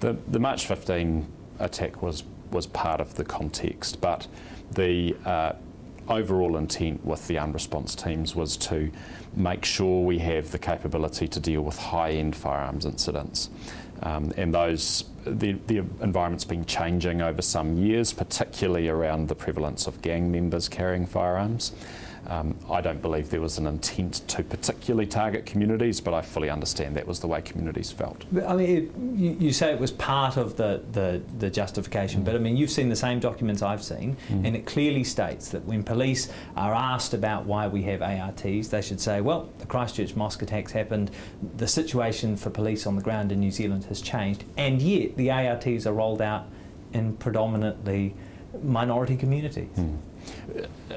The, 0.00 0.16
the 0.28 0.38
March 0.38 0.66
15 0.66 1.26
attack 1.58 2.02
was, 2.02 2.24
was 2.50 2.66
part 2.66 3.00
of 3.00 3.14
the 3.14 3.24
context, 3.24 4.00
but 4.00 4.26
the 4.72 5.16
uh, 5.24 5.52
overall 6.08 6.56
intent 6.56 7.04
with 7.04 7.26
the 7.26 7.38
armed 7.38 7.54
response 7.54 7.94
teams 7.94 8.34
was 8.34 8.56
to 8.56 8.90
make 9.34 9.64
sure 9.64 10.04
we 10.04 10.18
have 10.18 10.50
the 10.50 10.58
capability 10.58 11.28
to 11.28 11.40
deal 11.40 11.62
with 11.62 11.78
high-end 11.78 12.36
firearms 12.36 12.84
incidents. 12.84 13.50
Um, 14.02 14.32
and 14.36 14.52
those 14.52 15.04
the, 15.24 15.52
the 15.66 15.78
environment's 15.78 16.44
been 16.44 16.66
changing 16.66 17.22
over 17.22 17.40
some 17.40 17.78
years, 17.78 18.12
particularly 18.12 18.88
around 18.88 19.28
the 19.28 19.34
prevalence 19.34 19.86
of 19.86 20.02
gang 20.02 20.30
members 20.30 20.68
carrying 20.68 21.06
firearms. 21.06 21.72
Um, 22.26 22.56
I 22.70 22.80
don't 22.80 23.02
believe 23.02 23.30
there 23.30 23.40
was 23.40 23.58
an 23.58 23.66
intent 23.66 24.26
to 24.28 24.42
particularly 24.42 25.06
target 25.06 25.44
communities, 25.44 26.00
but 26.00 26.14
I 26.14 26.22
fully 26.22 26.48
understand 26.48 26.96
that 26.96 27.06
was 27.06 27.20
the 27.20 27.26
way 27.26 27.42
communities 27.42 27.90
felt. 27.90 28.24
I 28.46 28.54
mean, 28.54 28.70
it, 28.70 29.18
you, 29.18 29.36
you, 29.38 29.52
say 29.52 29.72
it 29.72 29.78
was 29.78 29.90
part 29.90 30.36
of 30.36 30.56
the, 30.56 30.82
the, 30.92 31.20
the 31.38 31.50
justification, 31.50 32.22
mm. 32.22 32.24
but 32.24 32.34
I 32.34 32.38
mean, 32.38 32.56
you've 32.56 32.70
seen 32.70 32.88
the 32.88 32.96
same 32.96 33.20
documents 33.20 33.62
I've 33.62 33.82
seen, 33.82 34.16
mm. 34.28 34.46
and 34.46 34.56
it 34.56 34.64
clearly 34.64 35.04
states 35.04 35.48
that 35.50 35.64
when 35.64 35.82
police 35.82 36.30
are 36.56 36.74
asked 36.74 37.12
about 37.12 37.44
why 37.44 37.68
we 37.68 37.82
have 37.82 38.00
ARTs, 38.00 38.68
they 38.68 38.82
should 38.82 39.00
say, 39.00 39.20
well, 39.20 39.48
the 39.58 39.66
Christchurch 39.66 40.16
mosque 40.16 40.42
attacks 40.42 40.72
happened, 40.72 41.10
the 41.56 41.68
situation 41.68 42.36
for 42.36 42.50
police 42.50 42.86
on 42.86 42.96
the 42.96 43.02
ground 43.02 43.32
in 43.32 43.40
New 43.40 43.50
Zealand 43.50 43.84
has 43.84 44.00
changed, 44.00 44.44
and 44.56 44.80
yet 44.80 45.16
the 45.16 45.30
ARTs 45.30 45.86
are 45.86 45.92
rolled 45.92 46.22
out 46.22 46.46
in 46.92 47.16
predominantly 47.16 48.14
minority 48.62 49.16
communities. 49.16 49.68
Mm 49.76 49.98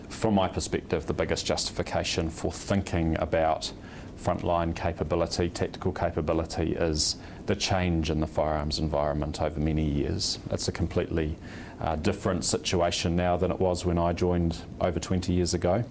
from 0.10 0.34
my 0.34 0.48
perspective, 0.48 1.06
the 1.06 1.14
biggest 1.14 1.46
justification 1.46 2.30
for 2.30 2.52
thinking 2.52 3.18
about 3.20 3.72
frontline 4.18 4.76
capability, 4.76 5.50
tactical 5.50 5.92
capability, 5.92 6.74
is 6.74 7.18
the 7.46 7.56
change 7.56 8.10
in 8.10 8.20
the 8.20 8.28
firearms 8.28 8.80
environment 8.80 9.42
over 9.42 9.60
many 9.60 9.86
years. 9.86 10.40
It's 10.52 10.68
a 10.68 10.72
completely 10.72 11.38
uh, 11.80 11.96
different 11.98 12.44
situation 12.44 13.16
now 13.16 13.38
than 13.38 13.52
it 13.52 13.60
was 13.60 13.86
when 13.86 13.98
I 13.98 14.14
joined 14.14 14.58
over 14.82 15.00
20 15.00 15.32
years 15.32 15.54
ago. 15.54 15.84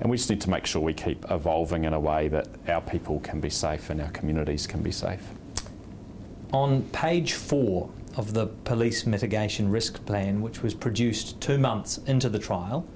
And 0.00 0.10
we 0.10 0.16
just 0.16 0.30
need 0.30 0.40
to 0.42 0.50
make 0.50 0.66
sure 0.66 0.80
we 0.80 0.94
keep 0.94 1.24
evolving 1.30 1.84
in 1.84 1.92
a 1.92 2.00
way 2.00 2.28
that 2.28 2.48
our 2.68 2.80
people 2.80 3.20
can 3.20 3.40
be 3.40 3.50
safe 3.50 3.90
and 3.90 4.00
our 4.00 4.10
communities 4.10 4.66
can 4.66 4.82
be 4.82 4.92
safe. 4.92 5.22
On 6.52 6.82
page 6.90 7.32
four 7.32 7.90
of 8.16 8.34
the 8.34 8.46
Police 8.46 9.06
Mitigation 9.06 9.70
Risk 9.70 10.04
Plan, 10.04 10.42
which 10.42 10.62
was 10.62 10.74
produced 10.74 11.40
two 11.40 11.58
months 11.58 11.98
into 12.06 12.28
the 12.28 12.38
trial, 12.38 12.86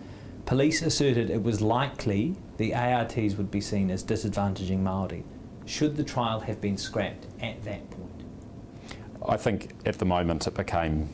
police 0.45 0.83
asserted 0.83 1.31
it 1.31 1.43
was 1.43 1.61
likely 1.61 2.37
the 2.59 2.75
ARTs 2.75 3.37
would 3.37 3.51
be 3.51 3.61
seen 3.61 3.91
as 3.91 4.05
disadvantaging 4.05 4.83
Māori. 4.83 5.25
Should 5.65 5.97
the 5.97 6.05
trial 6.05 6.41
have 6.41 6.61
been 6.61 6.77
scrapped 6.77 7.27
at 7.41 7.63
that 7.65 7.91
point? 7.91 8.23
I 9.27 9.37
think 9.37 9.73
at 9.85 9.99
the 9.99 10.05
moment 10.05 10.47
it 10.47 10.55
became 10.55 11.09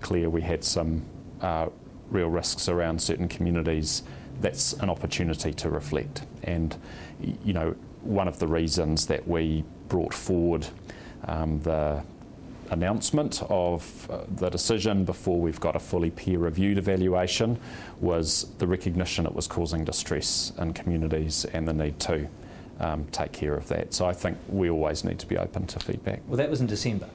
clear 0.00 0.28
we 0.28 0.42
had 0.42 0.62
some 0.62 1.02
uh, 1.40 1.68
real 2.10 2.28
risks 2.28 2.68
around 2.68 3.00
certain 3.00 3.28
communities. 3.28 4.02
That's 4.40 4.74
an 4.74 4.90
opportunity 4.90 5.52
to 5.54 5.70
reflect. 5.70 6.26
And, 6.42 6.76
you 7.44 7.52
know, 7.52 7.74
one 8.02 8.28
of 8.28 8.38
the 8.38 8.46
reasons 8.46 9.06
that 9.06 9.26
we 9.26 9.64
brought 9.88 10.14
forward 10.14 10.66
um, 11.26 11.60
the 11.60 12.02
announcement 12.70 13.42
of 13.48 14.08
uh, 14.10 14.20
the 14.36 14.48
decision 14.50 15.04
before 15.04 15.40
we've 15.40 15.60
got 15.60 15.76
a 15.76 15.78
fully 15.78 16.10
peer 16.10 16.38
reviewed 16.38 16.78
evaluation 16.78 17.58
was 18.00 18.46
the 18.58 18.66
recognition 18.66 19.26
it 19.26 19.34
was 19.34 19.46
causing 19.46 19.84
distress 19.84 20.52
in 20.58 20.72
communities 20.72 21.44
and 21.46 21.66
the 21.66 21.72
need 21.72 21.98
to 22.00 22.28
um, 22.80 23.04
take 23.06 23.32
care 23.32 23.54
of 23.54 23.68
that. 23.68 23.92
So 23.92 24.06
I 24.06 24.12
think 24.12 24.38
we 24.48 24.70
always 24.70 25.04
need 25.04 25.18
to 25.18 25.26
be 25.26 25.36
open 25.36 25.66
to 25.66 25.80
feedback. 25.80 26.20
Well, 26.26 26.36
that 26.36 26.50
was 26.50 26.60
in 26.60 26.66
December. 26.66 27.08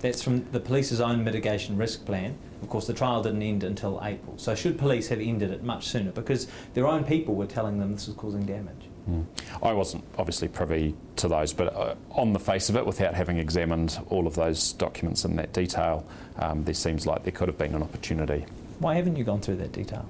That's 0.00 0.22
from 0.22 0.48
the 0.52 0.60
police's 0.60 1.00
own 1.00 1.24
mitigation 1.24 1.76
risk 1.76 2.04
plan. 2.04 2.36
Of 2.62 2.68
course, 2.68 2.86
the 2.86 2.94
trial 2.94 3.22
didn't 3.22 3.42
end 3.42 3.64
until 3.64 4.00
April. 4.02 4.38
So, 4.38 4.54
should 4.54 4.78
police 4.78 5.08
have 5.08 5.20
ended 5.20 5.50
it 5.50 5.64
much 5.64 5.88
sooner? 5.88 6.12
Because 6.12 6.46
their 6.74 6.86
own 6.86 7.02
people 7.02 7.34
were 7.34 7.46
telling 7.46 7.78
them 7.78 7.92
this 7.92 8.06
was 8.06 8.14
causing 8.16 8.42
damage. 8.42 8.87
Mm. 9.08 9.24
I 9.62 9.72
wasn't 9.72 10.04
obviously 10.18 10.48
privy 10.48 10.94
to 11.16 11.28
those, 11.28 11.52
but 11.52 11.74
uh, 11.74 11.94
on 12.10 12.32
the 12.32 12.38
face 12.38 12.68
of 12.68 12.76
it, 12.76 12.84
without 12.84 13.14
having 13.14 13.38
examined 13.38 13.98
all 14.10 14.26
of 14.26 14.34
those 14.34 14.72
documents 14.74 15.24
in 15.24 15.36
that 15.36 15.52
detail, 15.52 16.06
um, 16.36 16.64
there 16.64 16.74
seems 16.74 17.06
like 17.06 17.22
there 17.22 17.32
could 17.32 17.48
have 17.48 17.58
been 17.58 17.74
an 17.74 17.82
opportunity. 17.82 18.44
Why 18.80 18.94
haven't 18.94 19.16
you 19.16 19.24
gone 19.24 19.40
through 19.40 19.56
that 19.56 19.72
detail? 19.72 20.06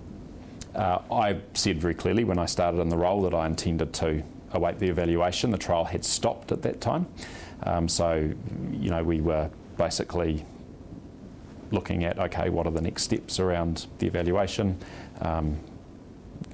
Uh, 0.75 0.99
I 1.11 1.39
said 1.55 1.81
very 1.81 1.95
clearly 1.95 2.25
when 2.25 2.39
I 2.39 2.47
started 2.47 2.81
in 2.81 2.89
the 2.89 2.97
role 2.97 3.23
that 3.23 3.35
I 3.35 3.47
intended 3.47 3.93
to 3.95 4.23
await 4.53 4.79
the 4.79 4.89
evaluation. 4.89 5.51
The 5.51 5.59
trial 5.59 5.85
had 5.85 6.05
stopped 6.05 6.53
at 6.53 6.63
that 6.63 6.81
time, 6.81 7.07
um, 7.63 7.89
so 7.89 8.33
you 8.73 8.91
know 8.91 9.03
we 9.03 9.21
were 9.21 9.51
basically 9.77 10.45
looking 11.71 12.05
at 12.05 12.19
okay, 12.19 12.49
what 12.49 12.67
are 12.67 12.73
the 12.73 12.81
next 12.81 13.05
steps 13.05 13.41
around 13.41 13.87
the 13.99 14.07
evaluation? 14.07 14.79
Um, 15.21 15.59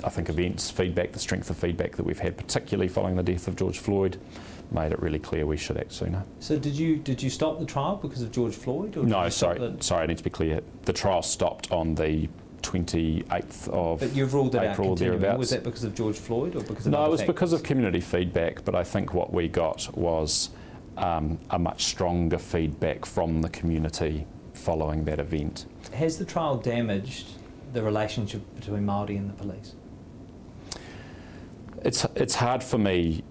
I 0.02 0.08
think 0.10 0.28
events, 0.28 0.70
feedback, 0.70 1.12
the 1.12 1.18
strength 1.18 1.50
of 1.50 1.56
feedback 1.56 1.96
that 1.96 2.04
we've 2.04 2.18
had, 2.18 2.36
particularly 2.36 2.88
following 2.88 3.16
the 3.16 3.22
death 3.22 3.48
of 3.48 3.56
George 3.56 3.78
Floyd, 3.78 4.18
made 4.70 4.92
it 4.92 5.00
really 5.00 5.18
clear 5.18 5.46
we 5.46 5.56
should 5.56 5.76
act 5.76 5.92
sooner. 5.92 6.24
So 6.40 6.58
did 6.58 6.74
you 6.74 6.96
did 6.96 7.22
you 7.22 7.30
stop 7.30 7.58
the 7.58 7.66
trial 7.66 7.96
because 7.96 8.22
of 8.22 8.32
George 8.32 8.54
Floyd? 8.54 8.96
no, 8.96 9.28
sorry, 9.28 9.58
the... 9.58 9.76
sorry, 9.80 10.04
I 10.04 10.06
need 10.06 10.18
to 10.18 10.24
be 10.24 10.30
clear. 10.30 10.60
The 10.82 10.92
trial 10.92 11.22
stopped 11.22 11.70
on 11.70 11.94
the 11.94 12.28
28th 12.62 13.68
of 13.68 14.00
But 14.00 14.14
you've 14.14 14.32
ruled 14.32 14.54
it 14.54 14.58
April, 14.58 14.92
out 14.92 14.98
continuing. 14.98 15.38
Was 15.38 15.50
that 15.50 15.62
because 15.62 15.84
of 15.84 15.94
George 15.94 16.16
Floyd 16.16 16.56
or 16.56 16.62
because 16.62 16.86
of 16.86 16.92
No, 16.92 17.04
it 17.04 17.10
was 17.10 17.20
factors? 17.20 17.34
because 17.34 17.52
of 17.52 17.62
community 17.62 18.00
feedback, 18.00 18.64
but 18.64 18.74
I 18.74 18.82
think 18.82 19.12
what 19.12 19.32
we 19.32 19.48
got 19.48 19.94
was 19.96 20.50
um, 20.96 21.38
a 21.50 21.58
much 21.58 21.84
stronger 21.84 22.38
feedback 22.38 23.04
from 23.04 23.42
the 23.42 23.50
community 23.50 24.26
following 24.54 25.04
that 25.04 25.18
event. 25.18 25.66
Has 25.92 26.18
the 26.18 26.24
trial 26.24 26.56
damaged 26.56 27.28
the 27.74 27.82
relationship 27.82 28.42
between 28.54 28.86
Māori 28.86 29.18
and 29.18 29.28
the 29.28 29.34
police? 29.34 29.74
It's, 31.82 32.06
it's 32.14 32.36
hard 32.36 32.62
for 32.62 32.78
me 32.78 33.22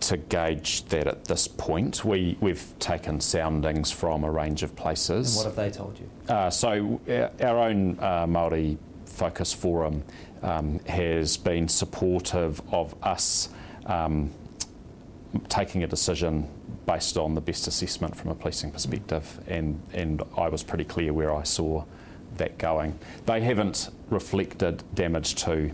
to 0.00 0.16
gauge 0.16 0.84
that 0.86 1.06
at 1.06 1.24
this 1.24 1.48
point. 1.48 2.04
We, 2.04 2.36
we've 2.40 2.74
taken 2.78 3.20
soundings 3.20 3.90
from 3.90 4.24
a 4.24 4.30
range 4.30 4.62
of 4.62 4.76
places. 4.76 5.36
And 5.36 5.46
what 5.46 5.56
have 5.56 5.56
they 5.56 5.76
told 5.76 5.98
you? 5.98 6.08
Uh, 6.32 6.50
so, 6.50 7.00
our, 7.08 7.30
our 7.40 7.58
own 7.68 7.98
uh, 7.98 8.26
Māori 8.26 8.78
Focus 9.06 9.52
Forum 9.52 10.04
um, 10.42 10.78
has 10.86 11.36
been 11.36 11.68
supportive 11.68 12.60
of 12.72 12.94
us 13.02 13.48
um, 13.86 14.30
taking 15.48 15.82
a 15.82 15.86
decision 15.86 16.48
based 16.86 17.16
on 17.16 17.34
the 17.34 17.40
best 17.40 17.66
assessment 17.66 18.16
from 18.16 18.30
a 18.30 18.34
policing 18.34 18.70
perspective, 18.70 19.40
and, 19.46 19.80
and 19.92 20.22
I 20.36 20.48
was 20.48 20.62
pretty 20.62 20.84
clear 20.84 21.12
where 21.12 21.34
I 21.34 21.44
saw 21.44 21.84
that 22.36 22.58
going. 22.58 22.98
They 23.26 23.40
haven't 23.40 23.90
reflected 24.10 24.82
damage 24.94 25.34
to 25.36 25.72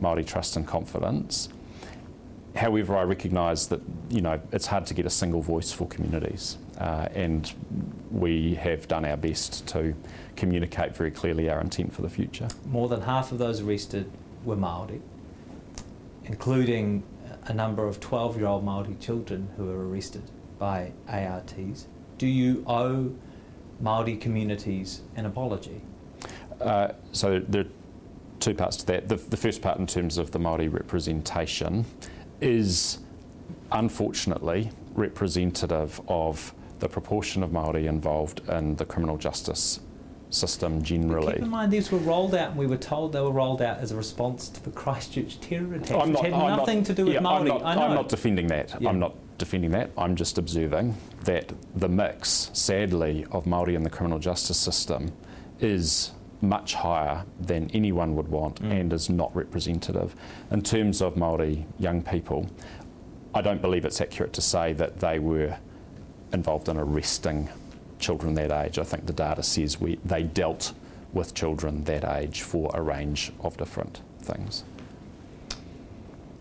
Māori 0.00 0.26
trust 0.26 0.56
and 0.56 0.66
confidence. 0.66 1.48
However, 2.56 2.96
I 2.96 3.02
recognise 3.02 3.66
that 3.68 3.80
you 4.10 4.20
know 4.20 4.40
it's 4.52 4.66
hard 4.66 4.86
to 4.86 4.94
get 4.94 5.06
a 5.06 5.10
single 5.10 5.42
voice 5.42 5.72
for 5.72 5.88
communities, 5.88 6.56
uh, 6.78 7.08
and 7.12 7.52
we 8.10 8.54
have 8.54 8.86
done 8.86 9.04
our 9.04 9.16
best 9.16 9.66
to 9.68 9.94
communicate 10.36 10.94
very 10.94 11.10
clearly 11.10 11.50
our 11.50 11.60
intent 11.60 11.92
for 11.92 12.02
the 12.02 12.08
future. 12.08 12.48
More 12.66 12.88
than 12.88 13.02
half 13.02 13.32
of 13.32 13.38
those 13.38 13.60
arrested 13.60 14.10
were 14.44 14.56
Māori, 14.56 15.00
including 16.24 17.02
a 17.46 17.52
number 17.52 17.86
of 17.86 18.00
12-year-old 18.00 18.64
Māori 18.64 18.98
children 19.00 19.48
who 19.56 19.66
were 19.66 19.88
arrested 19.88 20.22
by 20.58 20.92
ARTs. 21.08 21.86
Do 22.18 22.26
you 22.26 22.64
owe 22.66 23.12
Māori 23.82 24.20
communities 24.20 25.02
an 25.16 25.26
apology? 25.26 25.82
Uh, 26.64 26.92
so 27.12 27.40
there 27.48 27.62
are 27.62 27.68
two 28.40 28.54
parts 28.54 28.76
to 28.78 28.86
that. 28.86 29.08
The, 29.08 29.16
the 29.16 29.36
first 29.36 29.62
part, 29.62 29.78
in 29.78 29.86
terms 29.86 30.18
of 30.18 30.30
the 30.30 30.38
Māori 30.38 30.72
representation, 30.72 31.84
is 32.40 32.98
unfortunately 33.72 34.70
representative 34.94 36.00
of 36.08 36.54
the 36.78 36.88
proportion 36.88 37.42
of 37.42 37.50
Māori 37.50 37.84
involved 37.84 38.48
in 38.48 38.76
the 38.76 38.84
criminal 38.84 39.16
justice 39.16 39.80
system 40.30 40.82
generally. 40.82 41.34
Keep 41.34 41.42
in 41.42 41.48
mind, 41.50 41.72
these 41.72 41.92
were 41.92 41.98
rolled 41.98 42.34
out, 42.34 42.50
and 42.50 42.58
we 42.58 42.66
were 42.66 42.76
told 42.76 43.12
they 43.12 43.20
were 43.20 43.30
rolled 43.30 43.62
out 43.62 43.78
as 43.78 43.92
a 43.92 43.96
response 43.96 44.48
to 44.48 44.62
the 44.64 44.70
Christchurch 44.70 45.40
terror 45.40 45.74
attacks, 45.74 45.90
I'm 45.92 46.08
which 46.08 46.22
not, 46.22 46.24
had 46.24 46.32
I'm 46.32 46.56
nothing 46.58 46.78
not, 46.78 46.86
to 46.86 46.94
do 46.94 47.04
with 47.04 47.14
yeah, 47.14 47.20
Māori. 47.20 47.40
I'm 47.40 47.46
not, 47.46 47.62
I 47.62 47.74
know. 47.74 47.82
I'm 47.82 47.94
not 47.94 48.08
defending 48.08 48.46
that. 48.48 48.74
Yeah. 48.80 48.88
I'm 48.88 48.98
not 48.98 49.14
defending 49.38 49.70
that. 49.72 49.90
I'm 49.96 50.16
just 50.16 50.38
observing 50.38 50.96
that 51.24 51.52
the 51.76 51.88
mix, 51.88 52.50
sadly, 52.52 53.26
of 53.30 53.44
Māori 53.44 53.74
in 53.74 53.82
the 53.82 53.90
criminal 53.90 54.18
justice 54.18 54.58
system 54.58 55.12
is 55.60 56.10
much 56.48 56.74
higher 56.74 57.24
than 57.40 57.70
anyone 57.72 58.14
would 58.16 58.28
want 58.28 58.62
Mm. 58.62 58.80
and 58.80 58.92
is 58.92 59.08
not 59.10 59.34
representative. 59.34 60.14
In 60.50 60.62
terms 60.62 61.00
of 61.02 61.14
Māori 61.14 61.64
young 61.78 62.02
people, 62.02 62.46
I 63.34 63.42
don't 63.42 63.60
believe 63.60 63.84
it's 63.84 64.00
accurate 64.00 64.32
to 64.34 64.40
say 64.40 64.72
that 64.74 65.00
they 65.00 65.18
were 65.18 65.56
involved 66.32 66.68
in 66.68 66.76
arresting 66.76 67.48
children 67.98 68.34
that 68.34 68.52
age. 68.52 68.78
I 68.78 68.84
think 68.84 69.06
the 69.06 69.12
data 69.12 69.42
says 69.42 69.80
we, 69.80 69.98
they 70.04 70.22
dealt 70.22 70.72
with 71.12 71.34
children 71.34 71.84
that 71.84 72.04
age 72.04 72.42
for 72.42 72.70
a 72.74 72.82
range 72.82 73.32
of 73.40 73.56
different 73.56 74.00
things. 74.20 74.64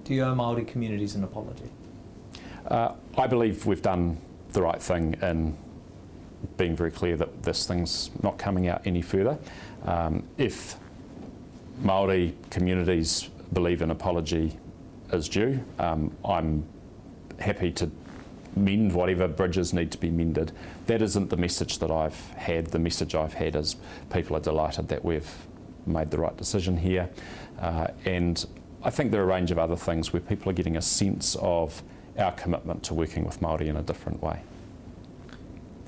Do 0.04 0.14
you 0.14 0.24
owe 0.24 0.36
Māori 0.36 0.68
communities 0.68 1.16
an 1.16 1.24
apology? 1.24 1.70
Uh, 2.68 2.94
I 3.18 3.28
believe 3.28 3.66
we've 3.66 3.82
done 3.82 4.18
the 4.52 4.62
right 4.62 4.82
thing 4.82 5.16
in 5.22 5.58
being 6.58 6.76
very 6.76 6.92
clear 6.92 7.16
that 7.18 7.44
this 7.44 7.68
thing's 7.68 8.12
not 8.22 8.38
coming 8.38 8.68
out 8.68 8.82
any 8.86 9.02
further. 9.02 9.38
Um, 9.86 10.24
if 10.38 10.76
Maori 11.82 12.36
communities 12.50 13.30
believe 13.52 13.82
an 13.82 13.92
apology 13.92 14.58
is 15.12 15.30
due, 15.30 15.64
um, 15.80 16.16
I'm 16.24 16.66
happy 17.40 17.72
to 17.72 17.90
mend 18.56 18.94
whatever 18.94 19.28
bridges 19.28 19.74
need 19.74 19.92
to 19.92 19.98
be 19.98 20.10
mended. 20.10 20.52
That 20.86 21.02
isn't 21.02 21.30
the 21.30 21.38
message 21.38 21.80
that 21.80 21.92
I've 21.92 22.20
had. 22.32 22.68
The 22.68 22.80
message 22.80 23.16
I've 23.16 23.34
had 23.34 23.56
is 23.56 23.76
people 24.12 24.38
are 24.38 24.42
delighted 24.42 24.88
that 24.90 25.04
we've 25.04 25.32
made 25.86 26.12
the 26.12 26.20
right 26.20 26.36
decision 26.38 26.78
here. 26.78 27.10
Uh, 27.60 27.88
and 28.06 28.46
I 28.84 28.90
think 28.90 29.12
there 29.12 29.22
are 29.22 29.26
a 29.26 29.28
range 29.28 29.52
of 29.52 29.58
other 29.58 29.76
things 29.76 30.14
where 30.14 30.20
people 30.20 30.50
are 30.50 30.54
getting 30.54 30.78
a 30.78 30.82
sense 30.82 31.36
of 31.40 31.82
our 32.18 32.32
commitment 32.34 32.84
to 32.84 32.94
working 32.94 33.26
with 33.26 33.40
Māori 33.40 33.68
in 33.68 33.78
a 33.78 33.82
different 33.82 34.22
way. 34.22 34.42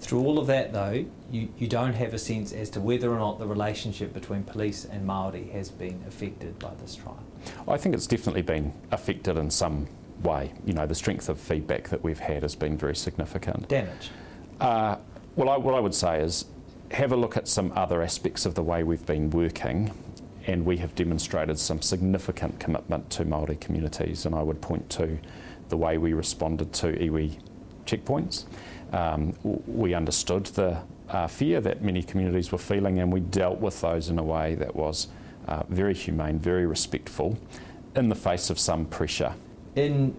Through 0.06 0.20
all 0.20 0.38
of 0.38 0.46
that, 0.46 0.72
though, 0.72 1.04
you, 1.32 1.50
you 1.58 1.68
don't 1.68 1.96
have 1.96 2.14
a 2.14 2.20
sense 2.20 2.54
as 2.54 2.70
to 2.72 2.80
whether 2.80 3.12
or 3.12 3.18
not 3.18 3.40
the 3.40 3.48
relationship 3.48 4.14
between 4.14 4.44
police 4.44 4.86
and 4.86 5.08
Māori 5.08 5.52
has 5.52 5.72
been 5.72 6.04
affected 6.08 6.60
by 6.60 6.76
this 6.76 6.96
trial. 6.96 7.24
I 7.68 7.78
think 7.78 7.96
it's 7.96 8.06
definitely 8.06 8.44
been 8.44 8.72
affected 8.92 9.36
in 9.36 9.50
some 9.50 9.88
way. 10.22 10.54
You 10.64 10.74
know, 10.74 10.86
the 10.86 10.94
strength 10.94 11.28
of 11.28 11.40
feedback 11.40 11.90
that 11.90 12.04
we've 12.04 12.20
had 12.20 12.44
has 12.44 12.54
been 12.54 12.78
very 12.78 12.96
significant. 12.96 13.68
Damage. 13.68 14.12
Uh, 14.60 14.98
well, 15.36 15.50
I, 15.50 15.58
what 15.58 15.74
I 15.74 15.80
would 15.80 15.96
say 15.96 16.22
is 16.22 16.46
have 16.92 17.12
a 17.12 17.16
look 17.16 17.36
at 17.36 17.48
some 17.48 17.74
other 17.76 18.04
aspects 18.04 18.46
of 18.46 18.54
the 18.54 18.62
way 18.62 18.84
we've 18.84 19.08
been 19.08 19.32
working, 19.32 19.92
and 20.46 20.68
we 20.68 20.78
have 20.78 20.94
demonstrated 20.94 21.58
some 21.58 21.82
significant 21.82 22.60
commitment 22.60 23.10
to 23.10 23.26
Māori 23.26 23.60
communities. 23.60 24.28
And 24.28 24.36
I 24.36 24.44
would 24.44 24.62
point 24.62 24.88
to 24.92 25.18
the 25.70 25.78
way 25.78 25.98
we 25.98 26.14
responded 26.14 26.74
to 26.74 26.94
iwi 26.94 27.40
checkpoints. 27.88 28.46
Um, 28.96 29.34
we 29.68 29.94
understood 29.94 30.46
the 30.46 30.78
uh, 31.10 31.28
fear 31.28 31.60
that 31.60 31.82
many 31.82 32.02
communities 32.02 32.54
were 32.54 32.58
feeling, 32.58 33.00
and 33.00 33.12
we 33.12 33.20
dealt 33.20 33.60
with 33.60 33.82
those 33.82 34.08
in 34.08 34.18
a 34.18 34.24
way 34.24 34.56
that 34.56 34.74
was 34.74 35.10
uh, 35.50 35.64
very 35.68 35.94
humane, 35.94 36.40
very 36.40 36.66
respectful, 36.66 37.38
in 37.94 38.08
the 38.08 38.16
face 38.16 38.50
of 38.50 38.58
some 38.58 38.86
pressure. 38.86 39.34
In 39.76 40.16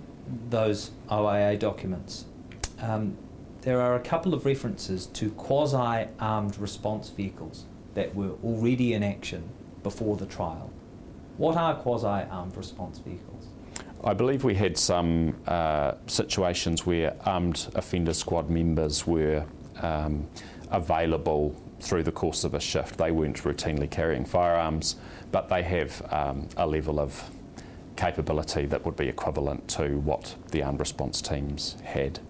those 0.51 0.91
OIA 1.11 1.59
documents, 1.59 2.27
um, 2.81 3.17
there 3.63 3.81
are 3.81 3.95
a 3.95 4.01
couple 4.01 4.35
of 4.35 4.45
references 4.45 5.07
to 5.07 5.31
quasi 5.31 6.09
armed 6.21 6.59
response 6.59 7.09
vehicles 7.09 7.65
that 7.95 8.15
were 8.15 8.33
already 8.45 8.93
in 8.93 9.03
action 9.03 9.49
before 9.83 10.19
the 10.19 10.27
trial. 10.27 10.71
What 11.39 11.57
are 11.57 11.75
quasi 11.77 12.29
armed 12.31 12.55
response 12.55 12.99
vehicles? 12.99 13.36
I 14.05 14.15
believe 14.15 14.45
we 14.45 14.55
had 14.55 14.77
some 14.77 15.37
uh, 15.47 15.95
situations 16.07 16.87
where 16.87 17.17
armed 17.25 17.69
offender 17.75 18.13
squad 18.13 18.51
members 18.51 19.07
were 19.07 19.45
um, 19.81 20.29
available 20.71 21.55
through 21.81 22.03
the 22.03 22.13
course 22.13 22.45
of 22.45 22.55
a 22.55 22.61
shift. 22.61 22.99
They 22.99 23.11
weren't 23.11 23.37
routinely 23.43 23.91
carrying 23.91 24.25
firearms, 24.25 24.97
but 25.33 25.49
they 25.49 25.63
have 25.63 26.03
um, 26.11 26.49
a 26.57 26.67
level 26.67 27.01
of 27.01 27.31
capability 27.97 28.67
that 28.67 28.85
would 28.85 28.97
be 28.97 29.09
equivalent 29.09 29.67
to 29.69 29.99
what 30.01 30.37
the 30.51 30.63
armed 30.63 30.81
response 30.81 31.21
teams 31.21 31.77
had. 31.83 32.21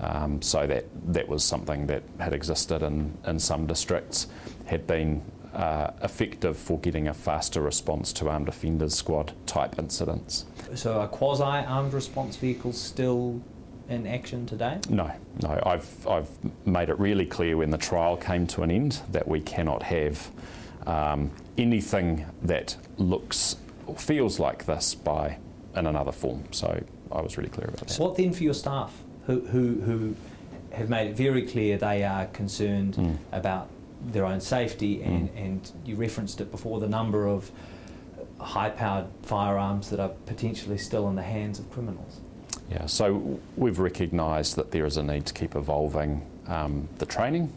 Um, 0.00 0.42
so 0.42 0.66
that 0.66 0.86
that 1.12 1.28
was 1.28 1.44
something 1.44 1.86
that 1.86 2.02
had 2.18 2.32
existed 2.32 2.82
in, 2.82 3.16
in 3.26 3.38
some 3.38 3.66
districts, 3.66 4.26
had 4.66 4.86
been 4.86 5.22
uh, 5.54 5.92
effective 6.02 6.56
for 6.56 6.78
getting 6.80 7.08
a 7.08 7.14
faster 7.14 7.60
response 7.60 8.12
to 8.14 8.28
armed 8.28 8.48
offenders 8.48 8.94
squad 8.94 9.32
type 9.46 9.78
incidents. 9.78 10.44
So 10.74 11.00
are 11.00 11.08
quasi 11.08 11.42
armed 11.44 11.92
response 11.92 12.36
vehicles 12.36 12.80
still 12.80 13.40
in 13.88 14.06
action 14.06 14.46
today? 14.46 14.78
No, 14.88 15.12
no. 15.42 15.62
I've, 15.64 16.06
I've 16.08 16.28
made 16.66 16.88
it 16.88 16.98
really 16.98 17.26
clear 17.26 17.56
when 17.56 17.70
the 17.70 17.78
trial 17.78 18.16
came 18.16 18.46
to 18.48 18.62
an 18.62 18.70
end 18.70 19.00
that 19.12 19.28
we 19.28 19.40
cannot 19.40 19.82
have 19.84 20.30
um, 20.86 21.30
anything 21.58 22.26
that 22.42 22.76
looks 22.96 23.56
or 23.86 23.96
feels 23.96 24.38
like 24.40 24.64
this 24.66 24.94
by 24.94 25.38
in 25.76 25.86
another 25.86 26.12
form. 26.12 26.44
So 26.50 26.82
I 27.12 27.20
was 27.20 27.36
really 27.36 27.50
clear 27.50 27.68
about 27.68 27.86
that. 27.88 27.98
What 27.98 28.16
then 28.16 28.32
for 28.32 28.42
your 28.42 28.54
staff 28.54 28.92
who, 29.26 29.40
who, 29.46 29.80
who 29.82 30.16
have 30.72 30.88
made 30.88 31.08
it 31.10 31.16
very 31.16 31.42
clear 31.46 31.76
they 31.78 32.02
are 32.04 32.26
concerned 32.26 32.94
Mm. 32.94 33.18
about 33.32 33.68
their 34.12 34.24
own 34.26 34.40
safety 34.40 35.02
and, 35.02 35.28
Mm. 35.30 35.44
and 35.44 35.72
you 35.84 35.96
referenced 35.96 36.40
it 36.40 36.50
before 36.50 36.80
the 36.80 36.88
number 36.88 37.26
of 37.26 37.50
high 38.38 38.70
powered 38.70 39.06
firearms 39.22 39.90
that 39.90 40.00
are 40.00 40.10
potentially 40.26 40.78
still 40.78 41.08
in 41.08 41.16
the 41.16 41.22
hands 41.22 41.58
of 41.58 41.70
criminals? 41.70 42.20
Yeah, 42.70 42.86
so 42.86 43.38
we've 43.56 43.78
recognised 43.78 44.56
that 44.56 44.70
there 44.70 44.86
is 44.86 44.96
a 44.96 45.02
need 45.02 45.26
to 45.26 45.34
keep 45.34 45.54
evolving 45.54 46.22
um, 46.46 46.88
the 46.98 47.06
training 47.06 47.52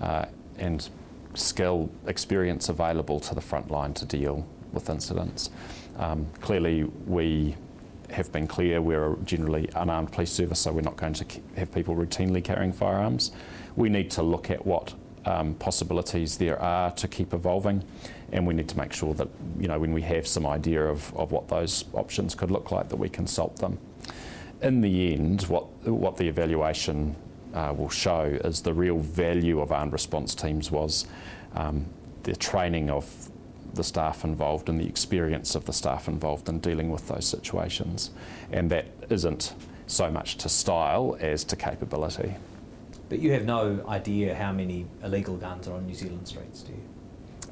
uh, 0.00 0.26
and 0.58 0.88
skill 1.34 1.90
experience 2.06 2.68
available 2.68 3.20
to 3.20 3.34
the 3.34 3.40
front 3.40 3.70
line 3.70 3.92
to 3.94 4.04
deal 4.04 4.46
with 4.72 4.88
incidents. 4.88 5.50
Um, 5.98 6.26
clearly, 6.40 6.84
we 7.06 7.56
have 8.10 8.30
been 8.32 8.46
clear 8.46 8.80
we're 8.80 9.12
a 9.12 9.16
generally 9.18 9.68
unarmed 9.74 10.12
police 10.12 10.30
service, 10.30 10.60
so 10.60 10.72
we're 10.72 10.80
not 10.80 10.96
going 10.96 11.14
to 11.14 11.24
have 11.56 11.72
people 11.72 11.94
routinely 11.96 12.42
carrying 12.42 12.72
firearms. 12.72 13.32
We 13.74 13.88
need 13.88 14.10
to 14.12 14.22
look 14.22 14.50
at 14.50 14.64
what 14.64 14.94
um, 15.26 15.54
possibilities 15.54 16.38
there 16.38 16.60
are 16.60 16.90
to 16.92 17.08
keep 17.08 17.34
evolving, 17.34 17.84
and 18.32 18.46
we 18.46 18.54
need 18.54 18.68
to 18.68 18.78
make 18.78 18.92
sure 18.92 19.14
that 19.14 19.28
you 19.58 19.68
know 19.68 19.78
when 19.78 19.92
we 19.92 20.02
have 20.02 20.26
some 20.26 20.46
idea 20.46 20.84
of, 20.86 21.14
of 21.16 21.32
what 21.32 21.48
those 21.48 21.84
options 21.92 22.34
could 22.34 22.50
look 22.50 22.70
like, 22.70 22.88
that 22.88 22.96
we 22.96 23.08
consult 23.08 23.56
them 23.56 23.78
in 24.62 24.80
the 24.80 25.12
end, 25.12 25.42
what 25.42 25.64
what 25.86 26.16
the 26.16 26.26
evaluation 26.28 27.14
uh, 27.54 27.74
will 27.76 27.88
show 27.88 28.22
is 28.44 28.62
the 28.62 28.72
real 28.72 28.98
value 28.98 29.60
of 29.60 29.72
armed 29.72 29.92
response 29.92 30.34
teams 30.34 30.70
was 30.70 31.06
um, 31.54 31.86
the 32.24 32.34
training 32.36 32.90
of 32.90 33.30
the 33.74 33.84
staff 33.84 34.24
involved 34.24 34.68
and 34.68 34.80
the 34.80 34.86
experience 34.86 35.54
of 35.54 35.64
the 35.66 35.72
staff 35.72 36.08
involved 36.08 36.48
in 36.48 36.58
dealing 36.60 36.90
with 36.90 37.06
those 37.08 37.26
situations, 37.26 38.10
and 38.50 38.70
that 38.70 38.86
isn't 39.10 39.54
so 39.86 40.10
much 40.10 40.36
to 40.38 40.48
style 40.48 41.16
as 41.20 41.44
to 41.44 41.56
capability. 41.56 42.34
But 43.08 43.20
you 43.20 43.32
have 43.32 43.44
no 43.44 43.84
idea 43.88 44.34
how 44.34 44.52
many 44.52 44.86
illegal 45.02 45.36
guns 45.36 45.68
are 45.68 45.74
on 45.74 45.86
New 45.86 45.94
Zealand 45.94 46.26
streets, 46.26 46.62
do 46.62 46.72
you? 46.72 46.82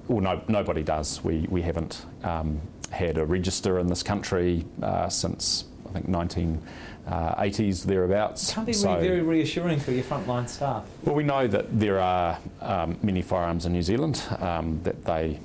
Well, 0.08 0.20
no, 0.20 0.42
nobody 0.48 0.82
does. 0.82 1.22
We, 1.22 1.46
we 1.48 1.62
haven't 1.62 2.04
um, 2.24 2.60
had 2.90 3.18
a 3.18 3.24
register 3.24 3.78
in 3.78 3.86
this 3.86 4.02
country 4.02 4.66
uh, 4.82 5.08
since, 5.08 5.64
I 5.88 5.92
think, 5.92 6.08
1980s, 6.08 7.84
thereabouts. 7.84 8.50
It 8.50 8.54
can't 8.54 8.66
be 8.66 8.72
so, 8.72 8.98
very 9.00 9.22
reassuring 9.22 9.78
for 9.78 9.92
your 9.92 10.04
frontline 10.04 10.48
staff. 10.48 10.84
Well, 11.02 11.14
we 11.14 11.24
know 11.24 11.46
that 11.46 11.78
there 11.78 12.00
are 12.00 12.38
um, 12.60 12.98
many 13.02 13.22
firearms 13.22 13.64
in 13.64 13.72
New 13.72 13.82
Zealand, 13.82 14.22
um, 14.40 14.80
that 14.82 15.04
they 15.04 15.38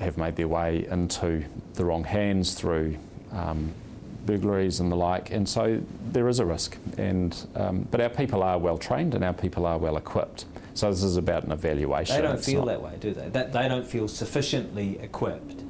have 0.00 0.18
made 0.18 0.36
their 0.36 0.48
way 0.48 0.86
into 0.90 1.44
the 1.74 1.84
wrong 1.84 2.04
hands 2.04 2.54
through 2.54 2.98
um, 3.30 3.72
burglaries 4.26 4.80
and 4.80 4.90
the 4.90 4.96
like, 4.96 5.30
and 5.30 5.48
so 5.48 5.80
there 6.10 6.28
is 6.28 6.38
a 6.38 6.46
risk. 6.46 6.76
And 6.98 7.36
um, 7.56 7.86
but 7.90 8.00
our 8.00 8.08
people 8.08 8.42
are 8.42 8.58
well 8.58 8.78
trained 8.78 9.14
and 9.14 9.24
our 9.24 9.32
people 9.32 9.66
are 9.66 9.78
well 9.78 9.96
equipped. 9.96 10.44
So 10.74 10.90
this 10.90 11.02
is 11.02 11.16
about 11.16 11.44
an 11.44 11.52
evaluation. 11.52 12.16
They 12.16 12.22
don't 12.22 12.36
it's 12.36 12.46
feel 12.46 12.64
that 12.66 12.82
way, 12.82 12.96
do 12.98 13.12
they? 13.12 13.28
That 13.28 13.52
they 13.52 13.68
don't 13.68 13.86
feel 13.86 14.08
sufficiently 14.08 14.98
equipped 15.00 15.62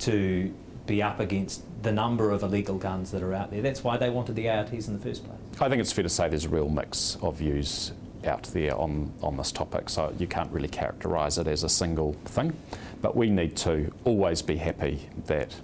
to 0.00 0.54
be 0.86 1.02
up 1.02 1.20
against 1.20 1.62
the 1.82 1.90
number 1.92 2.30
of 2.30 2.42
illegal 2.42 2.78
guns 2.78 3.10
that 3.10 3.22
are 3.22 3.34
out 3.34 3.50
there. 3.50 3.62
That's 3.62 3.82
why 3.82 3.96
they 3.96 4.10
wanted 4.10 4.36
the 4.36 4.48
ARTs 4.48 4.88
in 4.88 4.94
the 4.94 5.00
first 5.02 5.24
place. 5.24 5.38
I 5.60 5.68
think 5.68 5.80
it's 5.80 5.92
fair 5.92 6.04
to 6.04 6.08
say 6.08 6.28
there's 6.28 6.44
a 6.44 6.48
real 6.48 6.68
mix 6.68 7.16
of 7.22 7.38
views 7.38 7.92
out 8.24 8.44
there 8.44 8.76
on, 8.76 9.12
on 9.22 9.36
this 9.36 9.52
topic, 9.52 9.88
so 9.88 10.12
you 10.18 10.26
can't 10.26 10.50
really 10.52 10.68
characterise 10.68 11.38
it 11.38 11.46
as 11.46 11.64
a 11.64 11.68
single 11.68 12.12
thing. 12.24 12.56
But 13.02 13.16
we 13.16 13.30
need 13.30 13.56
to 13.58 13.92
always 14.04 14.42
be 14.42 14.56
happy 14.56 15.08
that 15.26 15.54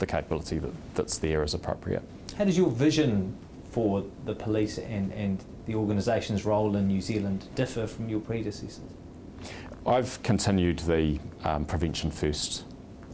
the 0.00 0.06
capability 0.06 0.58
that, 0.58 0.72
that's 0.94 1.18
there 1.18 1.44
is 1.44 1.54
appropriate. 1.54 2.02
How 2.36 2.44
does 2.44 2.56
your 2.56 2.70
vision 2.70 3.36
for 3.70 4.04
the 4.24 4.34
police 4.34 4.78
and, 4.78 5.12
and 5.12 5.44
the 5.66 5.76
organisation's 5.76 6.44
role 6.44 6.74
in 6.76 6.88
New 6.88 7.00
Zealand 7.00 7.46
differ 7.54 7.86
from 7.86 8.08
your 8.08 8.20
predecessors? 8.20 8.80
I've 9.86 10.20
continued 10.22 10.80
the 10.80 11.20
um, 11.44 11.64
prevention 11.64 12.10
first 12.10 12.64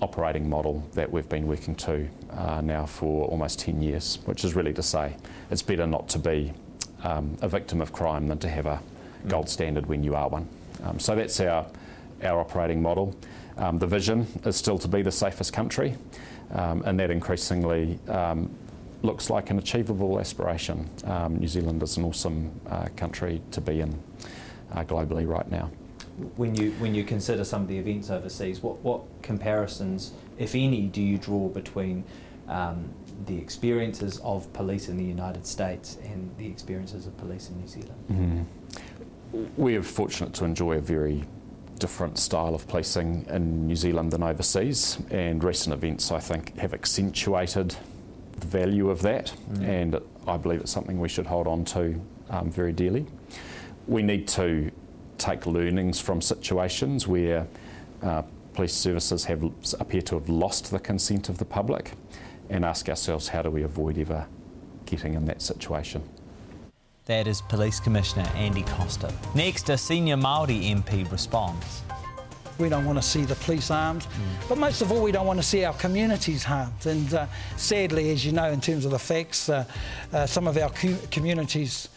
operating 0.02 0.48
model 0.48 0.86
that 0.92 1.10
we've 1.10 1.28
been 1.28 1.46
working 1.46 1.74
to 1.74 2.08
uh, 2.30 2.60
now 2.60 2.86
for 2.86 3.26
almost 3.26 3.58
10 3.60 3.82
years, 3.82 4.18
which 4.24 4.44
is 4.44 4.54
really 4.54 4.72
to 4.74 4.82
say 4.82 5.16
it's 5.50 5.62
better 5.62 5.86
not 5.86 6.08
to 6.08 6.18
be 6.18 6.52
um, 7.02 7.36
a 7.40 7.48
victim 7.48 7.80
of 7.80 7.92
crime 7.92 8.26
than 8.26 8.38
to 8.38 8.48
have 8.48 8.66
a 8.66 8.80
gold 9.28 9.48
standard 9.48 9.86
when 9.86 10.02
you 10.02 10.14
are 10.14 10.28
one. 10.28 10.48
Um, 10.82 10.98
so 10.98 11.14
that's 11.14 11.40
our, 11.40 11.66
our 12.22 12.40
operating 12.40 12.82
model. 12.82 13.14
Um, 13.56 13.78
the 13.78 13.86
vision 13.86 14.26
is 14.44 14.56
still 14.56 14.78
to 14.78 14.88
be 14.88 15.02
the 15.02 15.12
safest 15.12 15.52
country, 15.52 15.96
um, 16.52 16.82
and 16.86 16.98
that 17.00 17.10
increasingly 17.10 17.98
um, 18.08 18.50
looks 19.02 19.30
like 19.30 19.50
an 19.50 19.58
achievable 19.58 20.18
aspiration. 20.20 20.88
Um, 21.04 21.36
New 21.36 21.48
Zealand 21.48 21.82
is 21.82 21.96
an 21.96 22.04
awesome 22.04 22.60
uh, 22.68 22.88
country 22.96 23.40
to 23.52 23.60
be 23.60 23.80
in 23.80 23.98
uh, 24.72 24.84
globally 24.84 25.26
right 25.26 25.48
now. 25.50 25.70
When 26.36 26.54
you 26.54 26.72
when 26.72 26.94
you 26.94 27.04
consider 27.04 27.44
some 27.44 27.62
of 27.62 27.68
the 27.68 27.78
events 27.78 28.10
overseas, 28.10 28.62
what 28.62 28.78
what 28.78 29.02
comparisons, 29.22 30.12
if 30.38 30.54
any, 30.54 30.82
do 30.86 31.02
you 31.02 31.18
draw 31.18 31.48
between 31.48 32.04
um, 32.48 32.88
the 33.26 33.36
experiences 33.36 34.18
of 34.20 34.50
police 34.54 34.88
in 34.88 34.96
the 34.96 35.04
United 35.04 35.46
States 35.46 35.98
and 36.04 36.34
the 36.38 36.46
experiences 36.46 37.06
of 37.06 37.16
police 37.18 37.50
in 37.50 37.60
New 37.60 37.68
Zealand? 37.68 37.94
Mm-hmm. 38.10 39.44
We 39.56 39.76
are 39.76 39.82
fortunate 39.82 40.32
to 40.34 40.44
enjoy 40.44 40.78
a 40.78 40.80
very 40.80 41.24
different 41.78 42.18
style 42.18 42.54
of 42.54 42.66
policing 42.66 43.26
in 43.28 43.66
New 43.66 43.76
Zealand 43.76 44.12
than 44.12 44.22
overseas, 44.22 44.98
and 45.10 45.42
recent 45.42 45.74
events, 45.74 46.10
I 46.10 46.20
think, 46.20 46.56
have 46.58 46.74
accentuated 46.74 47.76
the 48.38 48.46
value 48.46 48.90
of 48.90 49.02
that, 49.02 49.32
mm. 49.50 49.62
and 49.66 50.00
I 50.26 50.36
believe 50.36 50.60
it's 50.60 50.70
something 50.70 50.98
we 50.98 51.08
should 51.08 51.26
hold 51.26 51.46
on 51.46 51.64
to 51.66 52.00
um, 52.30 52.50
very 52.50 52.72
dearly. 52.72 53.06
We 53.86 54.02
need 54.02 54.28
to 54.28 54.70
take 55.18 55.46
learnings 55.46 56.00
from 56.00 56.20
situations 56.20 57.06
where 57.06 57.46
uh, 58.02 58.22
police 58.52 58.74
services 58.74 59.24
have 59.24 59.42
appear 59.80 60.02
to 60.02 60.14
have 60.16 60.28
lost 60.28 60.70
the 60.70 60.78
consent 60.78 61.28
of 61.28 61.38
the 61.38 61.44
public, 61.44 61.92
and 62.48 62.64
ask 62.64 62.88
ourselves 62.88 63.28
how 63.28 63.42
do 63.42 63.50
we 63.50 63.62
avoid 63.62 63.98
ever 63.98 64.26
getting 64.86 65.14
in 65.14 65.24
that 65.26 65.42
situation. 65.42 66.02
That 67.06 67.28
is 67.28 67.40
Police 67.40 67.78
Commissioner 67.78 68.28
Andy 68.34 68.64
Coster. 68.64 69.08
Next, 69.32 69.68
a 69.68 69.78
senior 69.78 70.16
Māori 70.16 70.74
MP 70.74 71.08
responds. 71.12 71.84
We 72.58 72.68
don't 72.68 72.84
want 72.84 72.98
to 72.98 73.02
see 73.02 73.22
the 73.22 73.36
police 73.36 73.70
armed, 73.70 74.02
mm. 74.02 74.48
but 74.48 74.58
most 74.58 74.82
of 74.82 74.90
all, 74.90 75.00
we 75.00 75.12
don't 75.12 75.26
want 75.26 75.38
to 75.38 75.44
see 75.44 75.64
our 75.64 75.74
communities 75.74 76.42
harmed. 76.42 76.84
And 76.84 77.14
uh, 77.14 77.26
sadly, 77.56 78.10
as 78.10 78.26
you 78.26 78.32
know, 78.32 78.50
in 78.50 78.60
terms 78.60 78.84
of 78.84 78.90
the 78.90 78.98
facts, 78.98 79.48
uh, 79.48 79.64
uh, 80.12 80.26
some 80.26 80.48
of 80.48 80.56
our 80.56 80.70
co- 80.70 80.98
communities, 81.12 81.88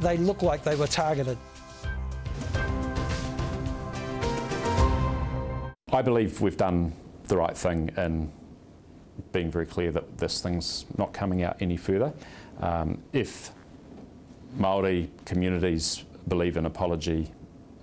they 0.00 0.16
look 0.16 0.42
like 0.42 0.64
they 0.64 0.74
were 0.74 0.88
targeted. 0.88 1.38
I 5.92 6.02
believe 6.02 6.40
we've 6.40 6.56
done 6.56 6.92
the 7.28 7.36
right 7.36 7.56
thing 7.56 7.90
in 7.96 8.32
being 9.30 9.52
very 9.52 9.66
clear 9.66 9.92
that 9.92 10.18
this 10.18 10.40
thing's 10.40 10.86
not 10.98 11.12
coming 11.12 11.44
out 11.44 11.56
any 11.60 11.76
further. 11.76 12.12
Um, 12.58 13.00
if 13.12 13.52
Maori 14.56 15.10
communities 15.24 16.04
believe 16.28 16.56
an 16.56 16.66
apology 16.66 17.30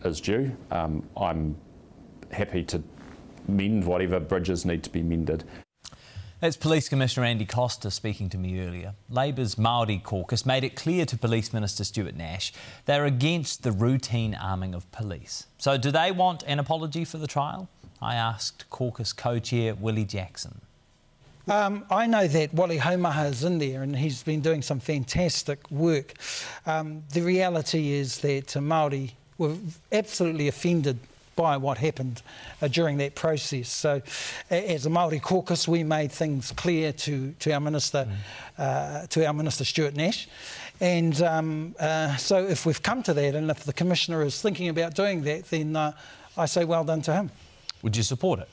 is 0.04 0.20
due, 0.20 0.56
um, 0.72 1.08
I'm 1.16 1.56
happy 2.32 2.64
to 2.64 2.82
mend 3.48 3.86
whatever 3.86 4.20
bridges 4.20 4.66
need 4.66 4.84
to 4.84 4.90
be 4.90 5.04
mended. 5.04 5.44
That's 6.40 6.58
Police 6.58 6.90
Commissioner 6.90 7.26
Andy 7.26 7.46
Coster 7.46 7.90
speaking 7.90 8.28
to 8.30 8.38
me 8.38 8.60
earlier. 8.60 8.96
Labour's 9.10 9.56
Māori 9.56 10.04
caucus 10.04 10.46
made 10.46 10.66
it 10.66 10.76
clear 10.76 11.06
to 11.06 11.18
Police 11.18 11.54
Minister 11.54 11.86
Stuart 11.86 12.18
Nash 12.18 12.52
they're 12.86 13.06
against 13.06 13.64
the 13.64 13.72
routine 13.72 14.36
arming 14.36 14.74
of 14.74 14.92
police. 14.92 15.48
So, 15.58 15.78
do 15.78 15.90
they 15.90 16.12
want 16.12 16.44
an 16.46 16.60
apology 16.60 17.06
for 17.06 17.18
the 17.18 17.28
trial? 17.28 17.70
I 18.02 18.16
asked 18.16 18.70
caucus 18.70 19.14
co 19.14 19.40
chair 19.40 19.74
Willie 19.74 20.04
Jackson. 20.04 20.60
Um, 21.48 21.84
I 21.90 22.08
know 22.08 22.26
that 22.28 22.54
Wally 22.54 22.78
Haumaha 22.78 23.30
is 23.30 23.44
in 23.44 23.60
there 23.60 23.84
and 23.84 23.96
he's 23.96 24.24
been 24.24 24.40
doing 24.40 24.62
some 24.62 24.80
fantastic 24.80 25.70
work. 25.70 26.14
Um, 26.66 27.04
the 27.12 27.22
reality 27.22 27.92
is 27.92 28.20
that 28.20 28.56
uh, 28.56 28.62
Māori 28.62 29.12
were 29.38 29.56
absolutely 29.92 30.48
offended 30.48 31.00
by 31.36 31.58
what 31.58 31.78
happened 31.78 32.22
uh, 32.62 32.68
during 32.68 32.98
that 32.98 33.16
process. 33.16 33.68
So, 33.68 34.02
as 34.50 34.86
a 34.86 34.90
Maori 34.90 35.20
caucus, 35.20 35.68
we 35.68 35.84
made 35.84 36.12
things 36.12 36.52
clear 36.52 36.94
to, 36.94 37.32
to 37.40 37.52
our 37.52 37.60
minister, 37.60 38.08
mm. 38.08 38.14
uh, 38.58 39.08
to 39.08 39.26
our 39.26 39.34
minister 39.34 39.66
Stuart 39.66 39.96
Nash, 39.96 40.28
and 40.80 41.22
um, 41.22 41.76
uh, 41.80 42.16
so 42.18 42.46
if 42.46 42.66
we've 42.66 42.82
come 42.82 43.04
to 43.04 43.14
that, 43.14 43.36
and 43.36 43.50
if 43.50 43.64
the 43.64 43.74
commissioner 43.74 44.24
is 44.24 44.42
thinking 44.42 44.70
about 44.70 44.96
doing 44.96 45.24
that, 45.24 45.46
then 45.46 45.76
uh, 45.76 45.94
I 46.38 46.46
say 46.46 46.66
well 46.66 46.84
done 46.84 47.02
to 47.04 47.14
him. 47.14 47.32
Would 47.82 47.98
you 47.98 48.04
support 48.04 48.40
it? 48.40 48.50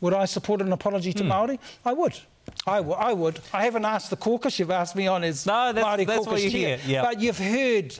Would 0.00 0.14
I 0.14 0.24
support 0.24 0.60
an 0.60 0.72
apology 0.72 1.12
to 1.12 1.22
mm. 1.22 1.28
Maori? 1.28 1.60
I 1.84 1.92
would. 1.92 2.18
I, 2.66 2.76
w- 2.78 2.96
I 2.96 3.12
would. 3.12 3.40
I 3.52 3.64
haven't 3.64 3.84
asked 3.84 4.10
the 4.10 4.16
caucus. 4.16 4.58
You've 4.58 4.70
asked 4.70 4.96
me 4.96 5.06
on 5.06 5.22
as 5.24 5.44
no, 5.46 5.72
that's, 5.72 5.86
Māori 5.86 6.06
that's 6.06 6.24
caucus 6.24 6.32
what 6.32 6.42
you. 6.42 6.50
Hear. 6.50 6.78
But 7.02 7.20
you've 7.20 7.38
heard 7.38 7.98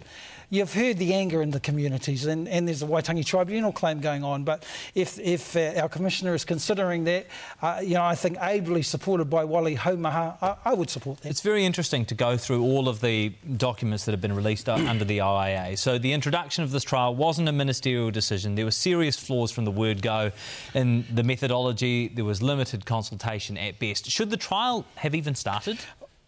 you've 0.55 0.73
heard 0.73 0.99
the 0.99 1.13
anger 1.13 1.43
in 1.43 1.51
the 1.51 1.61
communities, 1.61 2.27
and, 2.27 2.49
and 2.49 2.69
there's 2.69 2.83
a 2.83 2.87
Waitangi 2.87 3.25
Tribunal 3.25 3.73
claim 3.73 4.01
going 4.01 4.23
on. 4.23 4.45
But 4.45 4.65
if, 4.95 5.19
if 5.19 5.57
uh, 5.57 5.81
our 5.81 5.89
Commissioner 5.89 6.35
is 6.35 6.45
considering 6.45 7.05
that, 7.05 7.27
uh, 7.61 7.81
you 7.83 7.95
know, 7.95 8.05
I 8.05 8.15
think 8.15 8.39
ably 8.39 8.83
supported 8.83 9.27
by 9.27 9.45
Wally 9.45 9.75
Haumaha, 9.75 10.37
I, 10.41 10.57
I, 10.65 10.75
would 10.75 10.91
support 10.91 11.21
that. 11.21 11.31
It's 11.31 11.41
very 11.41 11.65
interesting 11.65 12.05
to 12.07 12.15
go 12.15 12.37
through 12.37 12.63
all 12.63 12.89
of 12.89 13.01
the 13.01 13.31
documents 13.57 14.05
that 14.05 14.13
have 14.13 14.21
been 14.21 14.35
released 14.35 14.69
under 14.69 15.05
the 15.05 15.21
OIA. 15.21 15.77
So 15.77 15.99
the 15.99 16.13
introduction 16.13 16.63
of 16.63 16.71
this 16.71 16.85
trial 16.85 17.15
wasn't 17.15 17.49
a 17.49 17.53
ministerial 17.53 18.11
decision. 18.11 18.55
There 18.55 18.65
were 18.65 18.71
serious 18.71 19.17
flaws 19.17 19.51
from 19.51 19.65
the 19.65 19.71
word 19.71 20.03
go 20.03 20.31
in 20.75 21.05
the 21.13 21.25
methodology. 21.25 22.09
There 22.09 22.25
was 22.25 22.43
limited 22.43 22.87
consultation 22.87 23.57
at 23.57 23.79
best. 23.79 24.09
Should 24.11 24.31
the 24.31 24.37
trial 24.37 24.85
have 24.97 25.15
even 25.15 25.35
started? 25.35 25.79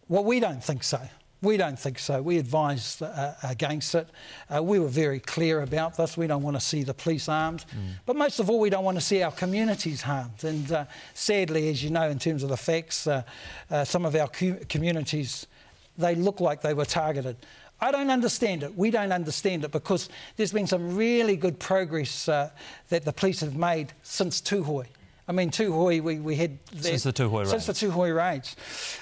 Well, 0.09 0.25
we 0.25 0.41
don't 0.41 0.62
think 0.62 0.83
so. 0.83 1.01
We 1.42 1.57
don't 1.59 1.79
think 1.79 1.99
so. 1.99 2.22
We 2.22 2.38
advised 2.38 3.03
uh, 3.03 3.34
against 3.43 3.95
it. 3.95 4.09
Uh, 4.55 4.62
we 4.62 4.78
were 4.78 4.89
very 4.89 5.20
clear 5.20 5.61
about 5.62 5.97
this. 5.97 6.16
We 6.16 6.26
don't 6.26 6.43
want 6.43 6.57
to 6.57 6.61
see 6.61 6.82
the 6.82 6.95
police 6.95 7.28
armed. 7.28 7.64
Mm. 7.70 7.95
But 8.07 8.16
most 8.16 8.41
of 8.41 8.49
all, 8.49 8.59
we 8.59 8.70
don't 8.70 8.84
want 8.84 8.97
to 8.97 9.05
see 9.05 9.22
our 9.22 9.32
communities 9.32 10.01
harmed. 10.01 10.43
And 10.45 10.72
uh, 10.72 10.84
sadly, 11.12 11.68
as 11.68 11.84
you 11.84 11.91
know, 11.91 12.09
in 12.09 12.18
terms 12.18 12.43
of 12.43 12.49
the 12.49 12.57
facts, 12.57 13.07
uh, 13.07 13.22
uh, 13.70 13.84
some 13.84 14.07
of 14.07 14.14
our 14.14 14.28
co- 14.28 14.59
communities, 14.68 15.47
they 15.99 16.14
look 16.14 16.41
like 16.41 16.62
they 16.62 16.74
were 16.74 16.87
targeted. 16.87 17.37
I 17.80 17.91
don't 17.91 18.11
understand 18.11 18.62
it. 18.62 18.74
We 18.74 18.91
don't 18.91 19.12
understand 19.12 19.64
it 19.64 19.72
because 19.72 20.09
there's 20.37 20.53
been 20.53 20.66
some 20.66 20.97
really 20.97 21.37
good 21.37 21.59
progress 21.59 22.28
uh, 22.28 22.51
that 22.89 23.05
the 23.05 23.12
police 23.12 23.41
have 23.41 23.57
made 23.57 23.93
since 24.03 24.41
Tūhoe. 24.41 24.87
I 25.29 25.33
mean, 25.33 25.51
Tūhoe, 25.51 26.01
we, 26.01 26.20
we 26.20 26.37
had... 26.37 26.59
Since 26.79 27.03
the 27.03 27.12
Tūhoe 27.12 27.47
Since 27.47 27.66
the 27.66 27.72
Tūhoe 27.72 28.14
raids. 28.14 28.55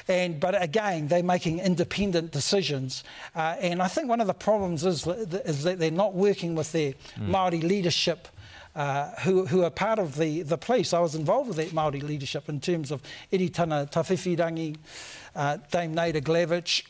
And, 0.09 0.41
but 0.41 0.61
again, 0.61 1.09
they're 1.09 1.23
making 1.23 1.59
independent 1.59 2.31
decisions. 2.31 3.05
Uh, 3.37 3.57
and 3.61 3.83
I 3.83 3.89
think 3.89 4.09
one 4.09 4.23
of 4.23 4.27
the 4.27 4.35
problems 4.35 4.85
is, 4.85 5.07
is 5.07 5.65
that 5.65 5.79
they're 5.79 5.91
not 5.91 6.15
working 6.15 6.55
with 6.55 6.73
their 6.73 6.93
mm. 6.93 7.29
Māori 7.29 7.63
leadership 7.63 8.29
uh, 8.75 9.11
who, 9.21 9.47
who 9.47 9.63
are 9.63 9.71
part 9.71 9.99
of 9.99 10.17
the, 10.17 10.43
the 10.43 10.59
police. 10.59 10.93
I 10.93 10.99
was 10.99 11.15
involved 11.15 11.49
with 11.49 11.59
that 11.59 11.69
Māori 11.69 12.03
leadership 12.03 12.49
in 12.49 12.59
terms 12.59 12.91
of 12.91 13.03
Iritana 13.33 13.91
Tawhiwhirangi, 13.91 14.77
uh, 15.35 15.59
Dame 15.71 15.95
Naida 15.95 16.21
Glavish, 16.21 16.83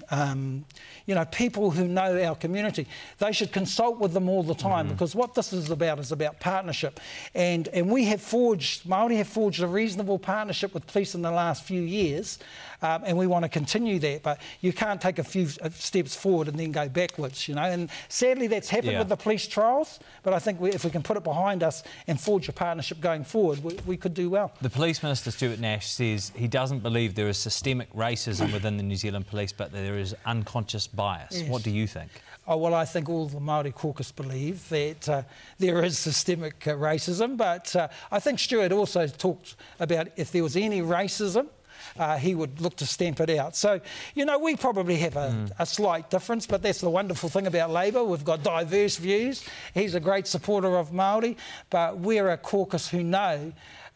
um, 0.10 0.64
you 1.06 1.14
know, 1.14 1.24
people 1.24 1.70
who 1.70 1.86
know 1.86 2.22
our 2.22 2.34
community. 2.34 2.86
They 3.18 3.32
should 3.32 3.52
consult 3.52 3.98
with 3.98 4.12
them 4.12 4.28
all 4.28 4.42
the 4.42 4.54
time 4.54 4.86
mm. 4.86 4.90
because 4.90 5.14
what 5.14 5.34
this 5.34 5.52
is 5.52 5.70
about 5.70 5.98
is 5.98 6.12
about 6.12 6.38
partnership. 6.40 7.00
And, 7.34 7.68
and 7.68 7.90
we 7.90 8.04
have 8.04 8.20
forged, 8.20 8.84
Māori 8.84 9.16
have 9.16 9.28
forged 9.28 9.62
a 9.62 9.66
reasonable 9.66 10.18
partnership 10.18 10.74
with 10.74 10.86
police 10.86 11.14
in 11.14 11.22
the 11.22 11.30
last 11.30 11.64
few 11.64 11.82
years 11.82 12.38
um, 12.82 13.02
and 13.04 13.16
we 13.16 13.26
want 13.26 13.44
to 13.44 13.48
continue 13.48 13.98
that. 14.00 14.22
But 14.22 14.40
you 14.60 14.72
can't 14.72 15.00
take 15.00 15.18
a 15.18 15.24
few 15.24 15.48
uh, 15.62 15.70
steps 15.70 16.14
forward 16.14 16.48
and 16.48 16.58
then 16.58 16.72
go 16.72 16.88
backwards, 16.88 17.48
you 17.48 17.54
know. 17.54 17.62
And 17.62 17.90
sadly, 18.08 18.46
that's 18.46 18.68
happened 18.68 18.92
yeah. 18.92 18.98
with 19.00 19.08
the 19.08 19.16
police 19.16 19.46
trials. 19.46 19.98
But 20.22 20.32
I 20.32 20.38
think 20.38 20.60
we, 20.60 20.70
if 20.70 20.84
we 20.84 20.90
can 20.90 21.02
put 21.02 21.16
it 21.16 21.24
behind 21.24 21.62
us 21.62 21.82
and 22.06 22.20
forge 22.20 22.48
a 22.48 22.52
partnership 22.52 23.00
going 23.00 23.24
forward, 23.24 23.62
we, 23.62 23.76
we 23.86 23.96
could 23.96 24.14
do 24.14 24.30
well. 24.30 24.52
The 24.60 24.70
police 24.70 25.02
minister 25.02 25.30
Stuart 25.30 25.58
Nash 25.58 25.88
says 25.88 26.32
he 26.34 26.48
doesn't 26.48 26.80
believe 26.80 27.14
there 27.14 27.28
is 27.28 27.38
systemic 27.38 27.87
racism 27.94 28.52
within 28.52 28.76
the 28.76 28.82
New 28.82 28.96
Zealand 28.96 29.26
police, 29.26 29.52
but 29.52 29.72
there 29.72 29.98
is 29.98 30.14
unconscious 30.26 30.86
bias. 30.86 31.40
Yes. 31.40 31.48
What 31.48 31.62
do 31.62 31.70
you 31.70 31.86
think? 31.86 32.10
Oh, 32.46 32.56
well, 32.56 32.74
I 32.74 32.86
think 32.86 33.08
all 33.10 33.26
the 33.26 33.40
Māori 33.40 33.74
caucus 33.74 34.10
believe 34.10 34.66
that 34.70 35.08
uh, 35.08 35.22
there 35.58 35.84
is 35.84 35.98
systemic 35.98 36.66
uh, 36.66 36.72
racism, 36.72 37.36
but 37.36 37.76
uh, 37.76 37.88
I 38.10 38.20
think 38.20 38.38
Stuart 38.38 38.72
also 38.72 39.06
talked 39.06 39.56
about 39.78 40.08
if 40.16 40.32
there 40.32 40.42
was 40.42 40.56
any 40.56 40.80
racism, 40.80 41.48
uh, 41.98 42.16
he 42.16 42.34
would 42.34 42.60
look 42.60 42.76
to 42.76 42.86
stamp 42.86 43.20
it 43.20 43.30
out. 43.30 43.56
So, 43.56 43.80
you 44.14 44.24
know, 44.24 44.38
we 44.38 44.56
probably 44.56 44.96
have 44.96 45.16
a, 45.16 45.30
mm. 45.30 45.50
a 45.58 45.66
slight 45.66 46.10
difference, 46.10 46.46
but 46.46 46.62
that's 46.62 46.80
the 46.80 46.90
wonderful 46.90 47.28
thing 47.28 47.46
about 47.46 47.70
Labour. 47.70 48.04
We've 48.04 48.24
got 48.24 48.42
diverse 48.42 48.96
views. 48.96 49.44
He's 49.74 49.94
a 49.94 50.00
great 50.00 50.26
supporter 50.26 50.76
of 50.76 50.90
Māori, 50.90 51.36
but 51.70 51.98
we're 51.98 52.30
a 52.30 52.36
caucus 52.36 52.88
who 52.88 53.02
know 53.02 53.52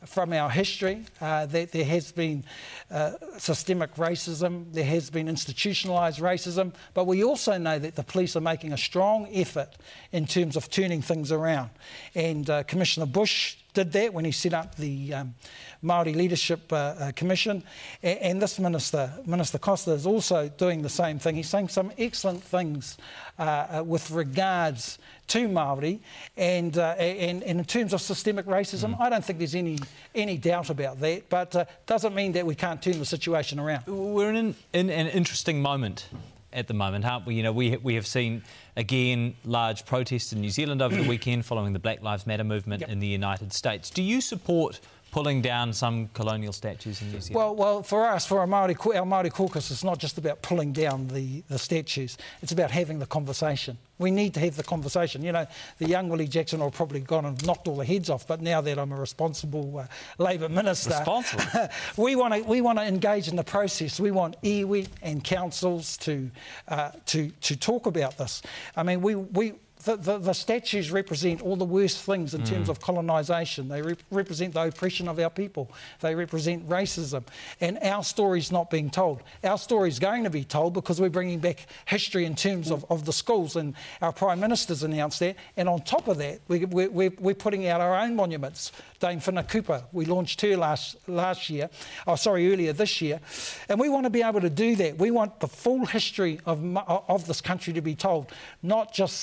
from 0.07 0.33
our 0.33 0.51
history 0.51 1.05
uh, 1.21 1.47
that 1.47 1.73
there 1.73 1.85
has 1.85 2.13
been 2.13 2.45
uh, 2.91 3.13
systemic 3.39 3.95
racism, 3.95 4.73
there 4.73 4.85
has 4.85 5.11
been 5.11 5.27
institutionalised 5.27 6.21
racism, 6.21 6.73
but 6.95 7.07
we 7.07 7.23
also 7.23 7.59
know 7.59 7.79
that 7.79 7.95
the 7.95 8.03
police 8.03 8.37
are 8.37 8.41
making 8.41 8.73
a 8.73 8.79
strong 8.79 9.29
effort 9.33 9.77
in 10.11 10.27
terms 10.27 10.57
of 10.57 10.69
turning 10.71 11.03
things 11.03 11.31
around. 11.31 11.71
And 12.15 12.49
uh, 12.51 12.63
Commissioner 12.65 13.07
Bush 13.07 13.57
did 13.75 13.93
that 13.93 14.13
when 14.13 14.25
he 14.25 14.33
set 14.33 14.55
up 14.55 14.77
the 14.77 15.15
um, 15.15 15.35
Māori 15.83 16.15
Leadership 16.15 16.73
uh, 16.73 16.77
uh, 16.77 17.13
Commission. 17.13 17.63
And, 18.03 18.19
and, 18.19 18.43
this 18.43 18.59
minister, 18.59 19.13
Minister 19.27 19.59
Coster, 19.59 19.95
is 19.95 20.07
also 20.07 20.49
doing 20.49 20.83
the 20.83 20.89
same 20.89 21.19
thing. 21.19 21.35
He's 21.35 21.49
saying 21.49 21.69
some 21.69 21.93
excellent 21.99 22.43
things 22.43 22.99
uh, 23.39 23.43
uh 23.43 23.85
with 23.85 24.11
regards 24.11 24.99
to 25.29 25.49
Māori. 25.49 26.01
And, 26.37 26.77
uh, 26.77 26.95
and, 26.99 27.43
and, 27.43 27.61
in 27.61 27.65
terms 27.65 27.93
of 27.93 28.01
systemic 28.01 28.47
racism, 28.47 28.97
mm. 28.97 29.01
I 29.01 29.09
don't 29.09 29.25
think 29.25 29.39
there's 29.39 29.55
any, 29.55 29.79
any 30.15 30.37
doubt 30.37 30.71
about 30.71 31.01
that. 31.01 31.29
But 31.29 31.57
uh, 31.57 31.65
doesn't 31.87 32.15
mean 32.15 32.33
that 32.33 32.47
we 32.47 32.55
can't 32.55 32.83
turn 32.83 32.99
the 32.99 33.05
situation 33.05 33.59
around. 33.59 33.87
We're 33.87 34.33
in, 34.33 34.55
in 34.73 34.91
an 34.91 35.09
interesting 35.09 35.63
moment 35.63 36.09
at 36.53 36.69
the 36.69 36.75
moment, 36.75 37.05
aren't 37.05 37.27
we? 37.27 37.35
You 37.35 37.43
know, 37.43 37.53
we, 37.53 37.77
we 37.77 37.95
have 37.95 38.07
seen 38.07 38.43
again 38.77 39.35
large 39.45 39.85
protests 39.87 40.33
in 40.33 40.41
New 40.41 40.51
Zealand 40.51 40.83
over 40.83 40.95
the 40.95 41.09
weekend 41.09 41.45
following 41.45 41.73
the 41.73 41.79
Black 41.79 42.03
Lives 42.03 42.27
Matter 42.27 42.45
movement 42.45 42.81
yep. 42.81 42.91
in 42.91 42.99
the 43.01 43.07
United 43.07 43.53
States. 43.53 43.91
Do 43.91 44.03
you 44.03 44.21
support 44.21 44.81
pulling 45.13 45.43
down 45.43 45.75
some 45.75 46.09
colonial 46.15 46.55
statues 46.55 47.03
in 47.03 47.13
New 47.13 47.21
Zealand? 47.21 47.37
Well, 47.37 47.55
well, 47.55 47.83
for 47.83 48.07
us, 48.07 48.27
for 48.27 48.41
our 48.41 48.47
Māori, 48.47 48.75
our 48.97 49.05
Māori 49.05 49.31
caucus, 49.31 49.71
it's 49.71 49.85
not 49.85 49.99
just 49.99 50.17
about 50.17 50.41
pulling 50.41 50.73
down 50.73 51.07
the, 51.09 51.45
the 51.49 51.59
statues. 51.59 52.17
It's 52.41 52.51
about 52.51 52.71
having 52.71 52.99
the 52.99 53.07
conversation. 53.07 53.77
We 53.99 54.11
need 54.11 54.33
to 54.35 54.41
have 54.41 54.57
the 54.57 54.63
conversation. 54.63 55.23
You 55.23 55.33
know, 55.33 55.47
the 55.79 55.87
young 55.87 56.09
Willie 56.09 56.27
Jackson 56.27 56.61
will 56.61 56.71
probably 56.71 57.01
gone 57.01 57.27
and 57.27 57.47
knocked 57.47 57.69
all 57.69 57.77
the 57.77 57.85
heads 57.85 58.09
off, 58.09 58.27
but 58.27 58.41
now 58.41 58.63
that 58.63 58.79
I'm 58.79 58.91
a 58.91 58.97
responsible 58.97 59.79
uh, 59.79 59.87
Labour 60.17 60.49
minister, 60.49 60.91
responsible. 60.91 61.69
we 61.99 62.17
want 62.17 62.35
to 62.35 62.43
we 62.43 62.63
want 62.63 62.79
to 62.79 62.85
engage 62.85 63.29
in 63.29 63.37
the 63.37 63.45
process. 63.45 64.01
We 64.01 64.11
want 64.11 64.41
iwi 64.43 64.89
and 65.03 65.23
councils 65.23 65.99
to 65.99 66.31
uh, 66.69 66.91
to 67.07 67.29
to 67.29 67.55
talk 67.55 67.87
about 67.87 68.17
this. 68.17 68.43
I 68.75 68.83
mean, 68.83 69.03
we 69.03 69.15
we 69.15 69.53
the, 69.85 69.97
the, 69.97 70.19
the, 70.19 70.33
statues 70.33 70.91
represent 70.91 71.43
all 71.43 71.57
the 71.57 71.65
worst 71.65 72.03
things 72.03 72.35
in 72.35 72.43
mm. 72.43 72.47
terms 72.47 72.69
of 72.69 72.81
colonisation. 72.81 73.69
They 73.69 73.83
re- 73.83 73.97
represent 74.11 74.55
the 74.55 74.63
oppression 74.63 75.09
of 75.09 75.19
our 75.19 75.31
people. 75.31 75.71
They 76.01 76.15
represent 76.15 76.69
racism. 76.69 77.25
And 77.61 77.79
our 77.83 78.05
story's 78.05 78.53
not 78.53 78.71
being 78.71 78.91
told. 78.91 79.23
Our 79.43 79.59
story's 79.59 79.99
going 79.99 80.25
to 80.25 80.31
be 80.31 80.45
told 80.45 80.75
because 80.75 81.01
we're 81.01 81.11
bringing 81.11 81.41
back 81.41 81.67
history 81.87 82.25
in 82.25 82.35
terms 82.35 82.71
of, 82.71 82.85
of 82.91 83.05
the 83.05 83.13
schools. 83.13 83.57
And 83.57 83.75
our 84.01 84.13
Prime 84.13 84.41
Minister's 84.41 84.83
announced 84.83 85.21
that. 85.21 85.37
And 85.57 85.69
on 85.69 85.81
top 85.81 86.09
of 86.09 86.19
that, 86.19 86.41
we, 86.49 86.65
we, 86.65 86.89
we're, 86.89 87.13
we're 87.19 87.35
putting 87.35 87.67
out 87.67 87.81
our 87.81 87.97
own 87.97 88.15
monuments. 88.15 88.73
Dame 89.01 89.19
Whina 89.19 89.49
Cooper, 89.49 89.83
we 89.93 90.05
launched 90.05 90.41
her 90.43 90.57
last, 90.57 90.97
last 91.09 91.51
year, 91.51 91.69
oh, 92.07 92.15
sorry, 92.15 92.53
earlier 92.53 92.73
this 92.73 93.01
year. 93.01 93.21
And 93.69 93.81
we 93.81 93.89
want 93.89 94.05
to 94.05 94.11
be 94.11 94.23
able 94.23 94.41
to 94.41 94.51
do 94.51 94.77
that. 94.77 94.99
We 94.99 95.11
want 95.11 95.41
the 95.41 95.49
full 95.49 95.87
history 95.87 96.41
of, 96.47 96.65
of 96.77 97.27
this 97.27 97.41
country 97.41 97.73
to 97.73 97.81
be 97.81 97.97
told, 97.97 98.31
not 98.63 98.93
just 98.93 99.23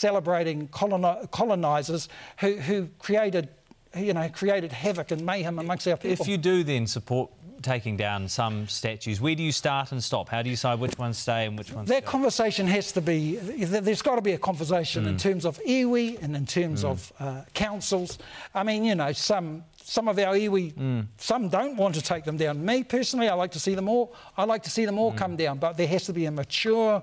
colonisers 0.68 2.10
who, 2.40 2.56
who 2.56 2.88
created, 3.00 3.50
you 3.96 4.14
know, 4.14 4.28
created 4.30 4.72
havoc 4.72 5.12
and 5.12 5.26
mayhem 5.26 5.60
amongst 5.60 5.88
our 5.88 5.98
people. 5.98 6.22
If 6.22 6.28
you 6.28 6.38
do 6.38 6.64
then 6.64 6.88
support 6.88 7.32
taking 7.62 7.98
down 7.98 8.28
some 8.28 8.68
statues. 8.68 9.20
Where 9.22 9.36
do 9.36 9.44
you 9.44 9.52
start 9.52 9.92
and 9.92 10.04
stop? 10.04 10.30
How 10.30 10.42
do 10.42 10.50
you 10.50 10.56
decide 10.56 10.80
which 10.80 10.98
ones 10.98 11.18
stay 11.18 11.46
and 11.46 11.58
which 11.58 11.72
ones 11.72 11.90
That 11.90 12.06
go? 12.06 12.12
conversation 12.12 12.68
has 12.68 12.92
to 12.94 13.02
be, 13.02 13.36
there's 13.36 14.02
got 14.02 14.16
to 14.16 14.22
be 14.22 14.34
a 14.34 14.38
conversation 14.38 15.06
mm. 15.06 15.10
in 15.10 15.18
terms 15.18 15.46
of 15.46 15.60
iwi 15.64 16.22
and 16.22 16.36
in 16.36 16.46
terms 16.46 16.84
mm. 16.84 16.90
of 16.90 17.14
uh, 17.20 17.42
councils. 17.54 18.18
I 18.54 18.64
mean, 18.64 18.84
you 18.86 18.96
know, 18.96 19.12
some 19.12 19.64
some 19.82 20.08
of 20.08 20.20
our 20.20 20.36
iwi, 20.36 20.74
mm. 20.74 21.08
some 21.18 21.50
don't 21.50 21.76
want 21.76 21.96
to 21.96 22.02
take 22.02 22.24
them 22.24 22.38
down. 22.38 22.64
Me 22.64 22.84
personally, 22.84 23.28
I 23.28 23.34
like 23.34 23.52
to 23.52 23.60
see 23.60 23.74
them 23.74 23.90
all. 23.90 24.14
I 24.38 24.44
like 24.44 24.62
to 24.64 24.70
see 24.70 24.86
them 24.86 25.00
all 25.00 25.12
mm. 25.12 25.18
come 25.18 25.36
down, 25.36 25.58
but 25.58 25.78
there 25.78 25.88
has 25.88 26.06
to 26.06 26.14
be 26.14 26.26
a 26.26 26.32
mature 26.32 27.02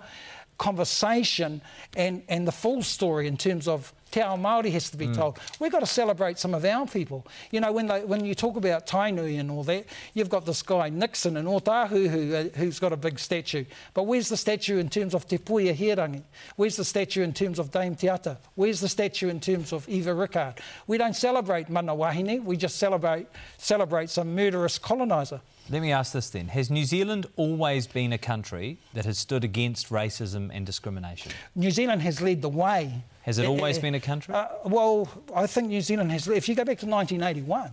conversation 0.59 1.61
and, 1.97 2.23
and 2.29 2.47
the 2.47 2.53
full 2.53 2.83
story 2.83 3.27
in 3.27 3.37
terms 3.37 3.69
of 3.69 3.93
Te 4.11 4.23
Ao 4.23 4.37
Māori 4.37 4.71
has 4.73 4.89
to 4.91 4.97
be 4.97 5.09
mm. 5.09 5.15
told. 5.15 5.39
We've 5.59 5.73
got 5.73 5.81
to 5.81 5.87
celebrate 5.87 6.39
some 6.39 6.55
of 6.55 6.65
our 6.65 6.87
people. 6.87 7.27
You 7.51 7.61
know, 7.61 7.73
when, 7.73 7.87
they, 7.87 8.05
when 8.05 8.25
you 8.25 8.35
talk 8.35 8.57
about 8.57 8.87
Tainui 8.87 9.39
and 9.39 9.51
all 9.51 9.65
that, 9.65 9.85
you've 10.15 10.31
got 10.31 10.47
this 10.47 10.63
guy 10.63 10.89
Nixon 10.89 11.37
in 11.37 11.45
Otahuhu 11.45 12.09
who, 12.09 12.35
uh, 12.35 12.45
who's 12.57 12.79
got 12.79 12.93
a 12.93 12.97
big 12.97 13.19
statue. 13.19 13.65
But 13.95 14.05
where's 14.05 14.29
the 14.29 14.37
statue 14.37 14.79
in 14.79 14.89
terms 14.89 15.13
of 15.13 15.27
Te 15.27 15.39
Puea 15.39 15.75
Herangi? 15.75 16.23
Where's 16.55 16.77
the 16.77 16.85
statue 16.85 17.23
in 17.23 17.33
terms 17.33 17.59
of 17.59 17.71
Dame 17.71 17.95
Te 17.95 18.09
Ata? 18.09 18.39
Where's 18.55 18.81
the 18.81 18.89
statue 18.89 19.29
in 19.29 19.41
terms 19.41 19.73
of 19.73 19.89
Eva 19.89 20.15
Rickard? 20.15 20.61
We 20.87 20.99
don't 20.99 21.17
celebrate 21.17 21.69
Mana 21.69 21.95
Wahine, 21.95 22.43
we 22.45 22.57
just 22.57 22.79
celebrate, 22.79 23.27
celebrate 23.59 24.09
some 24.09 24.35
murderous 24.35 24.79
coloniser. 24.79 25.41
Let 25.69 25.83
me 25.83 25.91
ask 25.91 26.12
this 26.12 26.31
then. 26.31 26.49
Has 26.49 26.71
New 26.71 26.85
Zealand 26.85 27.27
always 27.35 27.89
been 27.89 28.12
a 28.12 28.19
country 28.19 28.79
that 28.95 29.05
has 29.05 29.19
stood 29.19 29.43
against 29.43 29.91
racism 29.91 30.51
and 30.53 30.64
discrimination? 30.64 31.33
New 31.57 31.73
Zealand 31.73 32.03
has 32.03 32.21
led 32.21 32.41
the 32.41 32.49
way. 32.49 33.03
Has 33.23 33.39
it 33.39 33.47
always 33.47 33.79
uh, 33.79 33.81
been 33.81 33.97
a 33.97 34.01
country? 34.01 34.33
Uh, 34.33 34.47
well, 34.64 35.09
I 35.35 35.49
think 35.49 35.69
New 35.69 35.81
Zealand 35.81 36.12
has. 36.12 36.29
If 36.29 36.49
you 36.49 36.55
go 36.55 36.64
back 36.64 36.79
to 36.79 36.87
1981, 36.87 37.71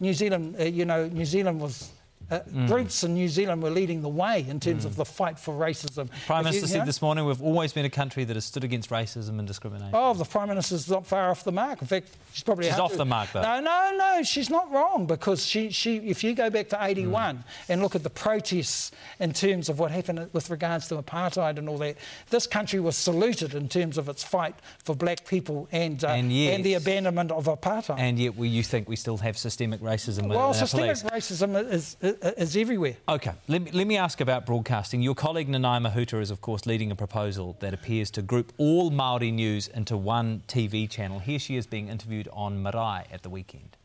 New 0.00 0.12
Zealand, 0.12 0.56
uh, 0.60 0.64
you 0.64 0.84
know, 0.84 1.06
New 1.06 1.24
Zealand 1.24 1.58
was 1.58 1.90
uh, 2.32 2.40
mm. 2.40 2.66
groups 2.66 3.04
in 3.04 3.14
New 3.14 3.28
Zealand 3.28 3.62
were 3.62 3.70
leading 3.70 4.02
the 4.02 4.08
way 4.08 4.44
in 4.48 4.58
terms 4.58 4.84
mm. 4.84 4.86
of 4.86 4.96
the 4.96 5.04
fight 5.04 5.38
for 5.38 5.54
racism. 5.54 6.08
Prime 6.26 6.44
Minister 6.44 6.62
you, 6.62 6.66
said 6.68 6.78
know, 6.80 6.84
this 6.86 7.02
morning 7.02 7.26
we've 7.26 7.42
always 7.42 7.72
been 7.72 7.84
a 7.84 7.90
country 7.90 8.24
that 8.24 8.34
has 8.34 8.44
stood 8.44 8.64
against 8.64 8.90
racism 8.90 9.38
and 9.38 9.46
discrimination. 9.46 9.90
Oh, 9.92 10.14
the 10.14 10.24
Prime 10.24 10.48
Minister's 10.48 10.88
not 10.88 11.06
far 11.06 11.30
off 11.30 11.44
the 11.44 11.52
mark. 11.52 11.82
In 11.82 11.88
fact, 11.88 12.08
she's 12.32 12.42
probably 12.42 12.68
she's 12.68 12.78
off 12.78 12.92
to. 12.92 12.98
the 12.98 13.04
mark 13.04 13.32
though. 13.32 13.42
No, 13.42 13.60
no, 13.60 13.96
no, 13.96 14.22
she's 14.22 14.50
not 14.50 14.70
wrong 14.72 15.06
because 15.06 15.44
she, 15.44 15.70
she 15.70 15.96
if 15.96 16.24
you 16.24 16.34
go 16.34 16.50
back 16.50 16.68
to 16.70 16.78
81 16.80 17.36
mm. 17.36 17.42
and 17.68 17.82
look 17.82 17.94
at 17.94 18.02
the 18.02 18.10
protests 18.10 18.92
in 19.20 19.32
terms 19.32 19.68
of 19.68 19.78
what 19.78 19.90
happened 19.90 20.30
with 20.32 20.50
regards 20.50 20.88
to 20.88 20.96
apartheid 20.96 21.58
and 21.58 21.68
all 21.68 21.78
that, 21.78 21.96
this 22.30 22.46
country 22.46 22.80
was 22.80 22.96
saluted 22.96 23.54
in 23.54 23.68
terms 23.68 23.98
of 23.98 24.08
its 24.08 24.22
fight 24.22 24.54
for 24.84 24.94
black 24.94 25.26
people 25.26 25.68
and 25.72 26.04
uh, 26.04 26.08
and, 26.08 26.32
yes, 26.32 26.54
and, 26.54 26.64
the 26.64 26.74
abandonment 26.74 27.30
of 27.30 27.46
apartheid. 27.46 27.98
And 27.98 28.18
yet, 28.18 28.36
we, 28.36 28.48
you 28.48 28.62
think 28.62 28.88
we 28.88 28.96
still 28.96 29.18
have 29.18 29.36
systemic 29.36 29.80
racism? 29.80 30.28
Well, 30.28 30.54
systemic 30.54 30.96
racism 30.96 31.70
is, 31.70 31.96
is, 32.00 32.16
Uh, 32.22 32.30
is 32.36 32.56
everywhere. 32.56 32.96
Okay, 33.08 33.32
let 33.48 33.62
me, 33.62 33.70
let 33.72 33.84
me 33.84 33.96
ask 33.96 34.20
about 34.20 34.46
broadcasting. 34.46 35.02
Your 35.02 35.16
colleague 35.16 35.48
Nanaia 35.48 35.84
Mahuta 35.84 36.20
is, 36.20 36.30
of 36.30 36.40
course, 36.40 36.66
leading 36.66 36.92
a 36.92 36.94
proposal 36.94 37.56
that 37.58 37.74
appears 37.74 38.12
to 38.12 38.22
group 38.22 38.52
all 38.58 38.92
Māori 38.92 39.32
news 39.32 39.66
into 39.66 39.96
one 39.96 40.44
TV 40.46 40.88
channel. 40.88 41.18
Here 41.18 41.40
she 41.40 41.56
is 41.56 41.66
being 41.66 41.88
interviewed 41.88 42.28
on 42.32 42.62
Marae 42.62 43.06
at 43.10 43.22
the 43.22 43.30
weekend 43.30 43.76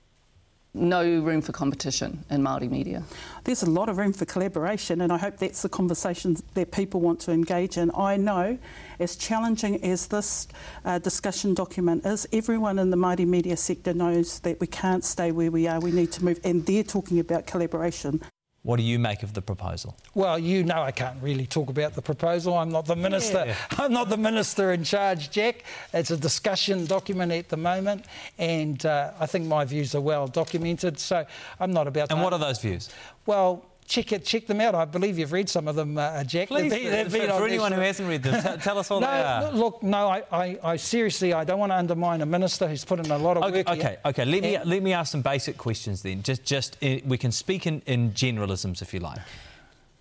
no 0.78 1.04
room 1.20 1.42
for 1.42 1.52
competition 1.52 2.24
in 2.30 2.42
Māori 2.42 2.70
media? 2.70 3.04
There's 3.44 3.64
a 3.64 3.70
lot 3.70 3.90
of 3.90 3.98
room 3.98 4.14
for 4.14 4.26
collaboration, 4.26 5.02
and 5.02 5.12
I 5.12 5.18
hope 5.18 5.38
that's 5.38 5.62
the 5.62 5.70
conversations 5.70 6.44
that 6.54 6.72
people 6.72 7.02
want 7.02 7.20
to 7.22 7.32
engage 7.32 7.78
in. 7.78 7.92
I 7.96 8.18
know, 8.18 8.58
as 9.00 9.16
challenging 9.16 9.84
as 9.84 10.08
this 10.08 10.48
uh, 10.86 11.00
discussion 11.00 11.54
document 11.54 12.06
is, 12.06 12.28
everyone 12.32 12.80
in 12.80 12.90
the 12.90 12.98
Māori 12.98 13.28
media 13.28 13.58
sector 13.58 13.94
knows 13.94 14.40
that 14.40 14.60
we 14.60 14.68
can't 14.68 15.04
stay 15.04 15.32
where 15.32 15.52
we 15.52 15.68
are. 15.68 15.80
We 15.80 15.92
need 15.92 16.12
to 16.14 16.24
move, 16.24 16.40
and 16.44 16.66
they're 16.66 16.84
talking 16.84 17.20
about 17.20 17.48
collaboration. 17.48 18.22
What 18.68 18.76
do 18.76 18.84
you 18.84 19.00
make 19.00 19.24
of 19.24 19.34
the 19.34 19.42
proposal? 19.42 19.96
Well, 20.14 20.38
you 20.38 20.62
know 20.62 20.82
I 20.82 20.92
can't 20.92 21.24
really 21.24 21.46
talk 21.46 21.70
about 21.70 21.94
the 21.94 22.02
proposal. 22.02 22.58
I'm 22.58 22.70
not 22.70 22.86
the 22.86 22.98
minister. 22.98 23.46
Yeah. 23.48 23.56
I'm 23.78 23.94
not 23.94 24.10
the 24.10 24.18
minister 24.18 24.74
in 24.74 24.84
charge, 24.84 25.32
Jack. 25.32 25.64
It's 25.94 26.12
a 26.12 26.18
discussion 26.18 26.86
document 26.86 27.32
at 27.32 27.48
the 27.48 27.56
moment, 27.56 28.08
and 28.38 28.86
uh, 28.86 29.14
I 29.22 29.26
think 29.26 29.46
my 29.46 29.64
views 29.64 29.96
are 29.96 30.02
well 30.02 30.28
documented. 30.28 31.00
So 31.00 31.26
I'm 31.62 31.72
not 31.72 31.88
about. 31.88 32.10
To 32.10 32.16
And 32.16 32.22
what 32.22 32.34
are 32.34 32.40
those 32.40 32.60
views? 32.60 32.90
Well, 33.26 33.64
check 33.88 34.12
it, 34.12 34.26
check 34.26 34.46
them 34.46 34.62
out. 34.62 34.76
I 34.76 34.86
believe 34.86 35.18
you've 35.18 35.32
read 35.32 35.50
some 35.50 35.68
of 35.68 35.76
them, 35.76 35.98
uh, 35.98 36.24
Jack. 36.24 36.50
Please, 36.50 36.70
they've 36.70 36.92
they've 36.92 37.12
been 37.12 37.30
for, 37.30 37.48
anyone 37.48 37.72
who 37.72 37.82
hasn't 37.82 38.08
read 38.08 38.22
them, 38.22 38.60
tell 38.62 38.78
us 38.78 38.92
all 38.92 39.00
no, 39.00 39.08
they 39.08 39.24
are. 39.24 39.52
Look, 39.52 39.82
no, 39.82 40.08
I, 40.08 40.24
I, 40.32 40.60
I, 40.64 40.76
seriously, 40.76 41.34
I 41.34 41.44
don't 41.44 41.60
want 41.60 41.72
to 41.72 41.78
undermine 41.78 42.22
a 42.22 42.26
minister 42.26 42.68
who's 42.68 42.86
put 42.86 43.00
in 43.00 43.10
a 43.10 43.18
lot 43.18 43.38
of 43.38 43.44
okay, 43.44 43.60
work. 43.60 43.70
Okay, 43.70 43.82
here. 43.82 43.98
okay. 44.06 44.26
Let 44.26 44.44
me 44.44 44.60
let 44.64 44.84
me 44.84 44.94
ask 44.94 45.12
some 45.12 45.22
basic 45.22 45.58
questions 45.58 46.04
then. 46.04 46.22
Just 46.22 46.44
just 46.44 46.78
uh, 46.84 46.98
we 47.06 47.18
can 47.18 47.32
speak 47.32 47.66
in, 47.66 47.82
in 47.86 48.12
generalisms 48.12 48.82
if 48.82 48.94
you 48.94 49.00
like. 49.00 49.20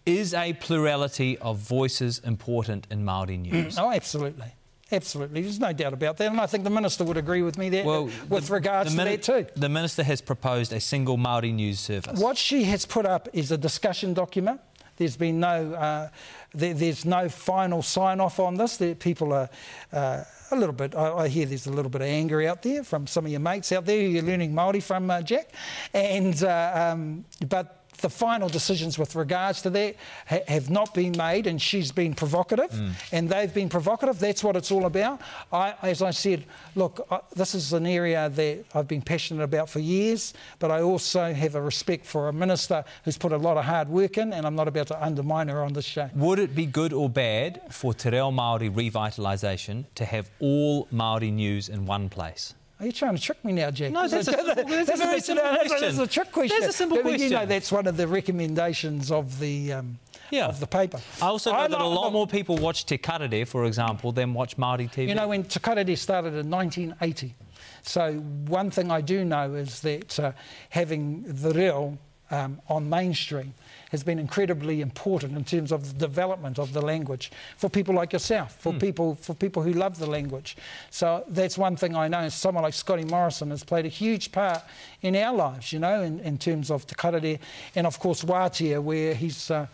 Is 0.05 0.35
a 0.35 0.53
plurality 0.53 1.37
of 1.39 1.59
voices 1.59 2.21
important 2.21 2.87
in 2.91 3.05
Maori 3.05 3.37
news? 3.37 3.79
oh, 3.79 3.91
absolutely. 3.91 4.53
Absolutely, 4.93 5.43
there's 5.43 5.59
no 5.59 5.73
doubt 5.73 5.93
about 5.93 6.17
that, 6.19 6.31
and 6.31 6.41
I 6.41 6.47
think 6.47 6.63
the 6.63 6.71
minister 6.71 7.03
would 7.03 7.17
agree 7.17 7.43
with 7.43 7.59
me 7.59 7.69
there. 7.69 7.85
Well, 7.85 8.09
with 8.29 8.47
the, 8.47 8.55
regards 8.55 8.95
the 8.95 9.05
to 9.05 9.11
that 9.11 9.23
too, 9.23 9.47
the 9.57 9.69
minister 9.69 10.05
has 10.05 10.21
proposed 10.21 10.73
a 10.73 10.79
single 10.79 11.17
Maori 11.17 11.51
news 11.51 11.81
service. 11.81 12.21
What 12.21 12.39
she 12.39 12.63
has 12.65 12.87
put 12.87 13.05
up 13.05 13.29
is 13.33 13.51
a 13.51 13.59
discussion 13.59 14.15
document. 14.15 14.61
There's 14.97 15.17
been 15.17 15.41
no, 15.41 15.75
uh, 15.75 16.09
there, 16.55 16.73
there's 16.73 17.05
no 17.05 17.29
final 17.29 17.83
sign 17.83 18.21
off 18.21 18.39
on 18.41 18.55
this. 18.55 18.77
There, 18.77 18.95
people 18.95 19.33
are 19.33 19.51
uh, 19.93 20.23
a 20.51 20.57
little 20.57 20.73
bit. 20.73 20.95
I, 20.95 21.13
I, 21.13 21.29
hear 21.29 21.47
there's 21.47 21.67
a 21.67 21.73
little 21.73 21.91
bit 21.91 22.01
of 22.01 22.07
anger 22.07 22.47
out 22.47 22.63
there 22.63 22.83
from 22.83 23.07
some 23.07 23.27
of 23.27 23.31
your 23.31 23.41
mates 23.41 23.73
out 23.73 23.85
there 23.85 24.01
who 24.01 24.09
you're 24.09 24.23
learning 24.23 24.55
Maori 24.55 24.81
from, 24.81 25.11
uh, 25.11 25.21
Jack. 25.21 25.53
And 25.93 26.43
uh, 26.43 26.93
um, 26.95 27.25
but 27.49 27.76
the 27.97 28.11
final 28.11 28.49
decisions 28.49 28.99
with 28.99 29.15
regards 29.15 29.63
to 29.63 29.71
that 29.71 29.97
ha- 30.27 30.45
have 30.49 30.71
not 30.71 30.95
been 30.95 31.13
made, 31.17 31.47
and 31.47 31.61
she's 31.61 31.93
been 31.93 32.15
provocative, 32.15 32.71
mm. 32.71 32.93
and 33.13 33.29
they've 33.29 33.53
been 33.53 33.69
provocative. 33.69 34.19
That's 34.19 34.43
what 34.45 34.57
it's 34.57 34.71
all 34.71 34.87
about. 34.87 35.21
I, 35.53 35.75
as 35.83 36.03
I 36.03 36.11
said, 36.11 36.45
look, 36.75 37.07
I, 37.11 37.21
this 37.35 37.55
is 37.55 37.73
an 37.73 37.87
area 37.87 38.29
that 38.29 38.65
I've 38.75 38.89
been 38.89 39.03
passionate 39.03 39.43
about 39.43 39.69
for 39.69 39.81
years, 39.81 40.35
but 40.59 40.71
I 40.71 40.83
also 40.83 41.33
have 41.33 41.55
a 41.55 41.61
respect 41.61 42.07
for 42.07 42.29
a 42.29 42.33
minister 42.33 42.85
who's 43.05 43.19
put 43.19 43.33
a 43.33 43.39
lot 43.39 43.57
of 43.57 43.65
hard 43.65 43.89
work 43.89 44.19
in, 44.19 44.33
and 44.33 44.47
I'm 44.47 44.57
not 44.57 44.69
about 44.69 44.89
to 44.89 45.03
undermine 45.03 45.49
her 45.49 45.63
on 45.63 45.73
this 45.73 45.85
show. 45.85 46.11
Would 46.15 46.39
it 46.39 46.55
be 46.55 46.67
good 46.67 46.93
or 46.93 47.09
bad 47.09 47.61
for 47.71 47.95
Te 47.95 48.11
Reo 48.11 48.31
Māori 48.31 48.71
revitalisation 48.71 49.85
to 49.95 50.05
have 50.05 50.31
all 50.41 50.87
Māori 50.87 51.33
news 51.33 51.69
in 51.69 51.87
one 51.87 52.09
place? 52.09 52.55
Are 52.79 52.87
you 52.87 52.93
trying 52.93 53.17
to 53.17 53.23
trick 53.23 53.43
me 53.43 53.53
now, 53.53 53.71
Jack? 53.71 53.93
No, 53.93 54.07
that's, 54.07 54.29
a, 54.29 54.31
that's, 54.55 54.91
a 54.91 54.97
very 54.97 55.21
simple 55.21 55.45
question. 55.49 55.81
That's 55.81 55.99
a 55.99 56.07
trick 56.07 56.31
question. 56.31 56.61
That's 56.61 56.75
a 56.75 56.77
simple 56.77 56.99
question. 56.99 57.23
You 57.23 57.31
know, 57.31 57.47
that's 57.47 57.73
one 57.73 57.87
of 57.87 57.97
the 57.97 58.07
recommendations 58.07 59.11
of 59.11 59.39
the 59.39 59.73
um, 59.73 59.99
yeah. 60.31 60.47
of 60.47 60.61
the 60.61 60.67
paper. 60.67 61.01
I 61.23 61.27
also 61.27 61.53
know 61.53 61.59
I 61.59 61.69
that 61.69 61.81
a 61.81 61.87
lot 61.87 62.13
more 62.13 62.27
people 62.27 62.57
watch 62.57 62.85
Te 62.85 62.99
Karere, 62.99 63.47
for 63.47 63.65
example, 63.65 64.13
than 64.13 64.35
watch 64.35 64.59
Māori 64.59 64.93
TV. 64.93 65.09
You 65.09 65.15
know, 65.15 65.29
when 65.29 65.45
Te 65.45 65.59
Karere 65.59 65.97
started 65.97 66.35
in 66.35 66.51
1980, 66.51 67.35
so 67.83 68.15
one 68.15 68.71
thing 68.71 68.91
I 68.91 69.01
do 69.01 69.25
know 69.25 69.55
is 69.55 69.81
that 69.81 70.21
uh, 70.21 70.33
having 70.69 71.23
the 71.23 71.53
reo 71.53 71.97
um, 72.31 72.61
on 72.69 72.91
mainstream 72.91 73.55
has 73.97 74.05
been 74.05 74.19
incredibly 74.19 74.83
important 74.83 75.37
in 75.37 75.45
terms 75.45 75.73
of 75.73 75.81
the 75.89 76.07
development 76.07 76.59
of 76.59 76.73
the 76.75 76.83
language 76.83 77.31
for 77.57 77.71
people 77.71 77.95
like 77.95 78.13
yourself, 78.13 78.61
for 78.61 78.73
mm. 78.73 78.81
people 78.81 79.15
for 79.15 79.35
people 79.35 79.63
who 79.63 79.73
love 79.73 79.99
the 79.99 80.07
language. 80.07 80.57
So 80.91 81.25
that's 81.29 81.57
one 81.57 81.77
thing 81.77 81.97
I 81.97 82.09
know. 82.09 82.29
Someone 82.29 82.65
like 82.65 82.75
Scotty 82.75 83.05
Morrison 83.05 83.51
has 83.51 83.65
played 83.65 83.87
a 83.87 83.95
huge 84.05 84.33
part 84.33 84.63
in 85.01 85.17
our 85.17 85.35
lives, 85.35 85.73
you 85.73 85.79
know, 85.79 86.03
in, 86.03 86.21
in 86.21 86.37
terms 86.37 86.71
of 86.71 86.87
Te 86.87 86.95
Karere 86.95 87.39
and 87.75 87.87
of 87.87 87.99
course 87.99 88.23
Wātea, 88.23 88.83
where 88.83 89.15
he's 89.15 89.51
uh, 89.51 89.67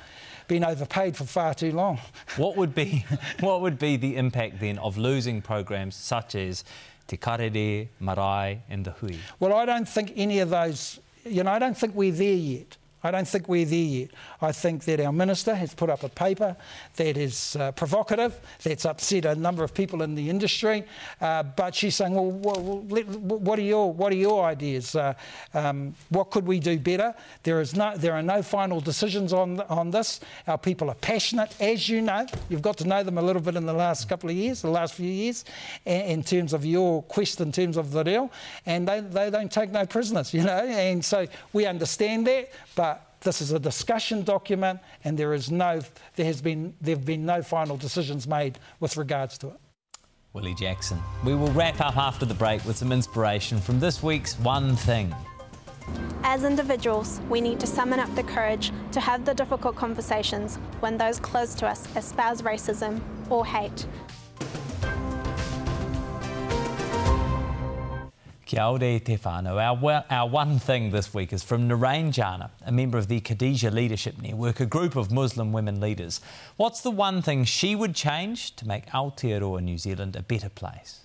been 0.46 0.64
overpaid 0.64 1.16
for 1.16 1.24
far 1.24 1.54
too 1.54 1.72
long. 1.72 1.98
What 2.36 2.56
would 2.56 2.74
be 2.74 3.04
what 3.40 3.60
would 3.60 3.78
be 3.78 3.96
the 3.96 4.16
impact 4.16 4.60
then 4.60 4.78
of 4.78 4.96
losing 4.96 5.42
programs 5.42 5.96
such 5.96 6.34
as 6.34 6.64
Te 7.08 7.16
Karere, 7.16 7.88
Marae 8.00 8.62
and 8.70 8.84
the 8.84 8.92
Hui? 8.92 9.16
Well, 9.40 9.52
I 9.52 9.66
don't 9.66 9.88
think 9.88 10.12
any 10.16 10.38
of 10.38 10.50
those 10.50 11.00
you 11.24 11.42
know, 11.44 11.52
I 11.52 11.58
don't 11.58 11.76
think 11.76 11.94
we're 11.94 12.12
there 12.12 12.34
yet. 12.34 12.76
I 13.04 13.10
don't 13.10 13.26
think 13.26 13.48
we're 13.48 13.64
there 13.64 13.78
yet. 13.78 14.10
I 14.40 14.52
think 14.52 14.84
that 14.84 15.00
our 15.00 15.12
minister 15.12 15.54
has 15.54 15.74
put 15.74 15.90
up 15.90 16.02
a 16.02 16.08
paper 16.08 16.56
that 16.96 17.16
is 17.16 17.56
uh, 17.56 17.72
provocative, 17.72 18.38
that's 18.62 18.84
upset 18.84 19.24
a 19.24 19.34
number 19.34 19.64
of 19.64 19.74
people 19.74 20.02
in 20.02 20.14
the 20.14 20.30
industry, 20.30 20.84
uh, 21.20 21.42
but 21.42 21.74
she's 21.74 21.96
saying, 21.96 22.14
well, 22.14 22.30
what 22.30 23.58
are 23.58 23.62
your, 23.62 23.92
what 23.92 24.12
are 24.12 24.16
your 24.16 24.44
ideas? 24.44 24.94
Uh, 24.94 25.14
um, 25.54 25.94
what 26.10 26.30
could 26.30 26.46
we 26.46 26.60
do 26.60 26.78
better? 26.78 27.14
There, 27.42 27.60
is 27.60 27.74
no, 27.74 27.96
there 27.96 28.12
are 28.12 28.22
no 28.22 28.42
final 28.42 28.80
decisions 28.80 29.32
on, 29.32 29.60
on 29.62 29.90
this. 29.90 30.20
Our 30.46 30.58
people 30.58 30.90
are 30.90 30.96
passionate, 30.96 31.54
as 31.60 31.88
you 31.88 32.00
know. 32.02 32.26
You've 32.48 32.62
got 32.62 32.76
to 32.78 32.86
know 32.86 33.02
them 33.02 33.18
a 33.18 33.22
little 33.22 33.42
bit 33.42 33.56
in 33.56 33.66
the 33.66 33.72
last 33.72 34.08
couple 34.08 34.30
of 34.30 34.36
years, 34.36 34.62
the 34.62 34.70
last 34.70 34.94
few 34.94 35.10
years, 35.10 35.44
in 35.84 36.22
terms 36.22 36.52
of 36.52 36.64
your 36.64 37.02
quest 37.02 37.40
in 37.40 37.52
terms 37.52 37.76
of 37.76 37.90
the 37.90 38.02
deal, 38.02 38.30
and 38.66 38.86
they, 38.86 39.00
they 39.00 39.30
don't 39.30 39.50
take 39.50 39.70
no 39.70 39.86
prisoners, 39.86 40.32
you 40.32 40.42
know, 40.42 40.64
and 40.66 41.04
so 41.04 41.26
we 41.52 41.66
understand 41.66 42.26
that, 42.26 42.50
but 42.74 42.91
this 43.22 43.40
is 43.40 43.52
a 43.52 43.58
discussion 43.58 44.22
document, 44.22 44.80
and 45.04 45.18
there 45.18 45.32
is 45.32 45.50
no, 45.50 45.80
there 46.16 46.26
has 46.26 46.42
been, 46.42 46.74
there 46.80 46.96
have 46.96 47.04
been 47.04 47.24
no 47.24 47.42
final 47.42 47.76
decisions 47.76 48.26
made 48.26 48.58
with 48.80 48.96
regards 48.96 49.38
to 49.38 49.48
it. 49.48 49.60
Willie 50.32 50.54
Jackson. 50.54 50.98
We 51.24 51.34
will 51.34 51.52
wrap 51.52 51.80
up 51.80 51.96
after 51.96 52.24
the 52.24 52.34
break 52.34 52.64
with 52.64 52.76
some 52.76 52.90
inspiration 52.90 53.60
from 53.60 53.80
this 53.80 54.02
week's 54.02 54.38
One 54.38 54.76
Thing. 54.76 55.14
As 56.22 56.44
individuals, 56.44 57.20
we 57.28 57.40
need 57.40 57.60
to 57.60 57.66
summon 57.66 58.00
up 58.00 58.14
the 58.14 58.22
courage 58.22 58.72
to 58.92 59.00
have 59.00 59.24
the 59.24 59.34
difficult 59.34 59.76
conversations 59.76 60.56
when 60.80 60.96
those 60.96 61.18
close 61.18 61.54
to 61.56 61.66
us 61.66 61.86
espouse 61.96 62.42
racism 62.42 63.00
or 63.28 63.44
hate 63.44 63.86
Kia 68.52 68.66
ora 68.66 69.00
te 69.00 69.16
whānau. 69.16 69.56
Our, 69.56 70.04
our 70.10 70.28
one 70.28 70.58
thing 70.58 70.90
this 70.90 71.14
week 71.14 71.32
is 71.32 71.42
from 71.42 71.70
Narain 71.70 72.12
Jana, 72.12 72.50
a 72.66 72.70
member 72.70 72.98
of 72.98 73.08
the 73.08 73.18
Khadija 73.18 73.72
Leadership 73.72 74.20
Network, 74.20 74.60
a 74.60 74.66
group 74.66 74.94
of 74.94 75.10
Muslim 75.10 75.52
women 75.52 75.80
leaders. 75.80 76.20
What's 76.58 76.82
the 76.82 76.90
one 76.90 77.22
thing 77.22 77.44
she 77.44 77.74
would 77.74 77.94
change 77.94 78.54
to 78.56 78.68
make 78.68 78.84
Aotearoa 78.88 79.62
New 79.62 79.78
Zealand 79.78 80.16
a 80.16 80.22
better 80.22 80.50
place? 80.50 81.00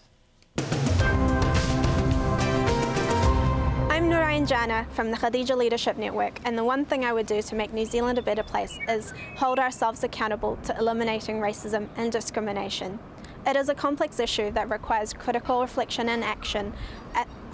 I'm 3.89 4.09
Narain 4.09 4.45
Jana 4.45 4.85
from 4.91 5.09
the 5.09 5.15
Khadija 5.15 5.55
Leadership 5.55 5.95
Network, 5.95 6.41
and 6.43 6.57
the 6.57 6.65
one 6.65 6.83
thing 6.83 7.05
I 7.05 7.13
would 7.13 7.27
do 7.27 7.41
to 7.41 7.55
make 7.55 7.71
New 7.71 7.85
Zealand 7.85 8.19
a 8.19 8.21
better 8.21 8.43
place 8.43 8.77
is 8.89 9.13
hold 9.37 9.57
ourselves 9.57 10.03
accountable 10.03 10.57
to 10.65 10.77
eliminating 10.77 11.37
racism 11.37 11.87
and 11.95 12.11
discrimination. 12.11 12.99
It 13.45 13.55
is 13.55 13.69
a 13.69 13.73
complex 13.73 14.19
issue 14.19 14.51
that 14.51 14.69
requires 14.69 15.13
critical 15.13 15.61
reflection 15.61 16.09
and 16.09 16.21
action 16.21 16.73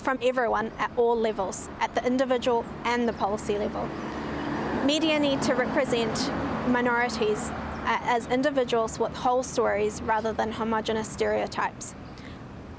from 0.03 0.19
everyone 0.21 0.71
at 0.77 0.91
all 0.97 1.15
levels, 1.15 1.69
at 1.79 1.95
the 1.95 2.05
individual 2.05 2.65
and 2.83 3.07
the 3.07 3.13
policy 3.13 3.57
level. 3.57 3.87
Media 4.85 5.17
need 5.17 5.41
to 5.41 5.55
represent 5.55 6.29
minorities 6.67 7.49
uh, 7.85 7.99
as 8.03 8.27
individuals 8.27 8.99
with 8.99 9.15
whole 9.15 9.43
stories 9.43 10.01
rather 10.01 10.33
than 10.33 10.51
homogenous 10.51 11.07
stereotypes. 11.07 11.95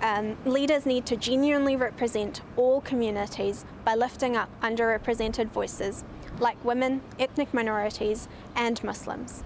Um, 0.03 0.37
leaders 0.45 0.85
need 0.85 1.07
to 1.07 1.17
genuinely 1.17 1.77
represent 1.77 2.43
all 2.57 2.83
communities 2.83 3.65
by 3.85 3.95
lifting 3.95 4.37
up 4.37 4.51
underrepresented 4.61 5.49
voices 5.49 6.05
like 6.39 6.63
women, 6.65 7.01
ethnic 7.19 7.55
minorities, 7.55 8.29
and 8.55 8.83
Muslims. 8.85 9.45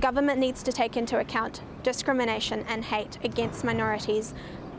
Government 0.00 0.38
needs 0.38 0.62
to 0.62 0.72
take 0.72 0.96
into 0.96 1.18
account 1.18 1.60
discrimination 1.82 2.64
and 2.68 2.84
hate 2.84 3.18
against 3.22 3.64
minorities 3.64 4.32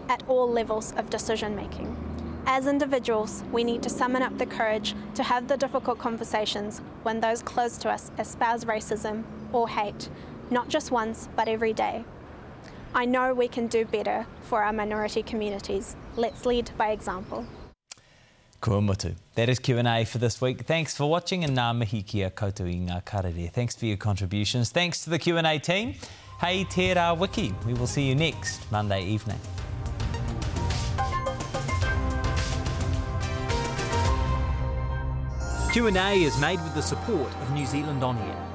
at 0.08 0.24
all 0.28 0.50
levels 0.50 0.94
of 0.94 1.10
decision 1.10 1.56
making. 1.56 2.09
As 2.46 2.68
individuals, 2.68 3.44
we 3.52 3.64
need 3.64 3.84
to 3.84 3.90
summon 3.90 4.22
up 4.22 4.38
the 4.38 4.46
courage 4.46 4.96
to 5.16 5.24
have 5.24 5.48
the 5.48 5.58
difficult 5.58 6.00
conversations 6.00 6.82
when 7.04 7.20
those 7.20 7.42
close 7.42 7.78
to 7.80 7.90
us 7.90 8.12
espouse 8.18 8.66
racism 8.66 9.24
or 9.54 9.70
hate, 9.70 10.10
not 10.50 10.68
just 10.68 10.92
once, 10.92 11.30
but 11.36 11.48
every 11.48 11.74
day. 11.74 12.04
I 12.94 13.06
know 13.06 13.34
we 13.34 13.48
can 13.48 13.68
do 13.68 13.86
better 13.86 14.26
for 14.42 14.64
our 14.64 14.74
minority 14.74 15.22
communities. 15.22 15.96
Let's 16.16 16.46
lead 16.46 16.72
by 16.78 16.90
example. 16.90 17.46
Kua 18.62 18.82
mutu. 18.82 19.16
That 19.36 19.48
is 19.48 19.60
Q&A 19.60 20.04
for 20.06 20.18
this 20.18 20.42
week. 20.42 20.64
Thanks 20.64 20.98
for 20.98 21.10
watching 21.10 21.46
and 21.46 21.56
ngā 21.56 21.78
mihi 21.78 22.02
kia 22.02 22.30
koutou 22.30 22.68
i 22.68 22.76
ngā 22.76 23.06
karere. 23.06 23.50
Thanks 23.52 23.76
for 23.76 23.86
your 23.86 23.96
contributions. 23.96 24.70
Thanks 24.72 25.04
to 25.06 25.10
the 25.10 25.20
Q&A 25.20 25.60
team. 25.60 25.94
Hey 26.42 26.66
Tērā 26.66 27.18
Wiki. 27.18 27.54
We 27.66 27.74
will 27.74 27.88
see 27.88 28.04
you 28.04 28.16
next 28.16 28.70
Monday 28.72 29.04
evening. 29.04 29.40
Q&A 35.72 36.24
is 36.24 36.36
made 36.42 36.60
with 36.64 36.74
the 36.74 36.82
support 36.82 37.32
of 37.44 37.52
New 37.52 37.64
Zealand 37.64 38.04
On 38.04 38.18
Air. 38.18 38.49